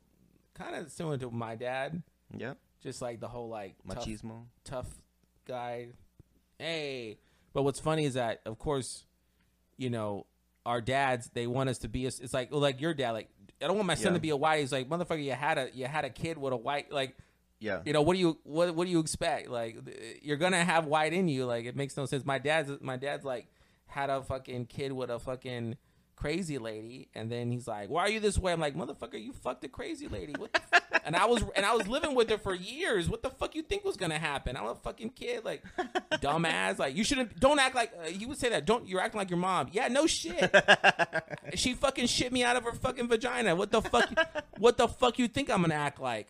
kind 0.54 0.76
of 0.76 0.90
similar 0.90 1.16
to 1.18 1.30
my 1.30 1.56
dad. 1.56 2.02
Yeah. 2.36 2.54
Just 2.82 3.00
like 3.02 3.20
the 3.20 3.28
whole 3.28 3.48
like 3.48 3.74
tough, 3.88 4.04
Machismo. 4.06 4.44
tough 4.64 4.88
guy. 5.46 5.88
Hey, 6.58 7.18
but 7.52 7.62
what's 7.62 7.80
funny 7.80 8.04
is 8.04 8.14
that 8.14 8.40
of 8.46 8.58
course, 8.58 9.04
you 9.76 9.90
know, 9.90 10.26
our 10.66 10.80
dads 10.80 11.30
they 11.34 11.46
want 11.46 11.68
us 11.70 11.78
to 11.78 11.88
be. 11.88 12.04
A, 12.04 12.08
it's 12.08 12.32
like 12.34 12.50
well, 12.50 12.60
like 12.60 12.80
your 12.80 12.94
dad. 12.94 13.12
Like 13.12 13.28
I 13.62 13.66
don't 13.66 13.76
want 13.76 13.86
my 13.86 13.94
son 13.94 14.12
Yeah. 14.12 14.18
to 14.18 14.20
be 14.20 14.30
a 14.30 14.36
white. 14.36 14.60
He's 14.60 14.72
like 14.72 14.88
motherfucker. 14.88 15.22
You 15.24 15.32
had 15.32 15.58
a 15.58 15.68
you 15.72 15.86
had 15.86 16.04
a 16.04 16.10
kid 16.10 16.38
with 16.38 16.52
a 16.52 16.56
white 16.56 16.92
like. 16.92 17.16
Yeah. 17.60 17.80
you 17.86 17.94
know 17.94 18.02
what 18.02 18.12
do 18.14 18.18
you 18.20 18.38
what 18.42 18.74
what 18.74 18.84
do 18.84 18.90
you 18.90 18.98
expect 19.00 19.48
like 19.48 19.78
you're 20.20 20.36
gonna 20.36 20.62
have 20.62 20.84
white 20.86 21.14
in 21.14 21.28
you 21.28 21.46
like 21.46 21.64
it 21.64 21.74
makes 21.76 21.96
no 21.96 22.04
sense 22.04 22.22
my 22.22 22.38
dad's 22.38 22.70
my 22.82 22.98
dad's 22.98 23.24
like 23.24 23.46
had 23.86 24.10
a 24.10 24.20
fucking 24.22 24.66
kid 24.66 24.92
with 24.92 25.08
a 25.08 25.18
fucking 25.18 25.76
crazy 26.16 26.58
lady 26.58 27.08
and 27.14 27.30
then 27.30 27.50
he's 27.50 27.66
like 27.66 27.90
why 27.90 28.02
are 28.02 28.08
you 28.08 28.20
this 28.20 28.38
way? 28.38 28.52
I'm 28.52 28.60
like 28.60 28.74
motherfucker 28.74 29.22
you 29.22 29.32
fucked 29.32 29.64
a 29.64 29.68
crazy 29.68 30.08
lady. 30.08 30.32
What 30.36 30.52
the 30.52 30.60
f-" 30.72 31.02
and 31.04 31.16
i 31.16 31.26
was 31.26 31.44
and 31.54 31.66
i 31.66 31.74
was 31.74 31.86
living 31.86 32.14
with 32.14 32.30
her 32.30 32.38
for 32.38 32.54
years. 32.54 33.08
What 33.08 33.22
the 33.22 33.30
fuck 33.30 33.54
you 33.54 33.62
think 33.62 33.84
was 33.84 33.96
gonna 33.96 34.18
happen? 34.18 34.56
I'm 34.56 34.66
a 34.66 34.74
fucking 34.74 35.10
kid 35.10 35.44
like 35.44 35.62
dumbass. 36.12 36.78
Like 36.78 36.96
you 36.96 37.04
shouldn't 37.04 37.38
don't 37.40 37.58
act 37.58 37.74
like 37.74 37.92
uh, 38.00 38.06
he 38.06 38.26
would 38.26 38.38
say 38.38 38.48
that. 38.50 38.64
Don't 38.64 38.86
you're 38.86 39.00
acting 39.00 39.18
like 39.18 39.30
your 39.30 39.38
mom. 39.38 39.68
Yeah 39.72 39.88
no 39.88 40.06
shit. 40.06 40.54
She 41.54 41.74
fucking 41.74 42.06
shit 42.06 42.32
me 42.32 42.42
out 42.42 42.56
of 42.56 42.64
her 42.64 42.72
fucking 42.72 43.06
vagina. 43.06 43.54
What 43.54 43.70
the 43.70 43.82
fuck 43.82 44.10
what 44.58 44.76
the 44.76 44.88
fuck 44.88 45.18
you 45.18 45.28
think 45.28 45.50
i'm 45.50 45.62
gonna 45.62 45.74
act 45.74 46.00
like? 46.00 46.28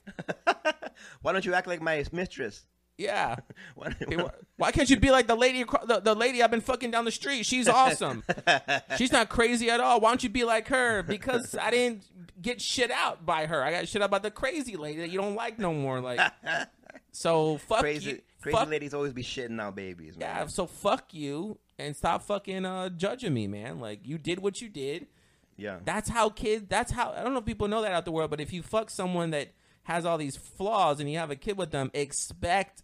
Why 1.22 1.32
don't 1.32 1.44
you 1.44 1.54
act 1.54 1.66
like 1.66 1.80
my 1.80 2.04
mistress? 2.12 2.64
Yeah 2.98 3.36
Why, 3.74 3.94
Hey, 4.08 4.16
wh- 4.16 4.30
Why 4.60 4.70
can't 4.72 4.88
you 4.88 4.98
be 4.98 5.10
like 5.10 5.26
the 5.26 5.34
lady, 5.34 5.62
acro- 5.62 5.84
the, 5.86 6.00
the 6.00 6.14
lady 6.14 6.42
I've 6.42 6.50
been 6.50 6.60
fucking 6.60 6.90
down 6.90 7.04
the 7.04 7.10
street? 7.10 7.44
She's 7.46 7.68
awesome. 7.68 8.22
She's 8.98 9.10
not 9.12 9.28
crazy 9.28 9.68
at 9.70 9.80
all. 9.80 10.00
Why 10.00 10.10
don't 10.10 10.22
you 10.22 10.28
be 10.28 10.44
like 10.44 10.68
her? 10.68 11.02
Because 11.02 11.56
I 11.60 11.70
didn't 11.70 12.04
get 12.40 12.60
shit 12.60 12.90
out 12.90 13.26
by 13.26 13.46
her. 13.46 13.62
I 13.64 13.70
got 13.72 13.88
shit 13.88 14.00
out 14.02 14.10
by 14.10 14.20
the 14.20 14.30
crazy 14.30 14.76
lady 14.76 15.00
that 15.00 15.10
you 15.10 15.20
don't 15.20 15.34
like 15.34 15.58
no 15.58 15.72
more. 15.72 16.00
Like, 16.00 16.20
so 17.12 17.58
fuck 17.58 17.80
crazy 17.80 18.10
you. 18.10 18.20
crazy 18.42 18.56
fuck, 18.58 18.68
ladies 18.68 18.94
always 18.94 19.12
be 19.12 19.22
shitting 19.22 19.60
out 19.60 19.74
babies, 19.74 20.16
man. 20.16 20.28
Yeah, 20.28 20.46
so 20.46 20.66
fuck 20.66 21.12
you 21.12 21.58
and 21.78 21.96
stop 21.96 22.22
fucking 22.22 22.64
uh, 22.64 22.90
judging 22.90 23.34
me, 23.34 23.46
man. 23.48 23.80
Like, 23.80 24.00
you 24.06 24.18
did 24.18 24.38
what 24.40 24.60
you 24.60 24.68
did. 24.68 25.08
Yeah. 25.56 25.78
That's 25.84 26.08
how 26.08 26.30
kid. 26.30 26.68
That's 26.68 26.92
how 26.92 27.12
I 27.16 27.22
don't 27.24 27.32
know 27.32 27.40
if 27.40 27.44
people 27.44 27.66
know 27.68 27.82
that 27.82 27.92
out 27.92 28.04
the 28.04 28.12
world, 28.12 28.30
but 28.30 28.40
if 28.40 28.52
you 28.52 28.62
fuck 28.62 28.90
someone 28.90 29.30
that 29.30 29.52
has 29.84 30.06
all 30.06 30.16
these 30.16 30.36
flaws 30.36 30.98
and 30.98 31.10
you 31.10 31.18
have 31.18 31.30
a 31.30 31.36
kid 31.36 31.58
with 31.58 31.70
them, 31.70 31.90
expect 31.92 32.82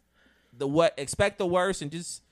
the 0.60 0.68
what 0.68 0.94
expect 0.96 1.38
the 1.38 1.46
worst 1.46 1.82
and 1.82 1.90
just 1.90 2.22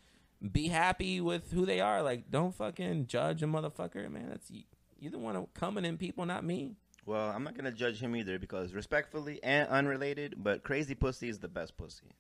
be 0.52 0.68
happy 0.68 1.20
with 1.20 1.50
who 1.50 1.66
they 1.66 1.80
are. 1.80 2.02
Like 2.02 2.30
don't 2.30 2.54
fucking 2.54 3.08
judge 3.08 3.42
a 3.42 3.46
motherfucker, 3.46 4.08
man. 4.10 4.28
That's 4.28 4.50
you. 4.50 5.10
The 5.10 5.18
one 5.18 5.46
coming 5.54 5.84
in 5.84 5.96
people, 5.96 6.26
not 6.26 6.44
me. 6.44 6.76
Well, 7.06 7.30
I'm 7.30 7.42
not 7.42 7.56
gonna 7.56 7.72
judge 7.72 8.00
him 8.00 8.14
either 8.14 8.38
because 8.38 8.72
respectfully 8.74 9.42
and 9.42 9.68
unrelated, 9.68 10.34
but 10.36 10.62
crazy 10.62 10.94
pussy 10.94 11.28
is 11.28 11.40
the 11.40 11.48
best 11.48 11.76
pussy. 11.76 12.14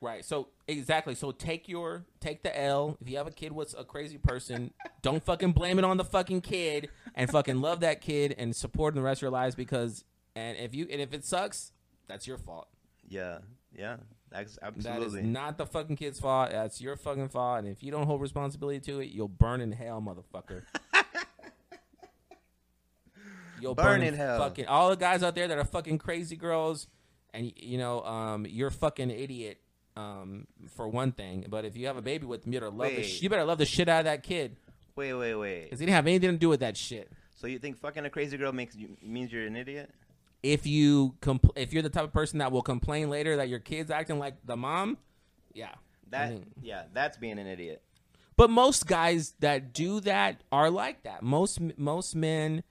Right. 0.00 0.24
So 0.24 0.48
exactly. 0.66 1.14
So 1.14 1.32
take 1.32 1.68
your 1.68 2.04
take 2.20 2.42
the 2.42 2.58
L. 2.58 2.96
If 3.00 3.08
you 3.08 3.16
have 3.18 3.26
a 3.26 3.32
kid 3.32 3.52
with 3.52 3.74
a 3.78 3.84
crazy 3.84 4.18
person, 4.18 4.72
don't 5.02 5.22
fucking 5.22 5.52
blame 5.52 5.78
it 5.78 5.84
on 5.84 5.96
the 5.96 6.04
fucking 6.04 6.40
kid 6.40 6.88
and 7.14 7.30
fucking 7.30 7.60
love 7.60 7.80
that 7.80 8.00
kid 8.00 8.34
and 8.38 8.54
support 8.54 8.94
them 8.94 9.02
the 9.02 9.06
rest 9.06 9.18
of 9.18 9.22
your 9.22 9.30
lives 9.30 9.54
because 9.54 10.04
and 10.34 10.56
if 10.58 10.74
you 10.74 10.86
and 10.90 11.00
if 11.00 11.12
it 11.12 11.24
sucks, 11.24 11.72
that's 12.08 12.26
your 12.26 12.38
fault. 12.38 12.68
Yeah, 13.08 13.38
yeah, 13.76 13.96
that's 14.32 14.58
absolutely. 14.62 15.20
is 15.20 15.26
not 15.26 15.58
the 15.58 15.66
fucking 15.66 15.96
kid's 15.96 16.20
fault. 16.20 16.50
That's 16.50 16.80
your 16.80 16.96
fucking 16.96 17.28
fault. 17.28 17.60
And 17.60 17.68
if 17.68 17.82
you 17.82 17.90
don't 17.90 18.06
hold 18.06 18.20
responsibility 18.20 18.80
to 18.80 19.00
it, 19.00 19.10
you'll 19.10 19.28
burn 19.28 19.60
in 19.60 19.72
hell, 19.72 20.02
motherfucker. 20.02 20.62
You'll 23.60 23.76
Burn 23.76 24.00
burn, 24.00 24.02
in 24.02 24.14
hell. 24.14 24.40
Fucking 24.40 24.66
all 24.66 24.90
the 24.90 24.96
guys 24.96 25.22
out 25.22 25.36
there 25.36 25.46
that 25.46 25.56
are 25.56 25.64
fucking 25.64 25.98
crazy 25.98 26.34
girls, 26.34 26.88
and 27.32 27.52
you 27.54 27.78
know, 27.78 28.02
um, 28.02 28.44
you're 28.44 28.70
fucking 28.70 29.08
idiot. 29.08 29.58
Um, 29.94 30.48
for 30.74 30.88
one 30.88 31.12
thing, 31.12 31.44
but 31.48 31.64
if 31.64 31.76
you 31.76 31.86
have 31.86 31.96
a 31.98 32.02
baby 32.02 32.26
with 32.26 32.44
him, 32.44 32.52
you 32.54 32.58
better 32.58 32.72
love 32.72 32.90
the 32.96 33.04
sh- 33.04 33.22
you 33.22 33.28
better 33.28 33.44
love 33.44 33.58
the 33.58 33.66
shit 33.66 33.88
out 33.88 34.00
of 34.00 34.04
that 34.06 34.24
kid 34.24 34.56
wait, 34.96 35.14
wait, 35.14 35.34
wait. 35.34 35.64
because 35.64 35.80
he 35.80 35.86
didn't 35.86 35.96
have 35.96 36.06
anything 36.06 36.30
to 36.30 36.36
do 36.36 36.48
with 36.48 36.60
that 36.60 36.76
shit. 36.76 37.10
So 37.34 37.46
you 37.46 37.58
think 37.58 37.78
fucking 37.78 38.04
a 38.04 38.10
crazy 38.10 38.36
girl 38.36 38.52
makes 38.52 38.76
you 38.76 38.96
means 39.02 39.32
you're 39.32 39.46
an 39.46 39.56
idiot? 39.56 39.90
If 40.42 40.66
you 40.66 41.14
compl- 41.20 41.56
if 41.56 41.72
you're 41.72 41.82
the 41.82 41.90
type 41.90 42.04
of 42.04 42.12
person 42.12 42.38
that 42.40 42.50
will 42.50 42.62
complain 42.62 43.10
later 43.10 43.36
that 43.36 43.48
your 43.48 43.60
kid's 43.60 43.90
acting 43.90 44.18
like 44.18 44.44
the 44.44 44.56
mom, 44.56 44.98
yeah, 45.54 45.74
That 46.10 46.28
I 46.28 46.30
mean- 46.30 46.52
yeah, 46.62 46.84
that's 46.92 47.16
being 47.16 47.38
an 47.38 47.46
idiot. 47.46 47.82
But 48.36 48.50
most 48.50 48.86
guys 48.86 49.34
that 49.40 49.72
do 49.72 50.00
that 50.00 50.42
are 50.50 50.70
like 50.70 51.02
that. 51.04 51.22
Most 51.22 51.60
most 51.76 52.16
men 52.16 52.64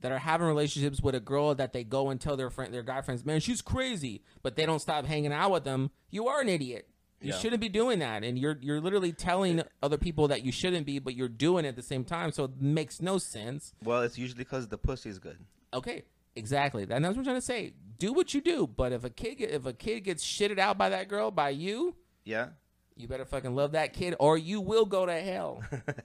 that 0.00 0.12
are 0.12 0.18
having 0.18 0.46
relationships 0.46 1.00
with 1.00 1.14
a 1.14 1.20
girl 1.20 1.54
that 1.54 1.72
they 1.72 1.82
go 1.82 2.10
and 2.10 2.20
tell 2.20 2.36
their 2.36 2.50
friend 2.50 2.74
their 2.74 2.82
guy 2.82 3.00
friends, 3.00 3.24
man, 3.24 3.40
she's 3.40 3.62
crazy, 3.62 4.22
but 4.42 4.54
they 4.56 4.66
don't 4.66 4.80
stop 4.80 5.06
hanging 5.06 5.32
out 5.32 5.50
with 5.50 5.64
them. 5.64 5.90
You 6.10 6.28
are 6.28 6.40
an 6.42 6.48
idiot. 6.50 6.88
You 7.22 7.30
Yeah. 7.30 7.38
shouldn't 7.38 7.62
be 7.62 7.70
doing 7.70 8.00
that, 8.00 8.22
and 8.22 8.38
you're 8.38 8.58
you're 8.60 8.82
literally 8.82 9.12
telling 9.12 9.62
other 9.82 9.96
people 9.96 10.28
that 10.28 10.44
you 10.44 10.52
shouldn't 10.52 10.84
be, 10.84 10.98
but 10.98 11.14
you're 11.14 11.28
doing 11.28 11.64
it 11.64 11.68
at 11.68 11.76
the 11.76 11.82
same 11.82 12.04
time. 12.04 12.32
So 12.32 12.44
it 12.44 12.60
makes 12.60 13.00
no 13.00 13.16
sense. 13.16 13.72
Well, 13.82 14.02
it's 14.02 14.18
usually 14.18 14.36
because 14.44 14.68
the 14.68 14.76
pussy's 14.76 15.18
good. 15.18 15.38
Okay, 15.72 16.02
exactly. 16.36 16.82
And 16.88 17.04
that's 17.04 17.14
what 17.16 17.18
I'm 17.18 17.24
trying 17.24 17.36
to 17.36 17.40
say. 17.42 17.74
Do 17.98 18.12
what 18.12 18.34
you 18.34 18.40
do, 18.40 18.66
but 18.66 18.92
if 18.92 19.04
a 19.04 19.10
kid 19.10 19.36
get, 19.36 19.50
if 19.50 19.66
a 19.66 19.72
kid 19.72 20.00
gets 20.00 20.24
shitted 20.24 20.58
out 20.58 20.76
by 20.76 20.88
that 20.90 21.08
girl 21.08 21.30
by 21.30 21.50
you, 21.50 21.94
Yeah. 22.24 22.48
you 22.96 23.06
better 23.08 23.24
fucking 23.24 23.54
love 23.54 23.72
that 23.72 23.92
kid, 23.92 24.14
or 24.18 24.36
you 24.36 24.60
will 24.60 24.84
go 24.84 25.06
to 25.06 25.12
hell. 25.20 25.62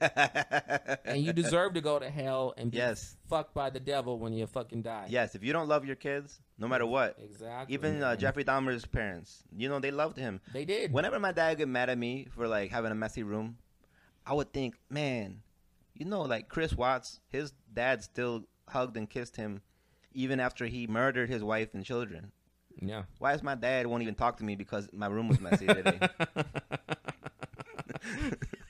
and 1.04 1.22
you 1.22 1.32
deserve 1.32 1.74
to 1.74 1.80
go 1.80 1.98
to 1.98 2.08
hell 2.08 2.54
and 2.56 2.70
be 2.70 2.76
Yes. 2.78 3.16
fucked 3.28 3.54
by 3.54 3.70
the 3.70 3.80
devil 3.80 4.18
when 4.18 4.32
you 4.32 4.46
fucking 4.46 4.82
die. 4.82 5.06
yes, 5.08 5.34
if 5.34 5.42
you 5.42 5.52
don't 5.52 5.68
love 5.68 5.84
your 5.84 5.96
kids, 5.96 6.40
no 6.58 6.68
matter 6.68 6.86
what, 6.86 7.16
exactly. 7.22 7.74
even 7.74 8.02
uh, 8.02 8.16
Jeffrey 8.16 8.44
Dahmer's 8.44 8.86
parents, 8.86 9.42
you 9.56 9.68
know, 9.68 9.78
they 9.80 9.90
loved 9.90 10.16
him. 10.16 10.40
they 10.52 10.64
did. 10.64 10.92
Whenever 10.92 11.18
my 11.18 11.32
dad 11.32 11.58
get 11.58 11.68
mad 11.68 11.90
at 11.90 11.98
me 11.98 12.26
for 12.34 12.46
like 12.46 12.70
having 12.70 12.92
a 12.92 12.94
messy 12.94 13.22
room, 13.22 13.56
I 14.26 14.34
would 14.34 14.52
think, 14.52 14.76
man, 14.88 15.42
you 15.94 16.04
know, 16.06 16.22
like 16.22 16.48
Chris 16.48 16.72
Watts, 16.74 17.20
his 17.28 17.52
dad 17.72 18.02
still 18.04 18.44
hugged 18.68 18.96
and 18.96 19.08
kissed 19.10 19.36
him 19.36 19.60
even 20.12 20.40
after 20.40 20.66
he 20.66 20.86
murdered 20.86 21.28
his 21.30 21.42
wife 21.42 21.74
and 21.74 21.84
children. 21.84 22.32
yeah. 22.80 23.02
Why 23.18 23.34
is 23.34 23.42
my 23.42 23.54
dad 23.54 23.86
won't 23.86 24.02
even 24.02 24.14
talk 24.14 24.36
to 24.38 24.44
me 24.44 24.54
because 24.56 24.88
my 24.92 25.06
room 25.06 25.28
was 25.28 25.40
messy 25.40 25.66
today? 25.66 25.98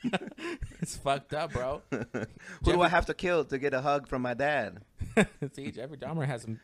it's 0.81 0.97
fucked 0.97 1.35
up, 1.35 1.53
bro. 1.53 1.83
Who 1.91 2.73
do 2.73 2.81
I 2.83 2.89
have 2.89 3.07
to 3.07 3.15
kill 3.15 3.45
to 3.47 3.59
get 3.59 3.75
a 3.75 3.81
hug 3.81 4.09
from 4.09 4.23
my 4.23 4.35
dad? 4.35 4.81
See, 5.53 5.71
Jeffrey 5.71 5.97
Dahmer 5.97 6.27
has 6.27 6.43
some 6.43 6.61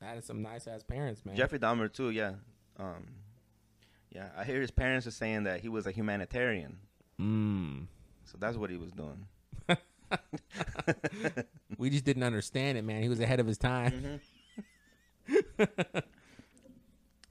had 0.00 0.24
some 0.24 0.42
nice 0.42 0.66
ass 0.66 0.82
parents, 0.82 1.24
man. 1.24 1.36
Jeffrey 1.36 1.58
Dahmer 1.58 1.92
too, 1.92 2.10
yeah. 2.10 2.32
Um, 2.78 3.06
yeah, 4.10 4.28
I 4.36 4.44
hear 4.44 4.60
his 4.60 4.70
parents 4.70 5.06
are 5.06 5.10
saying 5.12 5.44
that 5.44 5.60
he 5.60 5.68
was 5.68 5.86
a 5.86 5.90
humanitarian, 5.90 6.78
Mm. 7.20 7.86
so 8.24 8.36
that's 8.38 8.56
what 8.56 8.70
he 8.70 8.76
was 8.76 8.90
doing. 8.92 9.26
We 11.78 11.90
just 11.90 12.04
didn't 12.04 12.22
understand 12.22 12.78
it, 12.78 12.82
man. 12.84 13.02
He 13.02 13.08
was 13.08 13.18
ahead 13.20 13.40
of 13.40 13.46
his 13.46 13.58
time. 13.58 14.20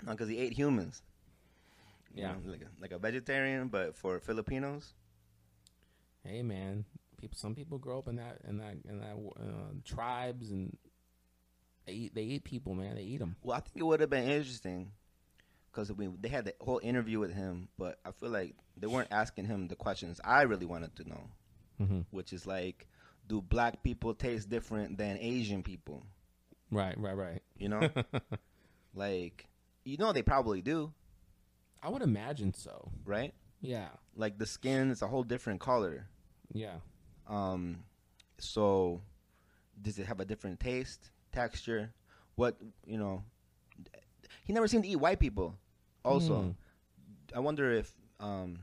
because 0.05 0.29
he 0.29 0.37
ate 0.39 0.53
humans. 0.53 1.01
you 2.13 2.23
Yeah. 2.23 2.31
know, 2.33 2.51
like 2.51 2.61
a, 2.61 2.81
like 2.81 2.91
a 2.91 2.97
vegetarian, 2.99 3.67
but 3.69 3.95
for 3.95 4.19
Filipinos. 4.19 4.93
Hey, 6.23 6.41
man. 6.41 6.85
People. 7.17 7.37
Some 7.37 7.55
people 7.55 7.77
grow 7.77 7.99
up 7.99 8.07
in 8.07 8.15
that 8.17 8.39
in 8.47 8.57
that 8.57 8.75
in 8.89 8.99
that 8.99 9.15
uh, 9.39 9.73
tribes 9.85 10.49
and 10.51 10.75
they 11.85 11.93
eat 11.93 12.15
they 12.15 12.23
eat 12.23 12.43
people, 12.43 12.73
man. 12.73 12.95
They 12.95 13.03
eat 13.03 13.19
them. 13.19 13.35
Well, 13.43 13.55
I 13.55 13.59
think 13.59 13.77
it 13.77 13.83
would 13.83 13.99
have 13.99 14.09
been 14.09 14.27
interesting 14.27 14.91
because 15.71 15.91
we 15.93 16.07
they 16.19 16.29
had 16.29 16.45
the 16.45 16.55
whole 16.59 16.79
interview 16.83 17.19
with 17.19 17.31
him, 17.33 17.67
but 17.77 17.99
I 18.03 18.11
feel 18.11 18.29
like 18.29 18.55
they 18.75 18.87
weren't 18.87 19.09
asking 19.11 19.45
him 19.45 19.67
the 19.67 19.75
questions 19.75 20.19
I 20.25 20.41
really 20.43 20.65
wanted 20.65 20.95
to 20.95 21.07
know, 21.07 21.29
Mm-hmm. 21.81 22.01
which 22.11 22.31
is 22.33 22.45
like, 22.45 22.87
do 23.27 23.41
black 23.41 23.81
people 23.83 24.13
taste 24.13 24.49
different 24.49 24.97
than 24.97 25.17
Asian 25.19 25.63
people? 25.63 26.03
Right, 26.71 26.97
right, 26.99 27.15
right. 27.15 27.41
You 27.57 27.69
know, 27.69 27.89
like 28.93 29.47
you 29.83 29.97
know 29.97 30.13
they 30.13 30.21
probably 30.21 30.61
do, 30.61 30.91
I 31.81 31.89
would 31.89 32.01
imagine 32.01 32.53
so. 32.53 32.89
right? 33.05 33.33
Yeah, 33.61 33.89
Like 34.15 34.37
the 34.39 34.45
skin 34.47 34.89
is 34.89 35.01
a 35.03 35.07
whole 35.07 35.23
different 35.23 35.59
color. 35.59 36.07
yeah. 36.53 36.77
Um, 37.27 37.83
so 38.39 39.01
does 39.81 39.99
it 39.99 40.05
have 40.07 40.19
a 40.19 40.25
different 40.25 40.59
taste, 40.59 41.11
texture? 41.31 41.93
What 42.35 42.55
you 42.85 42.97
know? 42.97 43.23
He 44.45 44.53
never 44.53 44.67
seemed 44.67 44.83
to 44.85 44.89
eat 44.89 44.95
white 44.95 45.19
people. 45.19 45.55
Also, 46.03 46.41
Hmm. 46.41 46.51
I 47.35 47.39
wonder 47.39 47.71
if 47.71 47.93
um, 48.19 48.59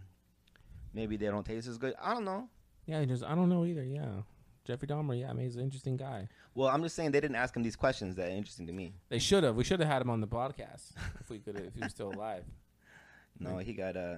maybe 0.93 1.17
they 1.17 1.27
don't 1.27 1.47
taste 1.47 1.69
as 1.69 1.79
good. 1.79 1.95
I 2.03 2.13
don't 2.15 2.25
know. 2.25 2.49
Yeah, 2.89 3.05
just 3.05 3.23
I 3.23 3.35
don't 3.35 3.51
know 3.51 3.67
either. 3.67 3.85
Yeah, 3.85 4.23
Jeffrey 4.65 4.89
Dahmer. 4.89 5.21
Yeah, 5.21 5.29
I 5.29 5.35
mean 5.35 5.45
he's 5.45 5.57
an 5.57 5.63
interesting 5.63 5.99
guy. 5.99 6.27
Well, 6.55 6.69
I'm 6.69 6.83
just 6.83 6.97
saying 6.97 7.11
they 7.11 7.21
didn't 7.21 7.37
ask 7.37 7.55
him 7.55 7.63
these 7.63 7.77
questions 7.77 8.17
that 8.17 8.29
are 8.29 8.35
interesting 8.35 8.67
to 8.67 8.73
me. 8.73 8.95
They 9.11 9.19
should 9.19 9.45
have. 9.45 9.57
We 9.57 9.63
should 9.63 9.79
have 9.81 9.89
had 9.89 10.01
him 10.01 10.09
on 10.09 10.23
the 10.23 10.27
podcast 10.27 10.93
if 11.21 11.29
we 11.29 11.39
could. 11.39 11.61
If 11.61 11.75
he 11.75 11.83
was 11.83 11.93
still 11.93 12.13
alive. 12.13 12.45
No, 13.41 13.59
he 13.59 13.73
got 13.73 13.97
uh, 13.97 14.17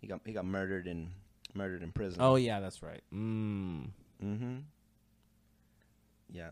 he 0.00 0.08
got 0.08 0.22
he 0.26 0.32
got 0.32 0.44
murdered 0.44 0.88
in 0.88 1.08
murdered 1.54 1.84
in 1.84 1.92
prison. 1.92 2.20
Oh 2.20 2.34
yeah, 2.34 2.58
that's 2.58 2.82
right. 2.82 3.00
Mm. 3.14 3.90
mm-hmm. 4.20 4.56
Yeah, 6.32 6.48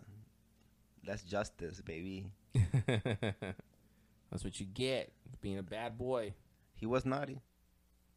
that's 1.04 1.24
justice, 1.24 1.80
baby. 1.80 2.26
that's 2.86 4.44
what 4.44 4.60
you 4.60 4.66
get 4.66 5.10
being 5.40 5.58
a 5.58 5.62
bad 5.64 5.98
boy. 5.98 6.34
He 6.76 6.86
was 6.86 7.04
naughty. 7.04 7.40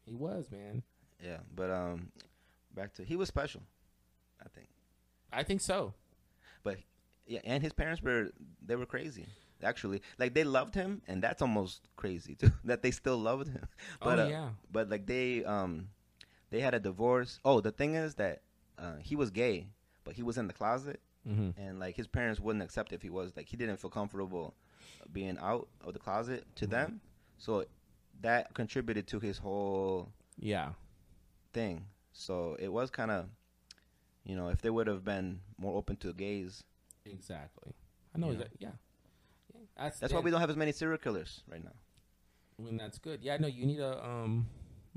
He 0.04 0.14
was 0.14 0.48
man. 0.52 0.84
Yeah, 1.20 1.38
but 1.52 1.70
um, 1.72 2.12
back 2.76 2.94
to 2.94 3.04
he 3.04 3.16
was 3.16 3.28
special. 3.28 3.62
I 4.44 4.48
think. 4.48 4.68
I 5.32 5.42
think 5.42 5.60
so. 5.60 5.94
But 6.62 6.78
yeah, 7.26 7.40
and 7.44 7.62
his 7.62 7.72
parents 7.72 8.00
were 8.02 8.30
they 8.64 8.76
were 8.76 8.86
crazy. 8.86 9.26
Actually, 9.62 10.02
like 10.18 10.34
they 10.34 10.44
loved 10.44 10.74
him, 10.74 11.00
and 11.08 11.22
that's 11.22 11.40
almost 11.42 11.88
crazy 11.96 12.34
too. 12.34 12.52
that 12.64 12.82
they 12.82 12.90
still 12.90 13.16
loved 13.18 13.48
him. 13.48 13.66
But 14.00 14.18
oh 14.20 14.24
uh, 14.24 14.28
yeah. 14.28 14.48
but 14.70 14.90
like 14.90 15.06
they 15.06 15.44
um, 15.44 15.88
they 16.50 16.60
had 16.60 16.74
a 16.74 16.78
divorce. 16.80 17.40
Oh, 17.44 17.60
the 17.60 17.72
thing 17.72 17.94
is 17.94 18.14
that 18.16 18.42
uh, 18.78 18.96
he 19.00 19.16
was 19.16 19.30
gay, 19.30 19.68
but 20.04 20.14
he 20.14 20.22
was 20.22 20.36
in 20.38 20.46
the 20.46 20.52
closet, 20.54 21.00
Mm-hmm. 21.26 21.60
and 21.60 21.80
like 21.80 21.96
his 21.96 22.06
parents 22.06 22.38
wouldn't 22.38 22.62
accept 22.62 22.92
if 22.92 23.02
he 23.02 23.10
was 23.10 23.32
like 23.36 23.48
he 23.48 23.56
didn't 23.56 23.78
feel 23.78 23.90
comfortable 23.90 24.54
being 25.12 25.36
out 25.40 25.66
of 25.84 25.92
the 25.94 25.98
closet 25.98 26.44
to 26.56 26.66
them. 26.68 27.00
So 27.38 27.64
that 28.20 28.54
contributed 28.54 29.06
to 29.08 29.18
his 29.18 29.38
whole 29.38 30.12
Yeah. 30.38 30.70
thing. 31.52 31.86
So 32.18 32.56
it 32.58 32.68
was 32.72 32.90
kind 32.90 33.10
of, 33.10 33.26
you 34.24 34.36
know, 34.36 34.48
if 34.48 34.62
they 34.62 34.70
would 34.70 34.86
have 34.86 35.04
been 35.04 35.40
more 35.58 35.76
open 35.76 35.96
to 35.96 36.12
gays, 36.12 36.64
Exactly. 37.04 37.72
I 38.14 38.18
know. 38.18 38.30
Yeah. 38.30 38.38
That, 38.38 38.48
yeah. 38.58 38.68
yeah. 39.54 39.60
That's 39.76 39.98
that's 40.00 40.12
why 40.12 40.20
we 40.20 40.30
don't 40.30 40.40
have 40.40 40.50
as 40.50 40.56
many 40.56 40.72
serial 40.72 40.98
killers 40.98 41.42
right 41.48 41.62
now. 41.62 41.72
when 42.56 42.76
that's 42.76 42.98
good. 42.98 43.20
Yeah, 43.22 43.36
no, 43.36 43.46
you 43.46 43.66
need 43.66 43.76
to 43.76 44.04
um 44.04 44.46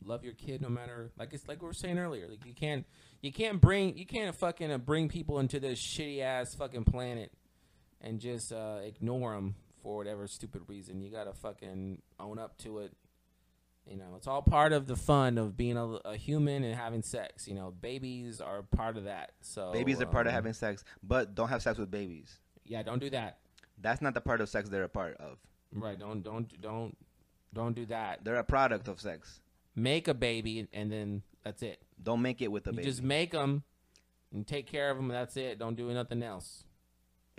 love 0.05 0.23
your 0.23 0.33
kid 0.33 0.61
no 0.61 0.69
matter 0.69 1.11
like 1.19 1.33
it's 1.33 1.45
like 1.47 1.61
we 1.61 1.67
were 1.67 1.73
saying 1.73 1.99
earlier. 1.99 2.27
Like 2.27 2.45
you 2.45 2.53
can't 2.53 2.85
you 3.21 3.31
can't 3.31 3.59
bring 3.61 3.97
you 3.97 4.05
can't 4.05 4.35
fucking 4.35 4.71
uh, 4.71 4.77
bring 4.77 5.09
people 5.09 5.39
into 5.39 5.59
this 5.59 5.79
shitty 5.79 6.21
ass 6.21 6.55
fucking 6.55 6.85
planet 6.85 7.31
and 8.01 8.19
just 8.19 8.51
uh, 8.51 8.79
ignore 8.83 9.35
them 9.35 9.55
for 9.83 9.97
whatever 9.97 10.27
stupid 10.27 10.63
reason. 10.67 11.01
You 11.01 11.11
gotta 11.11 11.33
fucking 11.33 12.01
own 12.19 12.39
up 12.39 12.57
to 12.59 12.79
it 12.79 12.93
You 13.89 13.97
know, 13.97 14.13
it's 14.17 14.27
all 14.27 14.41
part 14.43 14.71
of 14.71 14.85
the 14.85 14.95
fun 14.95 15.37
of 15.39 15.57
being 15.57 15.75
a, 15.75 15.85
a 16.05 16.15
human 16.15 16.63
and 16.63 16.75
having 16.75 17.01
sex. 17.01 17.47
You 17.47 17.55
know, 17.55 17.71
babies 17.81 18.39
are 18.39 18.61
part 18.61 18.97
of 18.97 19.05
that. 19.05 19.31
So 19.41 19.71
Babies 19.71 19.99
are 19.99 20.05
part 20.05 20.27
of 20.27 20.31
um, 20.31 20.35
having 20.35 20.53
sex, 20.53 20.83
but 21.01 21.33
don't 21.33 21.49
have 21.49 21.63
sex 21.63 21.79
with 21.79 21.89
babies. 21.89 22.37
Yeah, 22.65 22.83
don't 22.83 22.99
do 22.99 23.09
that. 23.09 23.39
That's 23.81 24.01
not 24.01 24.13
the 24.13 24.21
part 24.21 24.41
of 24.41 24.49
sex 24.49 24.69
they're 24.69 24.83
a 24.83 24.89
part 24.89 25.17
of. 25.17 25.39
Right? 25.73 25.97
Don't 25.99 26.21
don't 26.23 26.61
don't 26.61 26.95
don't 27.53 27.75
do 27.75 27.85
that. 27.87 28.23
They're 28.23 28.35
a 28.35 28.43
product 28.43 28.87
of 28.87 29.01
sex. 29.01 29.41
Make 29.75 30.07
a 30.07 30.13
baby 30.13 30.67
and 30.71 30.91
then 30.91 31.23
that's 31.43 31.63
it. 31.63 31.81
Don't 32.01 32.21
make 32.21 32.41
it 32.41 32.51
with 32.51 32.67
a 32.67 32.71
You 32.71 32.75
baby. 32.77 32.87
just 32.89 33.01
make 33.01 33.31
them 33.31 33.63
and 34.31 34.45
take 34.45 34.67
care 34.67 34.91
of 34.91 34.97
them. 34.97 35.07
That's 35.07 35.35
it. 35.37 35.57
Don't 35.57 35.75
do 35.75 35.91
nothing 35.93 36.21
else. 36.21 36.63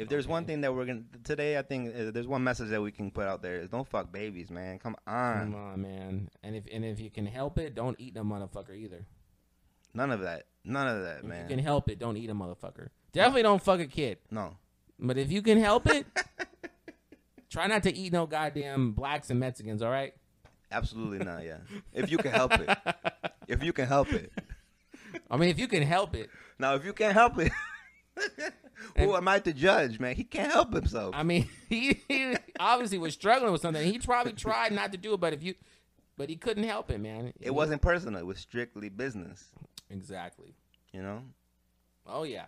If 0.01 0.09
there's 0.09 0.26
one 0.26 0.44
thing 0.44 0.62
that 0.62 0.74
we're 0.74 0.86
gonna 0.86 1.03
today, 1.24 1.59
I 1.59 1.62
think 1.62 1.94
uh, 1.94 2.11
there's 2.11 2.26
one 2.26 2.42
message 2.42 2.70
that 2.70 2.80
we 2.82 2.90
can 2.90 3.11
put 3.11 3.26
out 3.26 3.42
there 3.42 3.57
is 3.57 3.68
don't 3.68 3.86
fuck 3.86 4.11
babies, 4.12 4.51
man. 4.51 4.78
Come 4.78 4.96
on, 5.07 5.53
Come 5.53 5.55
on, 5.55 5.82
man. 5.82 6.30
And 6.42 6.57
if 6.57 6.64
and 6.72 6.84
if 6.84 7.01
you 7.01 7.11
can 7.11 7.26
help 7.26 7.59
it, 7.59 7.74
don't 7.74 7.98
eat 8.01 8.16
a 8.16 8.22
motherfucker 8.22 8.74
either. 8.76 9.07
none 9.94 10.11
of 10.11 10.20
that, 10.20 10.46
none 10.64 10.88
of 10.88 11.03
that, 11.05 11.22
man. 11.24 11.32
If 11.32 11.36
you 11.36 11.40
man. 11.40 11.48
can 11.48 11.59
help 11.61 11.88
it, 11.90 11.98
don't 11.98 12.16
eat 12.16 12.30
a 12.30 12.34
motherfucker. 12.34 12.88
Definitely 13.12 13.42
don't 13.42 13.62
fuck 13.62 13.80
a 13.80 13.86
kid. 13.86 14.18
no, 14.30 14.57
But 14.98 15.18
if 15.18 15.30
you 15.32 15.42
can 15.42 15.59
help 15.59 15.86
it, 15.88 16.07
try 17.51 17.66
not 17.66 17.82
to 17.84 17.94
eat 17.94 18.12
no 18.12 18.26
goddamn 18.26 18.92
blacks 18.92 19.30
and 19.30 19.40
Mexicans. 19.40 19.82
All 19.82 19.90
right. 19.90 20.14
absolutely 20.72 21.18
not. 21.24 21.44
Yeah, 21.44 21.59
if 21.92 22.11
you 22.11 22.18
can 22.18 22.30
help 22.32 22.53
it, 22.55 22.70
if 23.48 23.62
you 23.62 23.72
can 23.72 23.86
help 23.86 24.12
it. 24.12 24.32
I 25.30 25.36
mean, 25.36 25.48
if 25.51 25.59
you 25.59 25.66
can 25.68 25.82
help 25.82 26.14
it. 26.14 26.30
Now, 26.59 26.74
if 26.74 26.84
you 26.84 26.92
can't 26.92 27.14
help 27.14 27.38
it, 27.38 27.51
who 28.96 29.14
am 29.16 29.28
I 29.28 29.38
to 29.40 29.52
judge, 29.52 30.00
man? 30.00 30.14
He 30.14 30.24
can't 30.24 30.52
help 30.52 30.72
himself. 30.72 31.14
I 31.16 31.22
mean, 31.22 31.48
he, 31.68 32.00
he 32.08 32.36
obviously 32.58 32.98
was 32.98 33.14
struggling 33.14 33.52
with 33.52 33.62
something. 33.62 33.90
He 33.90 33.98
probably 33.98 34.32
tried 34.32 34.72
not 34.72 34.92
to 34.92 34.98
do 34.98 35.14
it, 35.14 35.20
but 35.20 35.32
if 35.32 35.42
you, 35.42 35.54
but 36.16 36.28
he 36.28 36.36
couldn't 36.36 36.64
help 36.64 36.90
it, 36.90 37.00
man. 37.00 37.32
it 37.40 37.54
wasn't 37.54 37.82
personal. 37.82 38.20
It 38.20 38.26
was 38.26 38.38
strictly 38.38 38.88
business. 38.88 39.44
exactly. 39.90 40.54
You 40.92 41.02
know, 41.02 41.22
Oh 42.06 42.24
yeah. 42.24 42.46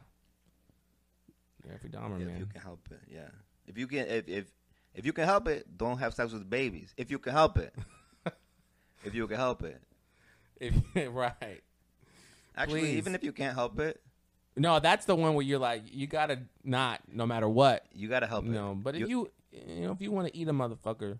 Jeffrey 1.66 1.90
Dahmer, 1.90 2.20
if 2.20 2.26
man. 2.26 2.38
you 2.38 2.46
can 2.46 2.60
help 2.60 2.88
it, 2.90 3.00
yeah. 3.08 3.28
If 3.66 3.78
you 3.78 3.86
can, 3.86 4.06
if 4.08 4.28
if 4.28 4.52
if 4.94 5.06
you 5.06 5.12
can 5.12 5.24
help 5.24 5.46
it, 5.48 5.66
don't 5.76 5.98
have 5.98 6.14
sex 6.14 6.32
with 6.32 6.48
babies. 6.50 6.92
If 6.96 7.10
you 7.10 7.18
can 7.18 7.32
help 7.32 7.58
it, 7.58 7.74
if 9.04 9.14
you 9.14 9.26
can 9.28 9.36
help 9.36 9.62
it. 9.62 9.80
If, 10.60 10.74
right. 11.14 11.62
Actually, 12.56 12.80
Please. 12.80 12.96
even 12.98 13.14
if 13.14 13.22
you 13.22 13.32
can't 13.32 13.54
help 13.54 13.78
it, 13.80 14.00
No, 14.56 14.80
that's 14.80 15.06
the 15.06 15.16
one 15.16 15.34
where 15.34 15.44
you're 15.44 15.58
like, 15.58 15.82
you 15.90 16.06
gotta 16.06 16.40
not, 16.62 17.00
no 17.10 17.26
matter 17.26 17.48
what. 17.48 17.86
you 17.94 18.08
gotta 18.08 18.26
help 18.26 18.44
it. 18.44 18.50
No, 18.50 18.74
but 18.74 18.94
if 18.94 19.08
you, 19.08 19.30
you 19.50 19.80
know, 19.86 19.92
if 19.92 20.00
you 20.02 20.10
want 20.10 20.28
to 20.28 20.36
eat 20.36 20.46
a 20.48 20.52
motherfucker, 20.52 21.18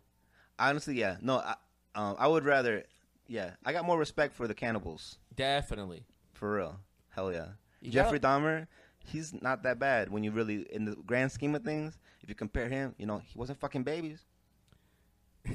honestly, 0.58 0.98
yeah, 0.98 1.16
no, 1.22 1.38
I, 1.38 1.54
um, 1.94 2.16
I 2.18 2.26
would 2.28 2.44
rather, 2.44 2.84
yeah, 3.28 3.52
I 3.64 3.72
got 3.72 3.84
more 3.86 3.98
respect 3.98 4.34
for 4.34 4.46
the 4.46 4.54
cannibals, 4.54 5.16
definitely. 5.34 6.04
for 6.34 6.56
real. 6.56 6.78
Hell 7.10 7.32
yeah, 7.32 7.48
You 7.80 7.90
Jeffrey 7.90 8.18
gotta- 8.18 8.40
Dahmer, 8.42 8.66
he's 9.04 9.32
not 9.42 9.62
that 9.62 9.78
bad 9.78 10.10
when 10.10 10.22
you 10.24 10.30
really, 10.30 10.66
in 10.70 10.84
the 10.84 10.94
grand 11.06 11.32
scheme 11.32 11.54
of 11.54 11.62
things. 11.62 11.98
If 12.22 12.28
you 12.28 12.34
compare 12.34 12.68
him, 12.68 12.94
you 12.98 13.06
know, 13.06 13.18
he 13.18 13.36
wasn't 13.38 13.58
fucking 13.60 13.82
babies. 13.82 14.20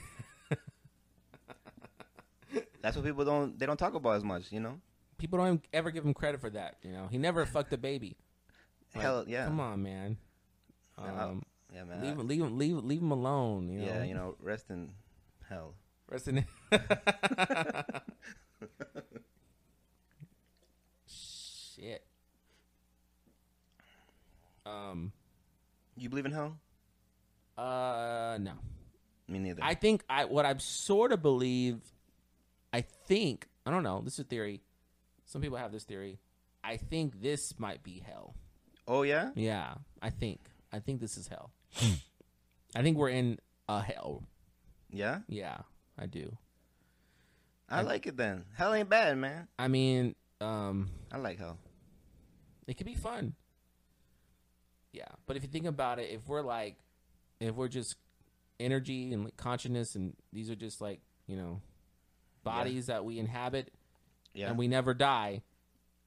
That's 2.81 2.95
what 2.95 3.05
people 3.05 3.25
don't 3.25 3.57
they 3.59 3.65
don't 3.65 3.77
talk 3.77 3.93
about 3.95 4.15
as 4.15 4.23
much, 4.23 4.51
you 4.51 4.59
know. 4.59 4.79
People 5.17 5.39
don't 5.39 5.63
ever 5.73 5.91
give 5.91 6.05
him 6.05 6.13
credit 6.13 6.39
for 6.41 6.49
that. 6.51 6.77
You 6.83 6.91
know, 6.91 7.07
he 7.09 7.17
never 7.17 7.45
fucked 7.45 7.73
a 7.73 7.77
baby. 7.77 8.17
Like, 8.93 9.03
Hell 9.03 9.25
yeah, 9.27 9.45
Come 9.45 9.59
on, 9.59 9.81
man. 9.83 10.17
Um, 10.97 11.43
yeah, 11.73 11.83
man. 11.83 12.01
leave 12.01 12.13
him, 12.17 12.27
leave 12.27 12.41
him, 12.41 12.57
leave, 12.57 12.75
leave 12.77 13.01
him 13.01 13.11
alone. 13.11 13.69
You 13.69 13.79
know? 13.79 13.85
yeah, 13.85 14.03
you 14.03 14.13
know, 14.13 14.35
rest 14.41 14.69
in 14.69 14.91
hell. 15.49 15.73
Rest 16.09 16.27
in 16.27 16.45
Shit. 21.07 22.03
Um. 24.65 25.11
You 25.95 26.09
believe 26.09 26.25
in 26.25 26.31
hell? 26.31 26.57
Uh. 27.57 28.37
No. 28.39 28.53
Me 29.27 29.39
neither. 29.39 29.61
I 29.63 29.73
think 29.73 30.03
I 30.09 30.25
what 30.25 30.45
I 30.45 30.55
sort 30.57 31.11
of 31.11 31.21
believe. 31.21 31.79
I 32.71 32.81
think 32.81 33.47
I 33.65 33.71
don't 33.71 33.83
know. 33.83 34.01
This 34.03 34.13
is 34.13 34.19
a 34.19 34.23
theory. 34.23 34.61
Some 35.37 35.43
people 35.43 35.59
have 35.59 35.71
this 35.71 35.83
theory. 35.83 36.17
I 36.63 36.77
think 36.77 37.21
this 37.21 37.59
might 37.59 37.83
be 37.83 38.03
hell. 38.03 38.33
oh 38.87 39.03
yeah, 39.03 39.29
Yeah, 39.35 39.75
I 40.01 40.09
think. 40.09 40.39
I 40.73 40.79
think 40.79 40.99
this 40.99 41.15
is 41.15 41.27
hell. 41.27 41.51
I 42.75 42.81
think 42.81 42.97
we're 42.97 43.09
in 43.09 43.37
a 43.69 43.79
hell. 43.79 44.23
yeah. 44.89 45.19
Yeah, 45.27 45.59
I 45.95 46.07
do. 46.07 46.35
I 47.69 47.83
like 47.83 48.07
it 48.07 48.17
then. 48.17 48.45
Hell 48.55 48.73
ain't 48.73 48.89
bad, 48.89 49.15
man. 49.19 49.47
I 49.59 49.67
mean, 49.67 50.15
um, 50.41 50.89
I 51.11 51.17
like 51.17 51.37
hell. 51.37 51.59
it 52.65 52.73
could 52.73 52.87
be 52.87 52.95
fun. 52.95 53.35
Yeah, 54.91 55.05
but 55.27 55.37
if 55.37 55.43
you 55.43 55.49
think 55.49 55.67
about 55.67 55.99
it, 55.99 56.09
if 56.09 56.27
we're 56.27 56.41
like, 56.41 56.77
if 57.39 57.53
we're 57.53 57.67
just 57.67 57.95
energy 58.59 59.13
and 59.13 59.25
like 59.25 59.37
consciousness, 59.37 59.93
and 59.93 60.15
these 60.33 60.49
are 60.49 60.55
just 60.55 60.81
like 60.81 60.99
you 61.27 61.35
know, 61.35 61.61
bodies 62.43 62.87
that 62.87 63.05
we 63.05 63.19
inhabit, 63.19 63.71
Yeah, 64.37 64.49
and 64.49 64.57
we 64.57 64.67
never 64.67 64.93
die, 64.93 65.41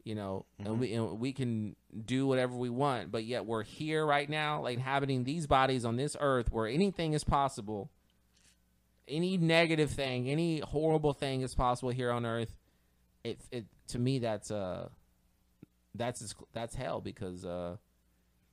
you 0.04 0.14
know, 0.14 0.46
and 0.58 0.78
we 0.80 0.94
and 0.94 1.18
we 1.20 1.32
can 1.32 1.76
do 2.06 2.26
whatever 2.26 2.54
we 2.56 2.70
want, 2.70 3.10
but 3.10 3.24
yet 3.24 3.44
we're 3.44 3.64
here 3.64 4.06
right 4.06 4.28
now, 4.30 4.62
like 4.62 4.74
inhabiting 4.76 5.24
these 5.24 5.46
bodies 5.46 5.84
on 5.84 5.96
this 5.96 6.16
earth 6.20 6.50
where 6.52 6.66
anything 6.66 7.12
is 7.12 7.24
possible. 7.24 7.90
Any 9.08 9.36
negative 9.36 9.90
thing, 9.90 10.28
any 10.30 10.60
horrible 10.60 11.12
thing 11.12 11.40
is 11.42 11.54
possible 11.54 11.90
here 11.90 12.12
on 12.12 12.24
earth. 12.24 12.54
It 13.24 13.40
it 13.50 13.66
to 13.88 13.98
me 13.98 14.20
that's 14.20 14.50
uh 14.52 14.88
that's 15.96 16.34
that's 16.52 16.76
hell 16.76 17.00
because 17.00 17.44
uh 17.44 17.76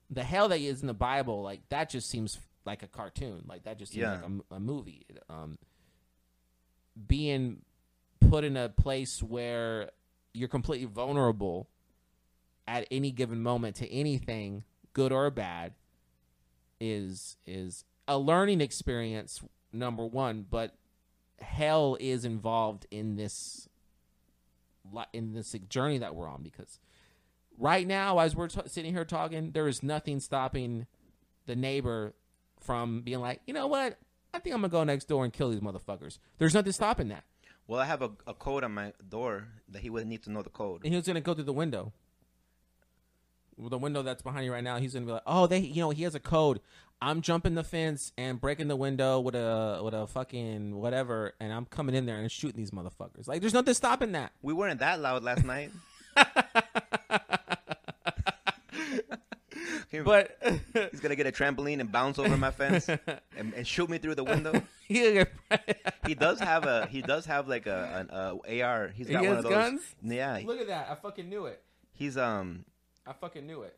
the 0.09 0.23
hell 0.23 0.49
that 0.49 0.59
is 0.59 0.82
in 0.82 0.88
the 0.88 0.93
Bible 0.95 1.43
like 1.43 1.61
that 1.69 1.89
just 1.89 2.09
seems 2.09 2.39
like 2.65 2.82
a 2.82 2.88
cartoon 2.88 3.43
like 3.47 3.63
that 3.65 3.78
just 3.78 3.91
seems 3.93 4.01
Yeah. 4.01 4.19
like 4.21 4.32
a 4.51 4.59
movie 4.59 5.05
um 5.30 5.57
being 7.07 7.61
put 8.20 8.43
in 8.43 8.57
a 8.57 8.70
place 8.70 9.22
where 9.22 9.91
you're 10.34 10.47
completely 10.47 10.86
vulnerable 10.86 11.70
at 12.68 12.88
any 12.91 13.11
given 13.11 13.41
moment 13.41 13.76
to 13.78 13.91
anything 13.91 14.63
good 14.93 15.11
or 15.11 15.30
bad 15.30 15.74
is 16.80 17.38
is 17.45 17.86
a 18.07 18.18
learning 18.18 18.61
experience 18.61 19.41
number 19.72 20.05
1 20.05 20.45
but 20.49 20.76
hell 21.39 21.97
is 21.99 22.26
involved 22.26 22.86
in 22.91 23.15
this 23.15 23.68
in 25.13 25.34
this 25.34 25.53
journey 25.70 25.97
that 25.97 26.15
we're 26.15 26.30
on 26.30 26.41
because 26.43 26.80
right 27.57 27.88
now 27.88 28.20
as 28.20 28.36
we're 28.36 28.47
t- 28.47 28.61
sitting 28.68 28.93
here 28.93 29.05
talking 29.05 29.51
there 29.51 29.68
is 29.68 29.82
nothing 29.84 30.20
stopping 30.20 30.86
the 31.45 31.55
neighbor 31.55 32.13
from 32.59 33.01
being 33.01 33.20
like 33.20 33.41
you 33.47 33.53
know 33.53 33.68
what? 33.68 33.97
I 34.34 34.39
think 34.39 34.53
i'm 34.53 34.61
gonna 34.61 34.72
go 34.72 34.84
next 34.84 35.05
door 35.05 35.24
and 35.24 35.34
kill 35.34 35.49
these 35.49 35.61
motherfuckers. 35.61 36.20
There's 36.38 36.53
nothing 36.53 36.72
stopping 36.72 37.07
that 37.09 37.24
Well, 37.68 37.80
I 37.80 37.86
have 37.86 38.01
a, 38.01 38.11
a 38.26 38.34
code 38.34 38.63
on 38.63 38.74
my 38.74 38.93
door 39.09 39.47
that 39.70 39.82
he 39.82 39.89
would 39.89 40.07
need 40.07 40.24
to 40.24 40.32
know 40.32 40.41
the 40.41 40.49
code. 40.49 40.82
and 40.84 40.93
he 40.93 40.95
was 40.97 41.05
gonna 41.05 41.22
go 41.22 41.34
through 41.34 41.43
the 41.43 41.53
window. 41.53 41.91
The 43.59 43.78
window 43.78 44.03
that's 44.03 44.22
behind 44.22 44.45
you 44.45 44.53
right 44.53 44.63
now, 44.63 44.78
he's 44.78 44.93
gonna 44.93 45.05
be 45.05 45.11
like, 45.13 45.24
"Oh, 45.26 45.47
they, 45.47 45.59
you 45.59 45.82
know, 45.82 45.89
he 45.89 46.03
has 46.03 46.13
a 46.15 46.20
code. 46.20 46.61
I'm 47.01 47.22
jumping 47.22 47.55
the 47.55 47.63
fence 47.63 48.11
and 48.18 48.39
breaking 48.39 48.68
the 48.68 48.76
window 48.76 49.20
with 49.20 49.36
a 49.36 49.82
with 49.84 49.93
a 49.93 50.07
fucking 50.07 50.76
whatever, 50.76 51.34
and 51.39 51.51
I'm 51.51 51.65
coming 51.65 51.95
in 51.95 52.05
there 52.05 52.18
and 52.18 52.32
shooting 52.32 52.57
these 52.57 52.72
motherfuckers. 52.72 53.28
Like, 53.28 53.41
there's 53.41 53.53
nothing 53.53 53.74
stopping 53.74 54.11
that. 54.13 54.32
We 54.41 54.53
weren't 54.53 54.80
that 54.80 54.99
loud 54.99 55.24
last 55.24 55.43
night. 55.43 55.72
Can 59.89 59.99
you- 59.99 60.03
But 60.03 60.38
he's 60.91 60.99
gonna 60.99 61.15
get 61.15 61.27
a 61.27 61.31
trampoline 61.31 61.79
and 61.79 61.91
bounce 61.91 62.19
over 62.19 62.35
my 62.38 62.51
fence 62.51 62.89
and, 63.38 63.53
and 63.53 63.65
shoot 63.65 63.89
me 63.89 63.97
through 63.97 64.15
the 64.15 64.23
window. 64.23 64.61
he, 64.88 65.23
He 66.05 66.13
does 66.15 66.39
have 66.39 66.65
a 66.65 66.88
he 66.88 67.01
does 67.01 67.25
have 67.25 67.47
like 67.47 67.67
a 67.67 67.91
an 67.95 68.09
uh, 68.09 68.63
AR. 68.63 68.89
He's 68.89 69.07
got 69.07 69.23
one 69.23 69.25
has 69.35 69.38
of 69.39 69.43
those. 69.43 69.51
guns? 69.53 69.81
Yeah, 70.03 70.39
look 70.45 70.59
at 70.59 70.67
that. 70.67 70.89
I 70.89 70.95
fucking 70.95 71.29
knew 71.29 71.45
it. 71.45 71.61
he's 71.93 72.17
um 72.17 72.65
I 73.05 73.13
fucking 73.13 73.45
knew 73.47 73.61
it. 73.61 73.77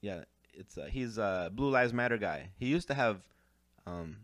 yeah 0.00 0.22
it's 0.54 0.76
uh, 0.78 0.86
he's 0.90 1.18
a 1.18 1.50
Blue 1.54 1.70
Lives 1.70 1.92
Matter 1.92 2.18
guy. 2.18 2.50
He 2.58 2.66
used 2.66 2.86
to 2.88 2.94
have 2.94 3.20
um 3.86 4.16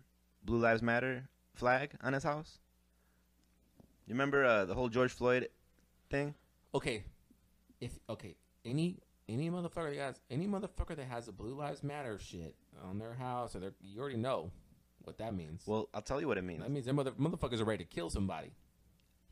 Blue 0.44 0.58
Lives 0.58 0.82
Matter 0.82 1.28
flag 1.54 1.90
on 2.02 2.12
his 2.12 2.22
house. 2.24 2.58
You 4.06 4.14
remember 4.14 4.44
uh, 4.44 4.64
the 4.66 4.74
whole 4.74 4.88
George 4.88 5.10
Floyd 5.12 5.48
thing? 6.10 6.34
Okay, 6.74 7.02
if 7.80 7.98
okay, 8.08 8.36
any 8.64 8.98
any 9.28 9.50
motherfucker 9.50 9.94
that 9.94 10.00
has 10.00 10.20
any 10.30 10.46
motherfucker 10.46 10.96
that 10.96 11.06
has 11.08 11.28
a 11.28 11.32
Blue 11.32 11.54
Lives 11.54 11.82
Matter 11.82 12.18
shit 12.18 12.54
on 12.88 12.98
their 12.98 13.14
house 13.14 13.54
or 13.56 13.60
their, 13.60 13.72
you 13.82 14.00
already 14.00 14.16
know 14.16 14.50
what 15.04 15.18
that 15.18 15.34
means. 15.34 15.62
Well, 15.66 15.88
I'll 15.94 16.02
tell 16.02 16.20
you 16.20 16.28
what 16.28 16.38
it 16.38 16.44
means. 16.44 16.62
That 16.62 16.70
means 16.70 16.86
them 16.86 16.96
mother- 16.96 17.12
motherfuckers 17.12 17.60
are 17.60 17.64
ready 17.64 17.84
to 17.84 17.90
kill 17.90 18.10
somebody. 18.10 18.52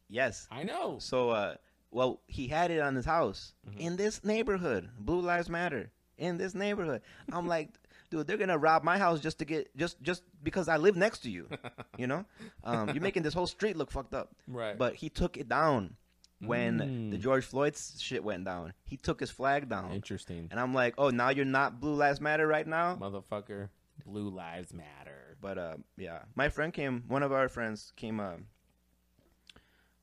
Yes. 0.08 0.46
I 0.50 0.62
know. 0.64 0.98
So, 1.00 1.30
uh, 1.30 1.54
well, 1.90 2.20
he 2.26 2.48
had 2.48 2.70
it 2.70 2.80
on 2.80 2.94
his 2.94 3.04
house 3.04 3.54
Mm-hmm. 3.68 3.78
in 3.80 3.96
this 3.96 4.24
neighborhood. 4.24 4.88
Blue 4.98 5.20
Lives 5.20 5.48
Matter 5.48 5.90
in 6.18 6.36
this 6.38 6.54
neighborhood. 6.54 7.02
I'm 7.32 7.46
like, 7.46 7.70
dude, 8.10 8.26
they're 8.26 8.36
gonna 8.36 8.58
rob 8.58 8.82
my 8.84 8.98
house 8.98 9.20
just 9.20 9.38
to 9.38 9.44
get 9.44 9.74
just 9.76 10.00
just 10.02 10.22
because 10.42 10.68
I 10.68 10.76
live 10.76 10.96
next 10.96 11.20
to 11.20 11.30
you. 11.30 11.48
you 11.96 12.06
know, 12.06 12.24
um, 12.64 12.90
you're 12.90 13.02
making 13.02 13.22
this 13.22 13.34
whole 13.34 13.46
street 13.46 13.76
look 13.76 13.90
fucked 13.90 14.14
up. 14.14 14.32
Right. 14.46 14.76
But 14.76 14.94
he 14.96 15.08
took 15.08 15.36
it 15.36 15.48
down 15.48 15.96
when 16.40 16.78
Mm. 16.78 17.10
the 17.10 17.18
George 17.18 17.44
Floyd's 17.44 18.00
shit 18.00 18.22
went 18.24 18.44
down. 18.44 18.72
He 18.84 18.96
took 18.96 19.20
his 19.20 19.30
flag 19.30 19.68
down, 19.68 19.92
Interesting. 19.92 20.48
and 20.50 20.58
I'm 20.60 20.74
like, 20.74 20.94
oh, 20.98 21.10
now 21.10 21.30
you're 21.30 21.44
not 21.44 21.80
Blue 21.80 21.94
Lives 21.94 22.20
Matter 22.20 22.46
right 22.46 22.66
now. 22.66 22.96
Motherfucker. 22.96 23.68
Blue 24.04 24.28
lives 24.28 24.74
matter. 24.74 25.36
But 25.40 25.56
uh, 25.56 25.76
yeah, 25.96 26.22
my 26.34 26.48
friend 26.48 26.72
came. 26.72 27.04
One 27.06 27.22
of 27.22 27.32
our 27.32 27.48
friends 27.48 27.92
came. 27.96 28.18
Uh, 28.20 28.34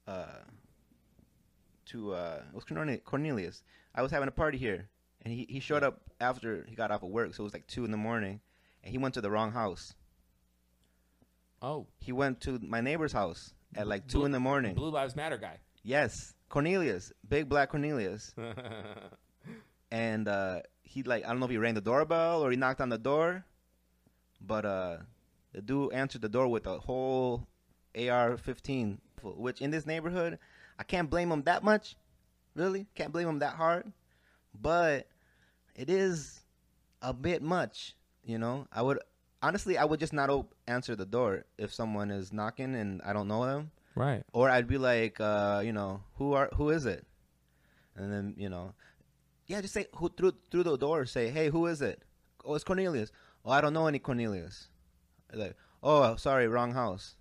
uh, 0.07 0.25
to 1.87 2.13
uh, 2.13 2.41
it 2.47 2.55
was 2.55 2.63
Cornel- 2.63 2.97
Cornelius. 3.03 3.63
I 3.93 4.01
was 4.01 4.11
having 4.11 4.27
a 4.29 4.31
party 4.31 4.57
here, 4.57 4.89
and 5.23 5.33
he, 5.33 5.45
he 5.49 5.59
showed 5.59 5.83
up 5.83 6.01
after 6.21 6.65
he 6.69 6.75
got 6.75 6.89
off 6.91 7.03
of 7.03 7.09
work, 7.09 7.33
so 7.35 7.43
it 7.43 7.43
was 7.43 7.53
like 7.53 7.67
two 7.67 7.83
in 7.85 7.91
the 7.91 7.97
morning, 7.97 8.39
and 8.83 8.91
he 8.91 8.97
went 8.97 9.13
to 9.15 9.21
the 9.21 9.29
wrong 9.29 9.51
house. 9.51 9.93
Oh, 11.61 11.87
He 11.99 12.11
went 12.11 12.41
to 12.41 12.59
my 12.63 12.81
neighbor's 12.81 13.11
house 13.13 13.53
at 13.75 13.87
like 13.87 14.07
two 14.07 14.19
Blue- 14.19 14.25
in 14.27 14.31
the 14.31 14.39
morning. 14.39 14.73
Blue 14.73 14.89
lives 14.89 15.15
matter 15.15 15.37
guy. 15.37 15.59
Yes, 15.83 16.33
Cornelius, 16.49 17.11
big 17.27 17.49
black 17.49 17.69
Cornelius, 17.69 18.35
and 19.91 20.27
uh, 20.27 20.59
he 20.83 21.03
like 21.03 21.25
I 21.25 21.29
don't 21.29 21.39
know 21.39 21.45
if 21.45 21.51
he 21.51 21.57
rang 21.57 21.73
the 21.73 21.81
doorbell 21.81 22.43
or 22.43 22.51
he 22.51 22.57
knocked 22.57 22.81
on 22.81 22.89
the 22.89 22.97
door, 22.97 23.45
but 24.39 24.65
uh, 24.65 24.97
the 25.53 25.61
dude 25.61 25.93
answered 25.93 26.21
the 26.21 26.29
door 26.29 26.47
with 26.47 26.67
a 26.67 26.77
whole 26.79 27.47
AR-15, 27.95 28.99
which 29.23 29.61
in 29.61 29.71
this 29.71 29.85
neighborhood, 29.85 30.37
I 30.77 30.83
can't 30.83 31.09
blame 31.09 31.31
him 31.31 31.43
that 31.43 31.63
much, 31.63 31.95
really 32.55 32.85
can't 32.93 33.11
blame 33.11 33.27
him 33.27 33.39
that 33.39 33.55
hard, 33.55 33.91
but 34.59 35.07
it 35.75 35.89
is 35.89 36.41
a 37.01 37.13
bit 37.13 37.41
much, 37.41 37.95
you 38.23 38.37
know. 38.37 38.67
I 38.71 38.83
would 38.83 38.99
honestly, 39.41 39.79
I 39.79 39.85
would 39.85 39.99
just 39.99 40.13
not 40.13 40.29
op- 40.29 40.53
answer 40.67 40.95
the 40.95 41.07
door 41.07 41.45
if 41.57 41.73
someone 41.73 42.11
is 42.11 42.31
knocking 42.31 42.75
and 42.75 43.01
I 43.03 43.13
don't 43.13 43.27
know 43.27 43.45
them 43.47 43.71
right. 43.95 44.23
or 44.33 44.49
I'd 44.49 44.67
be 44.67 44.77
like, 44.77 45.19
uh, 45.19 45.61
you 45.63 45.73
know, 45.73 46.01
who 46.15 46.33
are 46.33 46.49
who 46.55 46.69
is 46.69 46.85
it? 46.85 47.05
And 47.95 48.11
then 48.11 48.35
you 48.37 48.49
know, 48.49 48.73
yeah, 49.47 49.61
just 49.61 49.73
say 49.73 49.87
who 49.95 50.09
through 50.09 50.33
through 50.49 50.63
the 50.63 50.77
door. 50.77 51.05
Say, 51.05 51.29
hey, 51.29 51.49
who 51.49 51.67
is 51.67 51.81
it? 51.81 52.03
Oh, 52.45 52.55
it's 52.55 52.63
Cornelius. 52.63 53.11
Oh, 53.45 53.51
I 53.51 53.61
don't 53.61 53.73
know 53.73 53.87
any 53.87 53.99
Cornelius. 53.99 54.69
Like, 55.33 55.55
oh, 55.81 56.15
sorry, 56.15 56.47
wrong 56.47 56.73
house. 56.73 57.15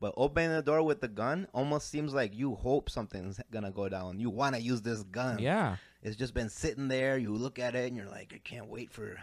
But 0.00 0.14
opening 0.16 0.50
the 0.50 0.62
door 0.62 0.82
with 0.82 1.00
the 1.00 1.08
gun 1.08 1.46
almost 1.54 1.88
seems 1.88 2.12
like 2.12 2.34
you 2.34 2.54
hope 2.54 2.90
something's 2.90 3.40
gonna 3.50 3.70
go 3.70 3.88
down. 3.88 4.18
You 4.20 4.28
want 4.30 4.54
to 4.54 4.60
use 4.60 4.82
this 4.82 5.02
gun. 5.04 5.38
Yeah. 5.38 5.76
It's 6.02 6.16
just 6.16 6.34
been 6.34 6.50
sitting 6.50 6.88
there. 6.88 7.16
You 7.16 7.34
look 7.34 7.58
at 7.58 7.74
it 7.74 7.88
and 7.88 7.96
you're 7.96 8.10
like, 8.10 8.32
I 8.34 8.38
can't 8.44 8.68
wait 8.68 8.92
for 8.92 9.18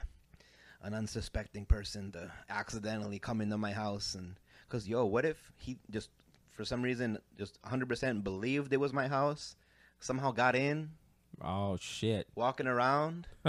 an 0.82 0.95
unsuspecting 0.95 1.65
person 1.65 2.11
to 2.13 2.32
accidentally 2.49 3.19
come 3.19 3.39
into 3.41 3.57
my 3.57 3.71
house. 3.71 4.15
And 4.15 4.36
because, 4.67 4.88
yo, 4.88 5.05
what 5.05 5.23
if 5.23 5.51
he 5.57 5.77
just, 5.91 6.09
for 6.52 6.64
some 6.66 6.82
reason, 6.82 7.18
just 7.38 7.62
100% 7.64 8.24
believed 8.24 8.72
it 8.74 8.78
was 8.80 8.93
my 8.93 9.08
house, 9.08 9.56
somehow 9.99 10.32
got 10.32 10.56
in, 10.56 10.91
Oh 11.41 11.78
shit. 11.80 12.28
walking 12.36 12.68
around? 12.68 13.28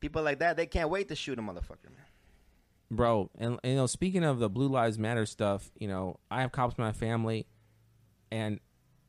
People 0.00 0.22
like 0.22 0.38
that, 0.38 0.56
they 0.56 0.66
can't 0.66 0.88
wait 0.90 1.08
to 1.08 1.14
shoot 1.14 1.38
a 1.38 1.42
motherfucker, 1.42 1.84
man. 1.84 2.06
bro 2.90 3.30
and 3.38 3.58
you 3.62 3.74
know 3.76 3.86
speaking 3.86 4.24
of 4.24 4.38
the 4.40 4.48
blue 4.48 4.66
lives 4.68 4.98
matter 4.98 5.24
stuff 5.24 5.70
you 5.78 5.86
know 5.86 6.16
i 6.28 6.40
have 6.40 6.50
cops 6.50 6.74
in 6.76 6.82
my 6.82 6.90
family 6.90 7.46
and 8.32 8.58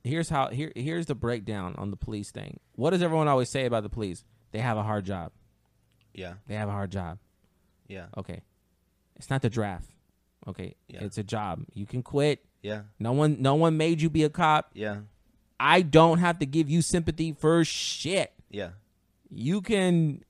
here's 0.04 0.30
how 0.30 0.50
here 0.50 0.72
here's 0.76 1.08
the 1.08 1.16
breakdown 1.16 1.74
on 1.78 1.90
the 1.92 1.98
police 1.98 2.30
thing. 2.32 2.60
What 2.74 2.90
does 2.92 3.02
everyone 3.02 3.28
always 3.28 3.50
say 3.50 3.66
about 3.66 3.84
the 3.84 3.90
police? 3.90 4.24
They 4.52 4.60
have 4.60 4.78
a 4.78 4.84
hard 4.84 5.06
job. 5.06 5.32
Yeah, 6.14 6.34
they 6.48 6.56
have 6.56 6.70
a 6.70 6.72
hard 6.74 6.92
job. 6.92 7.18
Yeah, 7.88 8.06
okay. 8.18 8.42
It's 9.16 9.30
not 9.30 9.42
the 9.44 9.50
draft 9.50 9.90
okay 10.48 10.76
Yeah. 10.88 11.04
it's 11.04 11.18
a 11.18 11.24
job 11.24 11.66
you 11.74 11.86
can 11.86 12.02
quit 12.04 12.44
yeah, 12.64 12.82
no 13.00 13.12
one 13.12 13.38
no 13.42 13.56
one 13.56 13.76
made 13.78 14.02
you 14.02 14.10
be 14.10 14.24
a 14.24 14.30
cop 14.30 14.70
yeah, 14.74 14.98
i 15.60 15.82
don't 15.82 16.20
have 16.20 16.38
to 16.40 16.46
give 16.46 16.70
you 16.70 16.82
sympathy 16.82 17.34
for 17.34 17.64
shit 17.66 18.32
yeah, 18.50 18.70
you 19.30 19.62
can 19.62 20.24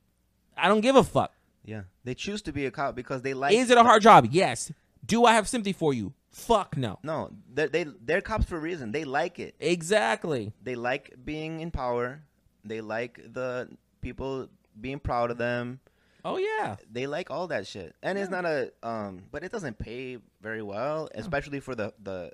i 0.56 0.68
don't 0.68 0.82
give 0.82 0.96
a 0.96 1.04
fuck 1.04 1.34
yeah. 1.64 1.84
They 2.04 2.16
choose 2.16 2.42
to 2.44 2.52
be 2.52 2.66
a 2.66 2.72
cop 2.72 2.96
because 2.96 3.22
they 3.22 3.34
like. 3.36 3.54
is 3.54 3.70
it 3.70 3.78
a 3.78 3.84
hard 3.84 4.02
job 4.02 4.28
yes 4.32 4.72
do 5.06 5.26
i 5.26 5.34
have 5.34 5.48
sympathy 5.48 5.74
for 5.74 5.94
you 5.94 6.14
fuck 6.32 6.76
no 6.78 6.98
No, 7.04 7.30
they're, 7.54 7.68
they 7.68 7.84
they're 8.04 8.22
cops 8.22 8.46
for 8.46 8.56
a 8.58 8.60
reason. 8.60 8.92
They 8.94 9.04
like 9.04 9.38
it. 9.40 9.54
exactly 9.60 10.54
they 10.64 10.76
like 10.76 11.14
being 11.26 11.60
in 11.60 11.70
power. 11.72 12.24
They 12.64 12.80
like 12.82 13.20
the 13.34 13.68
people 14.02 14.48
being 14.80 15.00
proud 15.00 15.30
of 15.32 15.38
them. 15.38 15.80
Oh 16.26 16.38
yeah 16.38 16.76
They 16.92 17.08
like 17.08 17.32
all 17.32 17.48
that 17.48 17.68
shit. 17.68 17.96
And 18.04 18.18
it's 18.18 18.30
not 18.30 18.46
a 18.46 18.72
um 18.84 19.24
but 19.32 19.44
it 19.44 19.52
doesn't 19.52 19.78
pay 19.80 20.18
very 20.42 20.62
well, 20.62 21.10
especially 21.16 21.60
for 21.60 21.76
the 21.76 21.94
the 22.02 22.32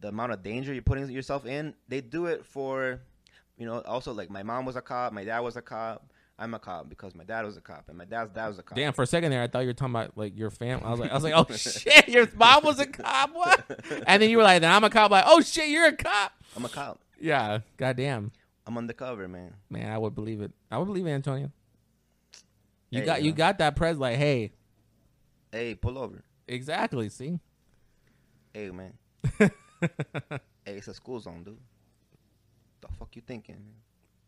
the 0.00 0.08
amount 0.08 0.32
of 0.32 0.42
danger 0.42 0.72
you're 0.72 0.82
putting 0.82 1.08
yourself 1.10 1.46
in. 1.46 1.74
They 1.88 2.00
do 2.00 2.26
it 2.26 2.44
for 2.44 3.00
you 3.56 3.66
know, 3.66 3.80
also 3.82 4.12
like 4.12 4.30
my 4.30 4.42
mom 4.42 4.64
was 4.64 4.76
a 4.76 4.80
cop, 4.82 5.12
my 5.12 5.24
dad 5.24 5.40
was 5.40 5.56
a 5.56 5.62
cop. 5.62 6.10
I'm 6.36 6.52
a 6.52 6.58
cop 6.58 6.88
because 6.88 7.14
my 7.14 7.22
dad 7.22 7.44
was 7.44 7.56
a 7.56 7.60
cop 7.60 7.88
and 7.88 7.96
my 7.96 8.04
dad's 8.04 8.32
dad 8.32 8.48
was 8.48 8.58
a 8.58 8.62
cop. 8.64 8.74
Damn, 8.76 8.92
for 8.92 9.02
a 9.02 9.06
second 9.06 9.30
there, 9.30 9.40
I 9.40 9.46
thought 9.46 9.60
you 9.60 9.68
were 9.68 9.72
talking 9.72 9.94
about 9.94 10.18
like 10.18 10.36
your 10.36 10.50
family. 10.50 10.84
I 10.84 10.90
was 10.90 10.98
like, 10.98 11.10
I 11.12 11.14
was 11.14 11.22
like, 11.22 11.34
oh 11.36 11.46
shit, 11.54 12.08
your 12.08 12.28
mom 12.34 12.64
was 12.64 12.80
a 12.80 12.86
cop. 12.86 13.30
What? 13.32 13.64
And 14.06 14.20
then 14.20 14.30
you 14.30 14.38
were 14.38 14.42
like, 14.42 14.60
then 14.60 14.72
I'm 14.72 14.82
a 14.82 14.90
cop. 14.90 15.12
Like, 15.12 15.24
oh 15.28 15.40
shit, 15.42 15.68
you're 15.68 15.86
a 15.86 15.96
cop. 15.96 16.32
I'm 16.56 16.64
a 16.64 16.68
cop. 16.68 17.00
Yeah, 17.20 17.60
goddamn, 17.76 18.32
I'm 18.66 18.76
undercover, 18.76 19.28
man. 19.28 19.54
man, 19.70 19.92
I 19.92 19.96
would 19.96 20.14
believe 20.16 20.40
it. 20.40 20.50
I 20.72 20.78
would 20.78 20.86
believe 20.86 21.06
it, 21.06 21.10
Antonio. 21.10 21.52
You 22.94 23.00
Hey, 23.00 23.06
got 23.06 23.22
you 23.22 23.26
you 23.30 23.32
got 23.32 23.58
that 23.58 23.76
pres 23.76 23.98
like, 23.98 24.16
hey, 24.16 24.52
Hey, 25.52 25.74
pull 25.74 25.98
over. 25.98 26.22
exactly. 26.48 27.08
See, 27.08 27.38
Hey, 28.52 28.70
man. 28.70 28.92
hey, 29.38 29.50
it's 30.66 30.88
a 30.88 30.94
school 30.94 31.18
zone, 31.20 31.42
dude. 31.44 31.58
The 32.80 32.88
fuck 32.98 33.16
you 33.16 33.22
thinking? 33.26 33.56
Man? 33.56 33.74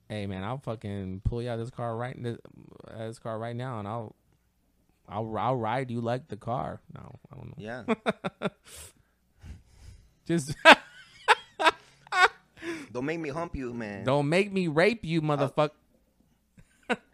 hey 0.08 0.26
man, 0.26 0.44
I'll 0.44 0.58
fucking 0.58 1.20
pull 1.24 1.42
you 1.42 1.50
out 1.50 1.54
of 1.54 1.60
this 1.60 1.70
car 1.70 1.96
right 1.96 2.20
this, 2.22 2.38
uh, 2.88 3.06
this 3.08 3.18
car 3.18 3.38
right 3.38 3.54
now, 3.56 3.78
and 3.78 3.88
I'll. 3.88 4.14
I'll, 5.08 5.36
I'll 5.38 5.54
ride 5.54 5.88
you 5.92 6.00
like 6.00 6.26
the 6.26 6.36
car. 6.36 6.80
No, 6.92 7.20
I 7.32 7.36
don't 7.36 7.46
know. 7.46 7.54
Yeah. 7.58 7.84
Just 10.26 10.56
Don't 12.92 13.04
make 13.04 13.20
me 13.20 13.28
hump 13.28 13.54
you, 13.54 13.72
man. 13.72 14.02
don't 14.04 14.28
make 14.28 14.50
me 14.52 14.66
rape 14.66 15.04
you, 15.04 15.22
motherfucker. 15.22 15.70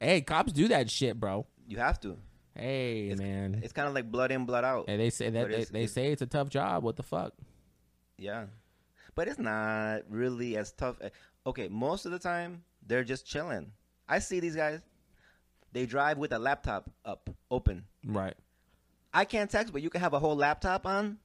Hey, 0.00 0.20
cops 0.20 0.52
do 0.52 0.68
that 0.68 0.90
shit, 0.90 1.18
bro. 1.18 1.46
You 1.66 1.78
have 1.78 2.00
to. 2.00 2.16
Hey, 2.54 3.06
It's- 3.06 3.18
man. 3.18 3.60
It's 3.62 3.72
kind 3.72 3.88
of 3.88 3.94
like 3.94 4.10
blood 4.10 4.30
in, 4.30 4.44
blood 4.44 4.64
out. 4.64 4.88
Hey, 4.88 4.96
they 4.96 5.10
say 5.10 5.30
that 5.30 5.48
they, 5.50 5.64
they 5.64 5.86
say 5.86 6.12
it's 6.12 6.22
a 6.22 6.26
tough 6.26 6.48
job. 6.50 6.82
What 6.82 6.96
the 6.96 7.02
fuck? 7.02 7.32
Yeah. 8.18 8.46
But 9.14 9.28
it's 9.28 9.38
not 9.38 10.02
really 10.08 10.56
as 10.56 10.72
tough. 10.72 10.96
Okay, 11.46 11.68
most 11.68 12.06
of 12.06 12.12
the 12.12 12.18
time 12.18 12.62
they're 12.86 13.04
just 13.04 13.26
chilling. 13.26 13.72
I 14.08 14.18
see 14.18 14.40
these 14.40 14.56
guys. 14.56 14.80
They 15.72 15.86
drive 15.86 16.18
with 16.18 16.32
a 16.32 16.38
laptop 16.38 16.90
up, 17.04 17.30
open. 17.50 17.84
Right. 18.04 18.34
I 19.14 19.24
can't 19.24 19.50
text, 19.50 19.72
but 19.72 19.80
you 19.82 19.88
can 19.90 20.00
have 20.02 20.12
a 20.12 20.18
whole 20.18 20.36
laptop 20.36 20.86
on. 20.86 21.18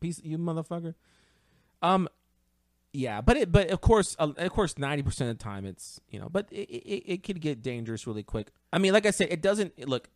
Piece 0.00 0.20
you 0.22 0.38
motherfucker. 0.38 0.94
Um 1.82 2.08
yeah, 2.92 3.20
but 3.20 3.36
it 3.36 3.52
but 3.52 3.70
of 3.70 3.80
course 3.80 4.16
uh, 4.18 4.32
of 4.36 4.50
course 4.52 4.74
90% 4.74 5.06
of 5.06 5.26
the 5.28 5.34
time 5.34 5.64
it's, 5.66 6.00
you 6.08 6.18
know, 6.18 6.28
but 6.28 6.48
it, 6.50 6.68
it 6.70 7.02
it 7.14 7.22
could 7.22 7.40
get 7.40 7.62
dangerous 7.62 8.06
really 8.06 8.22
quick. 8.22 8.50
I 8.72 8.78
mean, 8.78 8.92
like 8.92 9.06
I 9.06 9.10
said, 9.10 9.28
it 9.30 9.42
doesn't 9.42 9.72
it- 9.76 9.88
look 9.88 10.08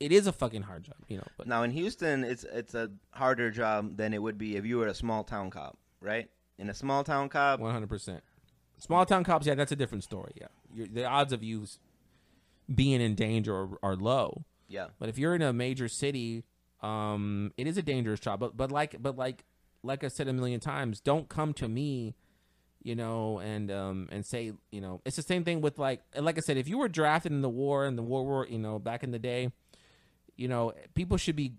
it 0.00 0.10
is 0.10 0.26
a 0.26 0.32
fucking 0.32 0.62
hard 0.62 0.82
job, 0.84 0.96
you 1.06 1.16
know, 1.16 1.26
but 1.36 1.46
Now 1.46 1.62
in 1.62 1.70
Houston, 1.70 2.24
it's 2.24 2.44
it's 2.44 2.74
a 2.74 2.90
harder 3.10 3.50
job 3.50 3.96
than 3.96 4.12
it 4.14 4.20
would 4.22 4.36
be 4.38 4.56
if 4.56 4.64
you 4.66 4.78
were 4.78 4.88
a 4.88 4.94
small 4.94 5.22
town 5.24 5.50
cop, 5.50 5.78
right? 6.00 6.28
In 6.58 6.68
a 6.70 6.74
small 6.74 7.04
town 7.04 7.28
cop, 7.28 7.60
100%. 7.60 8.20
Small 8.78 9.06
town 9.06 9.22
cops, 9.24 9.46
yeah, 9.46 9.54
that's 9.54 9.70
a 9.72 9.76
different 9.76 10.02
story, 10.02 10.32
yeah. 10.40 10.48
You're, 10.74 10.88
the 10.88 11.04
odds 11.04 11.32
of 11.32 11.42
you 11.44 11.66
being 12.72 13.00
in 13.00 13.14
danger 13.14 13.54
are, 13.54 13.68
are 13.82 13.96
low. 13.96 14.44
yeah, 14.68 14.88
But 14.98 15.08
if 15.08 15.18
you're 15.18 15.34
in 15.34 15.42
a 15.42 15.52
major 15.52 15.88
city, 15.88 16.44
um, 16.82 17.52
it 17.56 17.66
is 17.66 17.76
a 17.78 17.82
dangerous 17.82 18.18
job. 18.20 18.40
But 18.40 18.56
but 18.56 18.72
like 18.72 18.96
but 19.00 19.16
like 19.16 19.44
like 19.82 20.04
I 20.04 20.08
said 20.08 20.28
a 20.28 20.32
million 20.32 20.60
times, 20.60 21.00
don't 21.00 21.28
come 21.28 21.52
to 21.54 21.68
me, 21.68 22.14
you 22.82 22.94
know, 22.94 23.38
and 23.40 23.70
um 23.70 24.08
and 24.12 24.24
say 24.24 24.52
you 24.70 24.80
know 24.80 25.00
it's 25.04 25.16
the 25.16 25.22
same 25.22 25.44
thing 25.44 25.60
with 25.60 25.78
like 25.78 26.00
like 26.18 26.36
I 26.38 26.40
said, 26.40 26.56
if 26.56 26.68
you 26.68 26.78
were 26.78 26.88
drafted 26.88 27.32
in 27.32 27.42
the 27.42 27.48
war 27.48 27.84
and 27.84 27.96
the 27.98 28.02
war 28.02 28.24
war, 28.24 28.46
you 28.48 28.58
know, 28.58 28.78
back 28.78 29.02
in 29.02 29.10
the 29.10 29.18
day, 29.18 29.50
you 30.36 30.48
know, 30.48 30.72
people 30.94 31.16
should 31.16 31.36
be 31.36 31.54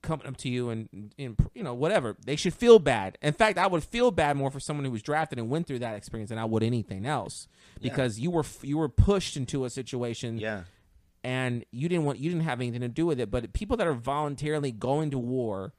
coming 0.00 0.24
up 0.28 0.36
to 0.36 0.48
you 0.48 0.70
and, 0.70 1.12
and 1.18 1.36
you 1.54 1.62
know 1.62 1.74
whatever. 1.74 2.16
They 2.24 2.36
should 2.36 2.54
feel 2.54 2.78
bad. 2.78 3.18
In 3.20 3.32
fact 3.32 3.58
i 3.58 3.66
would 3.66 3.82
feel 3.82 4.10
bad 4.12 4.36
more 4.36 4.50
for 4.50 4.60
someone 4.60 4.84
who 4.84 4.92
was 4.92 5.02
drafted 5.02 5.38
and 5.38 5.50
went 5.50 5.66
through 5.66 5.80
that 5.80 5.96
experience 5.96 6.28
than 6.30 6.38
i 6.38 6.44
would 6.44 6.62
anything 6.62 7.04
else 7.04 7.48
Yeah. 7.80 7.90
because 7.90 8.20
you 8.20 8.30
were 8.30 8.44
you 8.62 8.78
were 8.78 8.88
pushed 8.88 9.36
into 9.36 9.64
a 9.64 9.70
situation 9.70 10.38
yeah, 10.38 10.62
and 11.24 11.64
you 11.72 11.88
didn't 11.88 12.04
want 12.04 12.18
you 12.20 12.30
didn't 12.30 12.44
have 12.44 12.60
anything 12.60 12.80
to 12.82 12.88
do 12.88 13.06
with 13.06 13.18
it. 13.18 13.30
But 13.30 13.52
people 13.52 13.76
that 13.78 13.86
are 13.88 13.92
voluntarily 13.92 14.70
going 14.70 15.10
to 15.10 15.18
war 15.18 15.72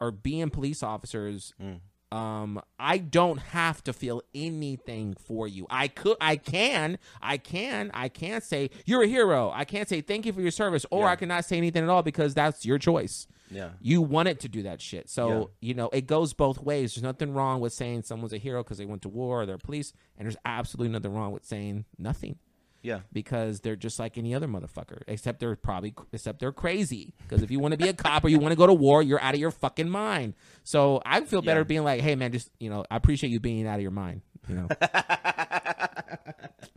or 0.00 0.10
being 0.10 0.50
police 0.50 0.82
officers 0.82 1.52
Mm. 1.60 1.80
um, 2.16 2.60
I 2.78 2.98
don't 2.98 3.38
have 3.38 3.84
to 3.84 3.92
feel 3.92 4.20
anything 4.34 5.14
for 5.14 5.46
you. 5.46 5.66
I 5.70 5.86
could, 5.86 6.16
I 6.20 6.34
can, 6.36 6.98
I 7.22 7.36
can, 7.36 7.90
I 7.94 8.08
can't 8.08 8.42
say 8.42 8.70
you're 8.84 9.02
a 9.04 9.06
hero. 9.06 9.50
I 9.54 9.64
can't 9.64 9.88
say 9.88 10.00
thank 10.00 10.26
you 10.26 10.32
for 10.32 10.40
your 10.40 10.50
service, 10.50 10.84
or 10.90 11.04
Yeah. 11.04 11.10
I 11.12 11.16
cannot 11.16 11.44
say 11.44 11.56
anything 11.56 11.84
at 11.84 11.88
all 11.88 12.02
because 12.02 12.34
that's 12.34 12.66
your 12.66 12.78
choice. 12.78 13.28
Yeah. 13.48 13.70
You 13.80 14.02
wanted 14.02 14.40
to 14.40 14.48
do 14.48 14.62
that 14.62 14.80
shit. 14.80 15.08
So, 15.08 15.28
Yeah. 15.60 15.68
you 15.68 15.74
know, 15.74 15.88
it 15.92 16.06
goes 16.08 16.32
both 16.34 16.60
ways. 16.60 16.94
There's 16.94 17.02
nothing 17.04 17.32
wrong 17.32 17.60
with 17.60 17.72
saying 17.72 18.02
someone's 18.02 18.32
a 18.32 18.38
hero 18.38 18.62
because 18.64 18.78
they 18.78 18.86
went 18.86 19.02
to 19.02 19.08
war 19.08 19.42
or 19.42 19.46
they're 19.46 19.58
police, 19.58 19.92
and 20.16 20.26
there's 20.26 20.36
absolutely 20.44 20.92
nothing 20.92 21.12
wrong 21.14 21.30
with 21.32 21.44
saying 21.44 21.84
nothing 21.98 22.38
Yeah. 22.82 23.00
because 23.12 23.60
they're 23.60 23.76
just 23.76 23.98
like 23.98 24.16
any 24.16 24.34
other 24.34 24.48
motherfucker, 24.48 25.02
except 25.06 25.40
they're 25.40 25.56
probably 25.56 25.94
except 26.12 26.40
they're 26.40 26.52
crazy. 26.52 27.14
Because 27.22 27.42
if 27.42 27.50
you 27.50 27.60
want 27.60 27.72
to 27.72 27.78
be 27.78 27.88
a 27.88 27.92
cop 27.92 28.24
or 28.24 28.28
you 28.28 28.38
want 28.38 28.52
to 28.52 28.56
go 28.56 28.66
to 28.66 28.72
war, 28.72 29.02
you're 29.02 29.20
out 29.20 29.34
of 29.34 29.40
your 29.40 29.50
fucking 29.50 29.90
mind. 29.90 30.34
So 30.64 31.02
I 31.04 31.20
feel 31.22 31.42
better 31.42 31.60
Yeah. 31.60 31.64
being 31.64 31.84
like, 31.84 32.00
hey 32.00 32.14
man, 32.16 32.32
just 32.32 32.50
you 32.58 32.70
know, 32.70 32.84
I 32.90 32.96
appreciate 32.96 33.30
you 33.30 33.40
being 33.40 33.66
out 33.66 33.76
of 33.76 33.82
your 33.82 33.90
mind. 33.90 34.22
You 34.48 34.54
know, 34.56 34.68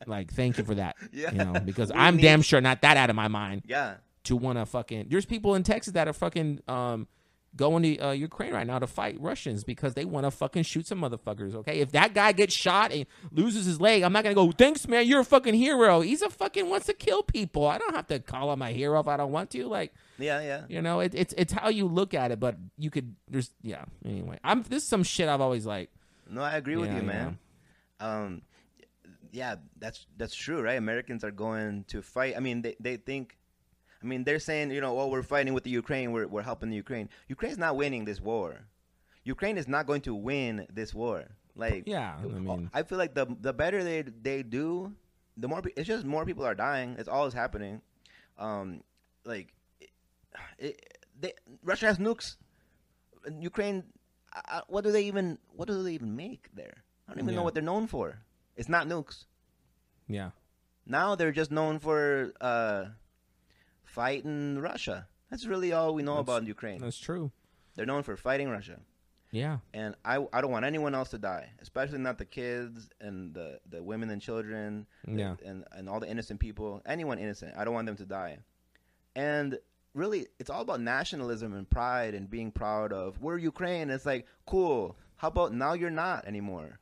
like 0.05 0.31
thank 0.33 0.57
you 0.57 0.63
for 0.63 0.75
that. 0.75 0.95
Yeah. 1.11 1.31
You 1.31 1.37
know, 1.45 1.59
because 1.59 1.91
We 1.91 1.99
I'm 1.99 2.15
need- 2.17 2.21
damn 2.23 2.41
sure 2.41 2.61
not 2.61 2.81
that 2.81 2.97
out 2.97 3.09
of 3.09 3.15
my 3.15 3.27
mind 3.27 3.63
Yeah. 3.65 3.95
to 4.25 4.35
want 4.35 4.57
to 4.57 4.65
fucking. 4.65 5.07
There's 5.09 5.25
people 5.25 5.55
in 5.55 5.63
Texas 5.63 5.93
that 5.93 6.07
are 6.07 6.13
fucking 6.13 6.59
um 6.67 7.07
going 7.55 7.83
to 7.83 7.97
uh, 7.99 8.11
Ukraine 8.11 8.53
right 8.53 8.65
now 8.65 8.79
to 8.79 8.87
fight 8.87 9.15
Russians 9.19 9.63
because 9.63 9.93
they 9.93 10.05
want 10.05 10.25
to 10.25 10.31
fucking 10.31 10.63
shoot 10.63 10.87
some 10.87 11.01
motherfuckers. 11.01 11.53
Okay, 11.55 11.79
if 11.79 11.91
that 11.91 12.13
guy 12.13 12.31
gets 12.31 12.53
shot 12.53 12.91
and 12.91 13.05
loses 13.31 13.65
his 13.65 13.79
leg, 13.79 14.01
I'm 14.03 14.11
not 14.13 14.23
gonna 14.23 14.35
go. 14.35 14.51
Thanks, 14.51 14.87
man. 14.87 15.05
You're 15.07 15.21
a 15.21 15.25
fucking 15.25 15.53
hero. 15.53 16.01
He's 16.01 16.21
a 16.21 16.29
fucking 16.29 16.69
wants 16.69 16.87
to 16.87 16.93
kill 16.93 17.23
people. 17.23 17.67
I 17.67 17.77
don't 17.77 17.95
have 17.95 18.07
to 18.07 18.19
call 18.19 18.51
him 18.51 18.61
a 18.61 18.69
hero 18.71 18.99
if 18.99 19.07
I 19.07 19.17
don't 19.17 19.31
want 19.31 19.51
to. 19.51 19.67
Like 19.67 19.93
Yeah. 20.17 20.41
Yeah. 20.41 20.61
you 20.67 20.81
know, 20.81 20.99
it, 20.99 21.13
it's 21.15 21.33
it's 21.37 21.53
how 21.53 21.69
you 21.69 21.85
look 21.87 22.13
at 22.13 22.31
it. 22.31 22.39
But 22.39 22.57
you 22.77 22.89
could 22.89 23.15
there's 23.29 23.51
yeah. 23.61 23.85
Anyway, 24.03 24.39
I'm 24.43 24.63
this 24.63 24.83
is 24.83 24.89
some 24.89 25.03
shit 25.03 25.29
I've 25.29 25.41
always 25.41 25.65
like. 25.65 25.89
No, 26.29 26.41
I 26.41 26.55
agree 26.57 26.77
with 26.77 26.89
Yeah, 26.89 26.97
you, 26.97 27.03
man. 27.03 27.37
Um, 27.99 28.41
yeah, 29.31 29.55
that's 29.79 30.05
that's 30.17 30.35
true, 30.35 30.61
right? 30.61 30.77
Americans 30.77 31.23
are 31.23 31.31
going 31.31 31.85
to 31.89 32.01
fight. 32.01 32.35
I 32.35 32.39
mean, 32.39 32.61
they 32.61 32.75
they 32.79 32.97
think. 32.97 33.37
I 34.03 34.05
mean, 34.05 34.23
they're 34.25 34.39
saying, 34.39 34.71
you 34.71 34.81
know, 34.81 34.99
oh, 34.99 35.07
we're 35.07 35.23
fighting 35.23 35.53
with 35.53 35.63
the 35.63 35.69
Ukraine. 35.69 36.11
We're 36.11 36.27
we're 36.27 36.41
helping 36.41 36.69
the 36.69 36.75
Ukraine. 36.75 37.09
Ukraine's 37.29 37.57
not 37.57 37.75
winning 37.77 38.03
this 38.05 38.19
war. 38.19 38.59
Ukraine 39.23 39.57
is 39.57 39.67
not 39.67 39.87
going 39.87 40.01
to 40.01 40.13
win 40.13 40.67
this 40.73 40.93
war. 40.93 41.23
Like, 41.55 41.83
Yeah, 41.87 42.15
I 42.19 42.25
mean- 42.25 42.69
I 42.73 42.83
feel 42.83 42.97
like 42.97 43.13
the 43.13 43.25
the 43.39 43.53
better 43.53 43.83
they 43.83 44.01
they 44.01 44.43
do, 44.43 44.91
the 45.37 45.47
more 45.47 45.61
it's 45.77 45.87
just 45.87 46.05
more 46.05 46.25
people 46.25 46.43
are 46.45 46.55
dying. 46.55 46.95
It's 46.99 47.07
always 47.07 47.33
happening. 47.33 47.81
Um, 48.37 48.83
like, 49.23 49.53
it, 49.79 49.91
it, 50.57 50.97
they, 51.21 51.33
Russia 51.63 51.85
has 51.85 51.97
nukes. 51.99 52.35
Ukraine, 53.39 53.83
I- 54.33 54.63
what 54.67 54.83
do 54.83 54.91
they 54.91 55.03
even 55.03 55.37
what 55.55 55.67
do 55.67 55.81
they 55.83 55.93
even 55.93 56.15
make 56.15 56.49
there? 56.53 56.83
I 57.07 57.11
don't 57.13 57.19
even 57.19 57.29
Yeah. 57.29 57.35
know 57.37 57.43
what 57.43 57.53
they're 57.53 57.63
known 57.73 57.87
for. 57.87 58.19
It's 58.57 58.69
not 58.69 58.87
nukes. 58.87 59.25
Yeah, 60.07 60.31
Now 60.85 61.15
they're 61.15 61.31
just 61.31 61.51
known 61.51 61.79
for 61.79 62.33
uh, 62.41 62.85
fighting 63.97 64.59
Russia. 64.59 65.07
That's 65.29 65.45
really 65.45 65.71
all 65.77 65.93
we 65.97 66.03
know 66.03 66.15
That's- 66.17 66.27
about 66.37 66.47
Ukraine. 66.55 66.79
that's 66.85 66.97
true. 67.09 67.25
They're 67.75 67.85
known 67.93 68.03
for 68.03 68.15
fighting 68.17 68.49
Russia. 68.49 68.79
Yeah, 69.43 69.57
And 69.73 69.95
I, 70.05 70.15
I 70.31 70.41
don't 70.41 70.51
want 70.51 70.63
anyone 70.63 70.93
else 70.99 71.09
to 71.09 71.17
die, 71.17 71.45
especially 71.59 71.97
not 72.07 72.19
the 72.19 72.25
kids 72.39 72.77
and 73.01 73.33
the, 73.33 73.59
the 73.73 73.81
women 73.81 74.11
and 74.11 74.21
children 74.21 74.85
Yeah. 75.07 75.35
and, 75.43 75.63
and 75.75 75.89
all 75.89 75.99
the 75.99 76.07
innocent 76.13 76.39
people. 76.39 76.69
Anyone 76.85 77.17
innocent. 77.17 77.51
I 77.57 77.63
don't 77.65 77.73
want 77.73 77.87
them 77.87 77.95
to 78.03 78.05
die. 78.05 78.37
And 79.15 79.57
really, 79.95 80.27
it's 80.39 80.51
all 80.51 80.61
about 80.61 80.81
nationalism 80.81 81.49
and 81.57 81.67
pride 81.67 82.13
and 82.13 82.29
being 82.29 82.51
proud 82.51 82.93
of, 82.93 83.19
we're 83.23 83.39
Ukraine. 83.39 83.89
It's 83.89 84.05
like, 84.05 84.27
cool. 84.45 84.95
How 85.15 85.29
about 85.29 85.51
now 85.51 85.73
you're 85.73 85.89
not 86.05 86.25
anymore? 86.27 86.79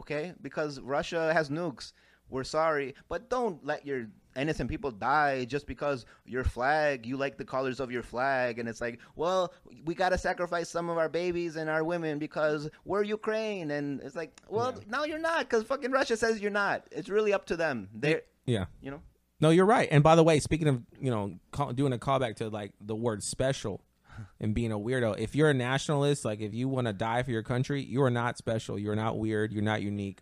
Okay? 0.00 0.32
Because 0.40 0.80
Russia 0.80 1.34
has 1.34 1.50
nukes. 1.50 1.92
We're 2.30 2.44
sorry. 2.44 2.94
But 3.10 3.28
don't 3.28 3.62
let 3.62 3.84
your 3.86 4.06
innocent 4.36 4.68
people 4.70 4.90
die 4.90 5.44
just 5.44 5.66
because 5.66 6.06
your 6.26 6.44
flag, 6.44 7.06
you 7.06 7.16
like 7.16 7.36
the 7.36 7.44
colors 7.44 7.80
of 7.80 7.90
your 7.90 8.02
flag. 8.02 8.58
And 8.58 8.68
it's 8.68 8.80
like, 8.80 8.98
well, 9.16 9.52
we 9.84 9.94
got 9.94 10.10
to 10.10 10.18
sacrifice 10.18 10.68
some 10.68 10.88
of 10.88 10.98
our 10.98 11.08
babies 11.08 11.56
and 11.56 11.70
our 11.70 11.84
women 11.84 12.18
because 12.18 12.68
we're 12.84 13.02
Ukraine. 13.02 13.70
And 13.70 14.00
it's 14.02 14.16
like, 14.16 14.40
well, 14.48 14.72
Yeah. 14.76 14.84
now 14.88 15.04
you're 15.04 15.18
not 15.18 15.40
because 15.40 15.64
fucking 15.64 15.90
Russia 15.92 16.16
says 16.16 16.40
you're 16.40 16.50
not. 16.50 16.84
It's 16.90 17.08
really 17.08 17.32
up 17.32 17.46
to 17.46 17.56
them. 17.56 17.88
They're, 17.94 18.22
yeah. 18.46 18.66
you 18.80 18.90
know? 18.90 19.00
No, 19.40 19.50
you're 19.50 19.66
right. 19.66 19.88
And 19.90 20.02
by 20.02 20.14
the 20.16 20.22
way, 20.24 20.38
speaking 20.40 20.68
of 20.68 20.82
you 21.00 21.10
know 21.10 21.34
call, 21.50 21.72
doing 21.72 21.92
a 21.92 21.98
callback 21.98 22.36
to 22.36 22.48
like 22.48 22.72
the 22.80 22.94
word 22.94 23.22
special 23.22 23.82
and 24.40 24.54
being 24.54 24.72
a 24.72 24.78
weirdo, 24.78 25.18
if 25.18 25.34
you're 25.34 25.50
a 25.50 25.54
nationalist, 25.54 26.24
like 26.24 26.40
if 26.40 26.54
you 26.54 26.68
want 26.68 26.86
to 26.86 26.92
die 26.92 27.22
for 27.24 27.30
your 27.32 27.42
country, 27.42 27.82
you 27.82 28.02
are 28.02 28.10
not 28.10 28.38
special. 28.38 28.78
You're 28.78 28.94
not 28.96 29.18
weird. 29.18 29.52
You're 29.52 29.62
not 29.62 29.82
unique. 29.82 30.20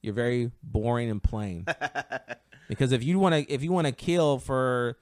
You're 0.00 0.14
very 0.14 0.52
boring 0.62 1.10
and 1.10 1.22
plain. 1.22 1.66
because 2.72 2.92
if 2.92 3.04
you 3.04 3.18
want 3.18 3.34
to, 3.34 3.52
if 3.52 3.62
you 3.62 3.72
want 3.72 3.86
to 3.86 3.92
kill 3.92 4.38
for, 4.38 4.96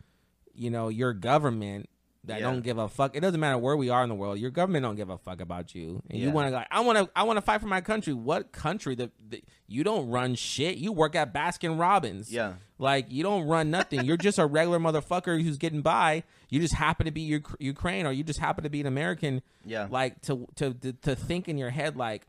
you 0.55 0.71
know, 0.71 0.89
your 0.89 1.13
government 1.13 1.89
that 2.25 2.41
Yeah. 2.41 2.51
don't 2.51 2.61
give 2.61 2.77
a 2.77 2.87
fuck. 2.87 3.17
It 3.17 3.21
doesn't 3.21 3.41
matter 3.41 3.57
where 3.57 3.77
we 3.79 3.89
are 3.89 4.03
in 4.03 4.11
the 4.11 4.15
world. 4.15 4.39
Your 4.39 4.51
government 4.51 4.83
don't 4.83 4.97
give 4.97 5.09
a 5.09 5.17
fuck 5.17 5.41
about 5.41 5.75
you, 5.75 6.03
and 6.11 6.21
you 6.21 6.31
want 6.31 6.49
to 6.49 6.55
like, 6.55 6.67
I 6.71 6.81
want 6.81 6.99
to, 6.99 7.09
I 7.17 7.23
want 7.23 7.39
to 7.39 7.41
fight 7.41 7.63
for 7.63 7.67
my 7.67 7.81
country. 7.81 8.13
What 8.13 8.53
country? 8.53 8.95
That 8.95 9.11
the, 9.27 9.43
you 9.67 9.85
don't 9.85 10.11
run 10.11 10.35
shit. 10.35 10.77
You 10.77 10.93
work 10.93 11.15
at 11.17 11.33
Baskin 11.33 11.81
Robbins. 11.81 12.31
Yeah. 12.31 12.55
Like 12.79 13.07
you 13.11 13.23
don't 13.23 13.47
run 13.47 13.71
nothing. 13.71 14.05
You're 14.05 14.19
just 14.19 14.39
a 14.39 14.45
regular 14.45 14.79
motherfucker 14.79 15.43
who's 15.43 15.57
getting 15.57 15.81
by. 15.81 16.25
You 16.51 16.61
just 16.61 16.75
happen 16.75 17.07
to 17.07 17.11
be 17.13 17.37
Uk- 17.37 17.57
Ukraine, 17.59 18.05
or 18.07 18.13
you 18.13 18.23
just 18.23 18.39
happen 18.39 18.65
to 18.65 18.71
be 18.71 18.81
an 18.83 18.87
American. 18.87 19.41
Yeah. 19.65 19.87
Like 19.91 20.21
to 20.23 20.47
to 20.57 20.75
to, 20.75 20.93
to 20.93 21.17
think 21.17 21.49
in 21.49 21.57
your 21.57 21.71
head 21.71 21.97
like 21.97 22.27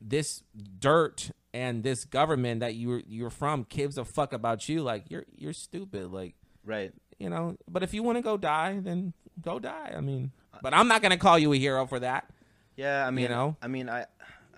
this 0.00 0.42
dirt 0.78 1.30
and 1.54 1.82
this 1.82 2.04
government 2.04 2.60
that 2.60 2.74
you 2.74 3.02
you're 3.06 3.30
from 3.30 3.66
gives 3.68 3.98
a 3.98 4.04
fuck 4.04 4.32
about 4.32 4.68
you. 4.68 4.82
Like 4.82 5.10
you're 5.10 5.24
you're 5.36 5.52
stupid. 5.52 6.10
Like 6.12 6.34
Right. 6.64 6.92
you 7.18 7.28
know. 7.28 7.56
But 7.68 7.82
if 7.82 7.92
you 7.92 8.02
want 8.02 8.18
to 8.18 8.22
go 8.22 8.36
die, 8.36 8.78
then 8.80 9.12
go 9.40 9.58
die. 9.58 9.92
I 9.96 10.00
mean, 10.00 10.32
but 10.62 10.72
I'm 10.74 10.88
not 10.88 11.02
gonna 11.02 11.16
call 11.16 11.38
you 11.38 11.52
a 11.52 11.56
hero 11.56 11.86
for 11.86 12.00
that. 12.00 12.30
Yeah, 12.76 13.06
I 13.06 13.10
mean, 13.10 13.24
you 13.24 13.28
know? 13.28 13.56
I 13.60 13.66
mean, 13.68 13.88
I, 13.90 14.06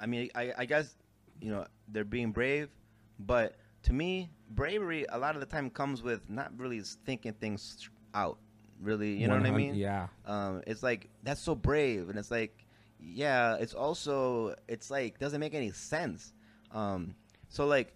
I 0.00 0.06
mean, 0.06 0.30
I, 0.36 0.52
I 0.56 0.64
guess, 0.66 0.94
you 1.40 1.50
know, 1.50 1.66
they're 1.88 2.04
being 2.04 2.30
brave, 2.30 2.68
but 3.18 3.56
to 3.84 3.92
me, 3.92 4.30
bravery 4.50 5.04
a 5.08 5.18
lot 5.18 5.34
of 5.34 5.40
the 5.40 5.46
time 5.46 5.68
comes 5.68 6.00
with 6.02 6.28
not 6.30 6.52
really 6.56 6.80
thinking 7.06 7.32
things 7.32 7.88
out. 8.14 8.38
Really, 8.80 9.14
you 9.14 9.26
know 9.28 9.36
what 9.36 9.46
I 9.46 9.50
mean? 9.50 9.74
Yeah. 9.74 10.08
Um, 10.26 10.62
it's 10.66 10.82
like 10.82 11.08
that's 11.22 11.40
so 11.40 11.54
brave, 11.54 12.08
and 12.10 12.18
it's 12.18 12.30
like, 12.30 12.64
yeah, 13.00 13.56
it's 13.56 13.72
also, 13.74 14.54
it's 14.68 14.90
like 14.90 15.18
doesn't 15.18 15.40
make 15.40 15.54
any 15.54 15.72
sense. 15.72 16.33
Um, 16.74 17.14
so 17.48 17.66
like, 17.66 17.94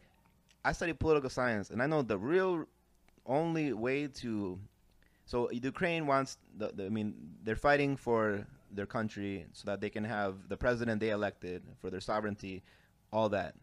I 0.65 0.73
study 0.73 0.95
political 0.95 1.29
science, 1.29 1.71
and 1.71 1.83
I 1.83 1.87
know 1.87 2.03
the 2.03 2.17
real 2.17 2.67
only 3.27 3.73
way 3.75 4.07
to 4.07 4.59
so 5.29 5.51
Ukraine 5.51 6.07
wants 6.07 6.39
the, 6.57 6.69
the 6.75 6.87
I 6.87 6.89
mean 6.89 7.15
they're 7.45 7.55
fighting 7.55 7.99
for 7.99 8.47
their 8.71 8.87
country 8.87 9.45
so 9.53 9.67
that 9.67 9.79
they 9.79 9.91
can 9.91 10.03
have 10.05 10.49
the 10.49 10.57
president 10.57 11.01
they 11.01 11.11
elected 11.11 11.63
for 11.83 11.91
their 11.91 12.01
sovereignty, 12.01 12.63
all 13.13 13.29
that. 13.29 13.55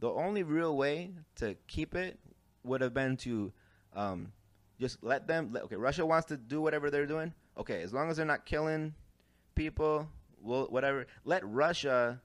The 0.00 0.08
only 0.08 0.42
real 0.42 0.74
way 0.74 1.10
to 1.36 1.56
keep 1.66 1.94
it 1.94 2.18
would 2.64 2.80
have 2.80 2.94
been 2.94 3.18
to 3.18 3.52
um, 3.94 4.32
just 4.80 5.04
let 5.04 5.26
them. 5.26 5.50
Let, 5.52 5.64
okay, 5.64 5.76
Russia 5.76 6.06
wants 6.06 6.26
to 6.28 6.38
do 6.38 6.62
whatever 6.62 6.90
they're 6.90 7.06
doing. 7.06 7.34
Okay, 7.58 7.82
as 7.82 7.92
long 7.92 8.08
as 8.08 8.16
they're 8.16 8.24
not 8.24 8.46
killing 8.46 8.94
people, 9.54 10.08
well, 10.40 10.68
whatever. 10.70 11.06
Let 11.26 11.46
Russia 11.46 12.18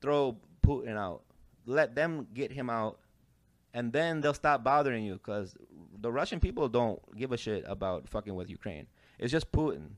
throw 0.00 0.38
Putin 0.68 0.96
out. 0.96 1.22
Let 1.66 1.94
them 1.94 2.26
get 2.34 2.52
him 2.52 2.70
out 2.70 2.98
and 3.74 3.92
then 3.92 4.20
they'll 4.20 4.34
stop 4.34 4.64
bothering 4.64 5.04
you 5.04 5.14
because 5.14 5.54
the 6.00 6.10
Russian 6.10 6.40
people 6.40 6.68
don't 6.68 7.00
give 7.16 7.32
a 7.32 7.36
shit 7.36 7.64
about 7.66 8.08
fucking 8.08 8.34
with 8.34 8.48
Ukraine. 8.50 8.86
It's 9.18 9.32
just 9.32 9.52
Putin. 9.52 9.90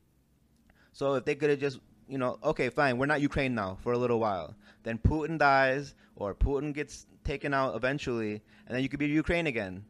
So 0.93 1.15
if 1.15 1.25
they 1.25 1.35
could 1.35 1.49
have 1.49 1.59
just, 1.59 1.79
you 2.07 2.17
know, 2.17 2.37
okay, 2.43 2.69
fine, 2.69 2.97
we're 2.97 3.05
not 3.05 3.21
Ukraine 3.21 3.55
now 3.55 3.77
for 3.81 3.93
a 3.93 3.97
little 3.97 4.19
while. 4.19 4.55
Then 4.83 4.97
Putin 4.97 5.37
dies 5.37 5.95
or 6.15 6.35
Putin 6.35 6.73
gets 6.73 7.07
taken 7.23 7.53
out 7.53 7.75
eventually, 7.75 8.41
and 8.67 8.75
then 8.75 8.83
you 8.83 8.89
could 8.89 8.99
be 8.99 9.07
Ukraine 9.07 9.47
again. 9.47 9.85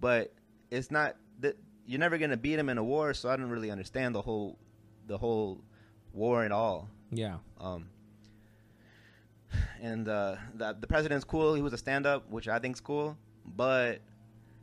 But 0.00 0.32
it's 0.70 0.90
not 0.90 1.16
that 1.40 1.56
you're 1.86 2.00
never 2.00 2.16
gonna 2.16 2.36
beat 2.36 2.58
him 2.58 2.68
in 2.68 2.78
a 2.78 2.84
war. 2.84 3.12
So 3.12 3.28
I 3.28 3.36
don't 3.36 3.50
really 3.50 3.70
understand 3.70 4.14
the 4.14 4.22
whole, 4.22 4.58
the 5.08 5.18
whole 5.18 5.62
war 6.12 6.44
at 6.44 6.52
all. 6.52 6.88
Yeah. 7.10 7.38
Um, 7.58 7.88
and 9.80 10.08
uh, 10.08 10.36
the 10.54 10.76
the 10.80 10.86
president's 10.86 11.24
cool. 11.24 11.54
He 11.54 11.62
was 11.62 11.72
a 11.72 11.78
stand 11.78 12.06
up, 12.06 12.30
which 12.30 12.48
I 12.48 12.58
think's 12.58 12.80
cool, 12.80 13.16
but 13.44 14.00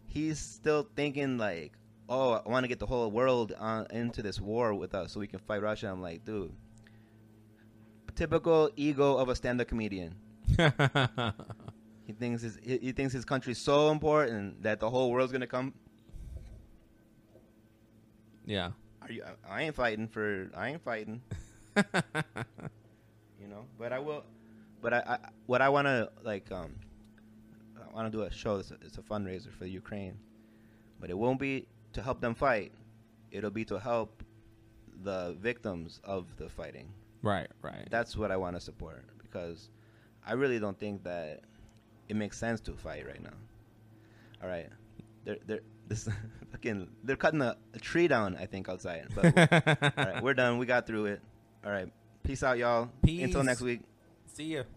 he's 0.07 0.39
still 0.39 0.87
thinking 0.95 1.37
like, 1.37 1.73
oh, 2.09 2.41
I 2.45 2.49
want 2.49 2.63
to 2.63 2.67
get 2.67 2.79
the 2.79 2.85
whole 2.85 3.09
world 3.11 3.53
on, 3.57 3.87
into 3.91 4.21
this 4.21 4.39
war 4.39 4.73
with 4.73 4.95
us 4.95 5.13
so 5.13 5.19
we 5.19 5.27
can 5.27 5.39
fight 5.39 5.61
Russia. 5.61 5.87
I'm 5.87 6.01
like, 6.01 6.23
dude, 6.25 6.53
typical 8.15 8.69
ego 8.75 9.17
of 9.17 9.29
a 9.29 9.35
stand 9.35 9.61
up 9.61 9.67
comedian. 9.67 10.15
He 12.07 12.13
thinks 12.13 12.41
his 12.41 12.57
he, 12.63 12.77
he 12.77 12.91
thinks 12.93 13.11
his 13.13 13.25
country's 13.25 13.57
so 13.57 13.91
important 13.91 14.63
that 14.63 14.79
the 14.79 14.89
whole 14.89 15.11
world's 15.11 15.33
gonna 15.33 15.45
come. 15.45 15.73
yeah. 18.45 18.71
Are 19.01 19.11
you? 19.11 19.23
I 19.47 19.63
ain't 19.63 19.75
fighting 19.75 20.07
for. 20.07 20.49
I 20.55 20.69
ain't 20.69 20.81
fighting. 20.81 21.21
you 21.75 23.47
know. 23.49 23.65
But 23.77 23.91
I 23.91 23.99
will. 23.99 24.23
But 24.81 24.93
I, 24.93 24.97
I 25.07 25.17
what 25.45 25.61
I 25.61 25.69
want 25.69 25.87
to 25.87 26.09
like 26.23 26.51
um, 26.51 26.75
I 27.77 27.93
want 27.93 28.11
to 28.11 28.17
do 28.17 28.23
a 28.23 28.31
show. 28.31 28.57
It's 28.57 28.71
a, 28.71 28.75
it's 28.81 28.97
a 28.97 29.01
fundraiser 29.01 29.51
for 29.51 29.65
Ukraine, 29.65 30.17
but 30.99 31.09
it 31.09 31.17
won't 31.17 31.39
be 31.39 31.67
to 31.93 32.01
help 32.01 32.21
them 32.21 32.35
fight. 32.35 32.71
It'll 33.31 33.51
be 33.51 33.65
to 33.65 33.79
help 33.79 34.23
the 35.03 35.35
victims 35.39 35.99
of 36.03 36.35
the 36.37 36.49
fighting. 36.49 36.89
Right, 37.21 37.47
right. 37.61 37.87
That's 37.89 38.15
what 38.15 38.31
I 38.31 38.37
want 38.37 38.55
to 38.55 38.61
support 38.61 39.03
because 39.17 39.69
I 40.25 40.33
really 40.33 40.59
don't 40.59 40.77
think 40.77 41.03
that 41.03 41.41
it 42.07 42.15
makes 42.15 42.37
sense 42.37 42.59
to 42.61 42.73
fight 42.73 43.05
right 43.05 43.21
now. 43.21 43.33
All 44.41 44.49
right, 44.49 44.69
they're 45.23 45.37
they're 45.45 45.61
this 45.87 46.07
fucking 46.51 46.87
they're 47.03 47.15
cutting 47.15 47.41
a, 47.41 47.57
a 47.73 47.79
tree 47.79 48.07
down. 48.07 48.37
I 48.39 48.45
think 48.45 48.69
outside. 48.69 49.07
But 49.15 49.25
all 49.97 50.05
right, 50.05 50.23
we're 50.23 50.33
done. 50.33 50.57
We 50.57 50.65
got 50.65 50.85
through 50.85 51.07
it. 51.07 51.21
All 51.65 51.71
right, 51.71 51.91
peace 52.23 52.43
out, 52.43 52.57
y'all. 52.57 52.89
Peace. 53.03 53.23
Until 53.23 53.43
next 53.43 53.61
week. 53.61 53.81
See 54.37 54.53
ya. 54.53 54.76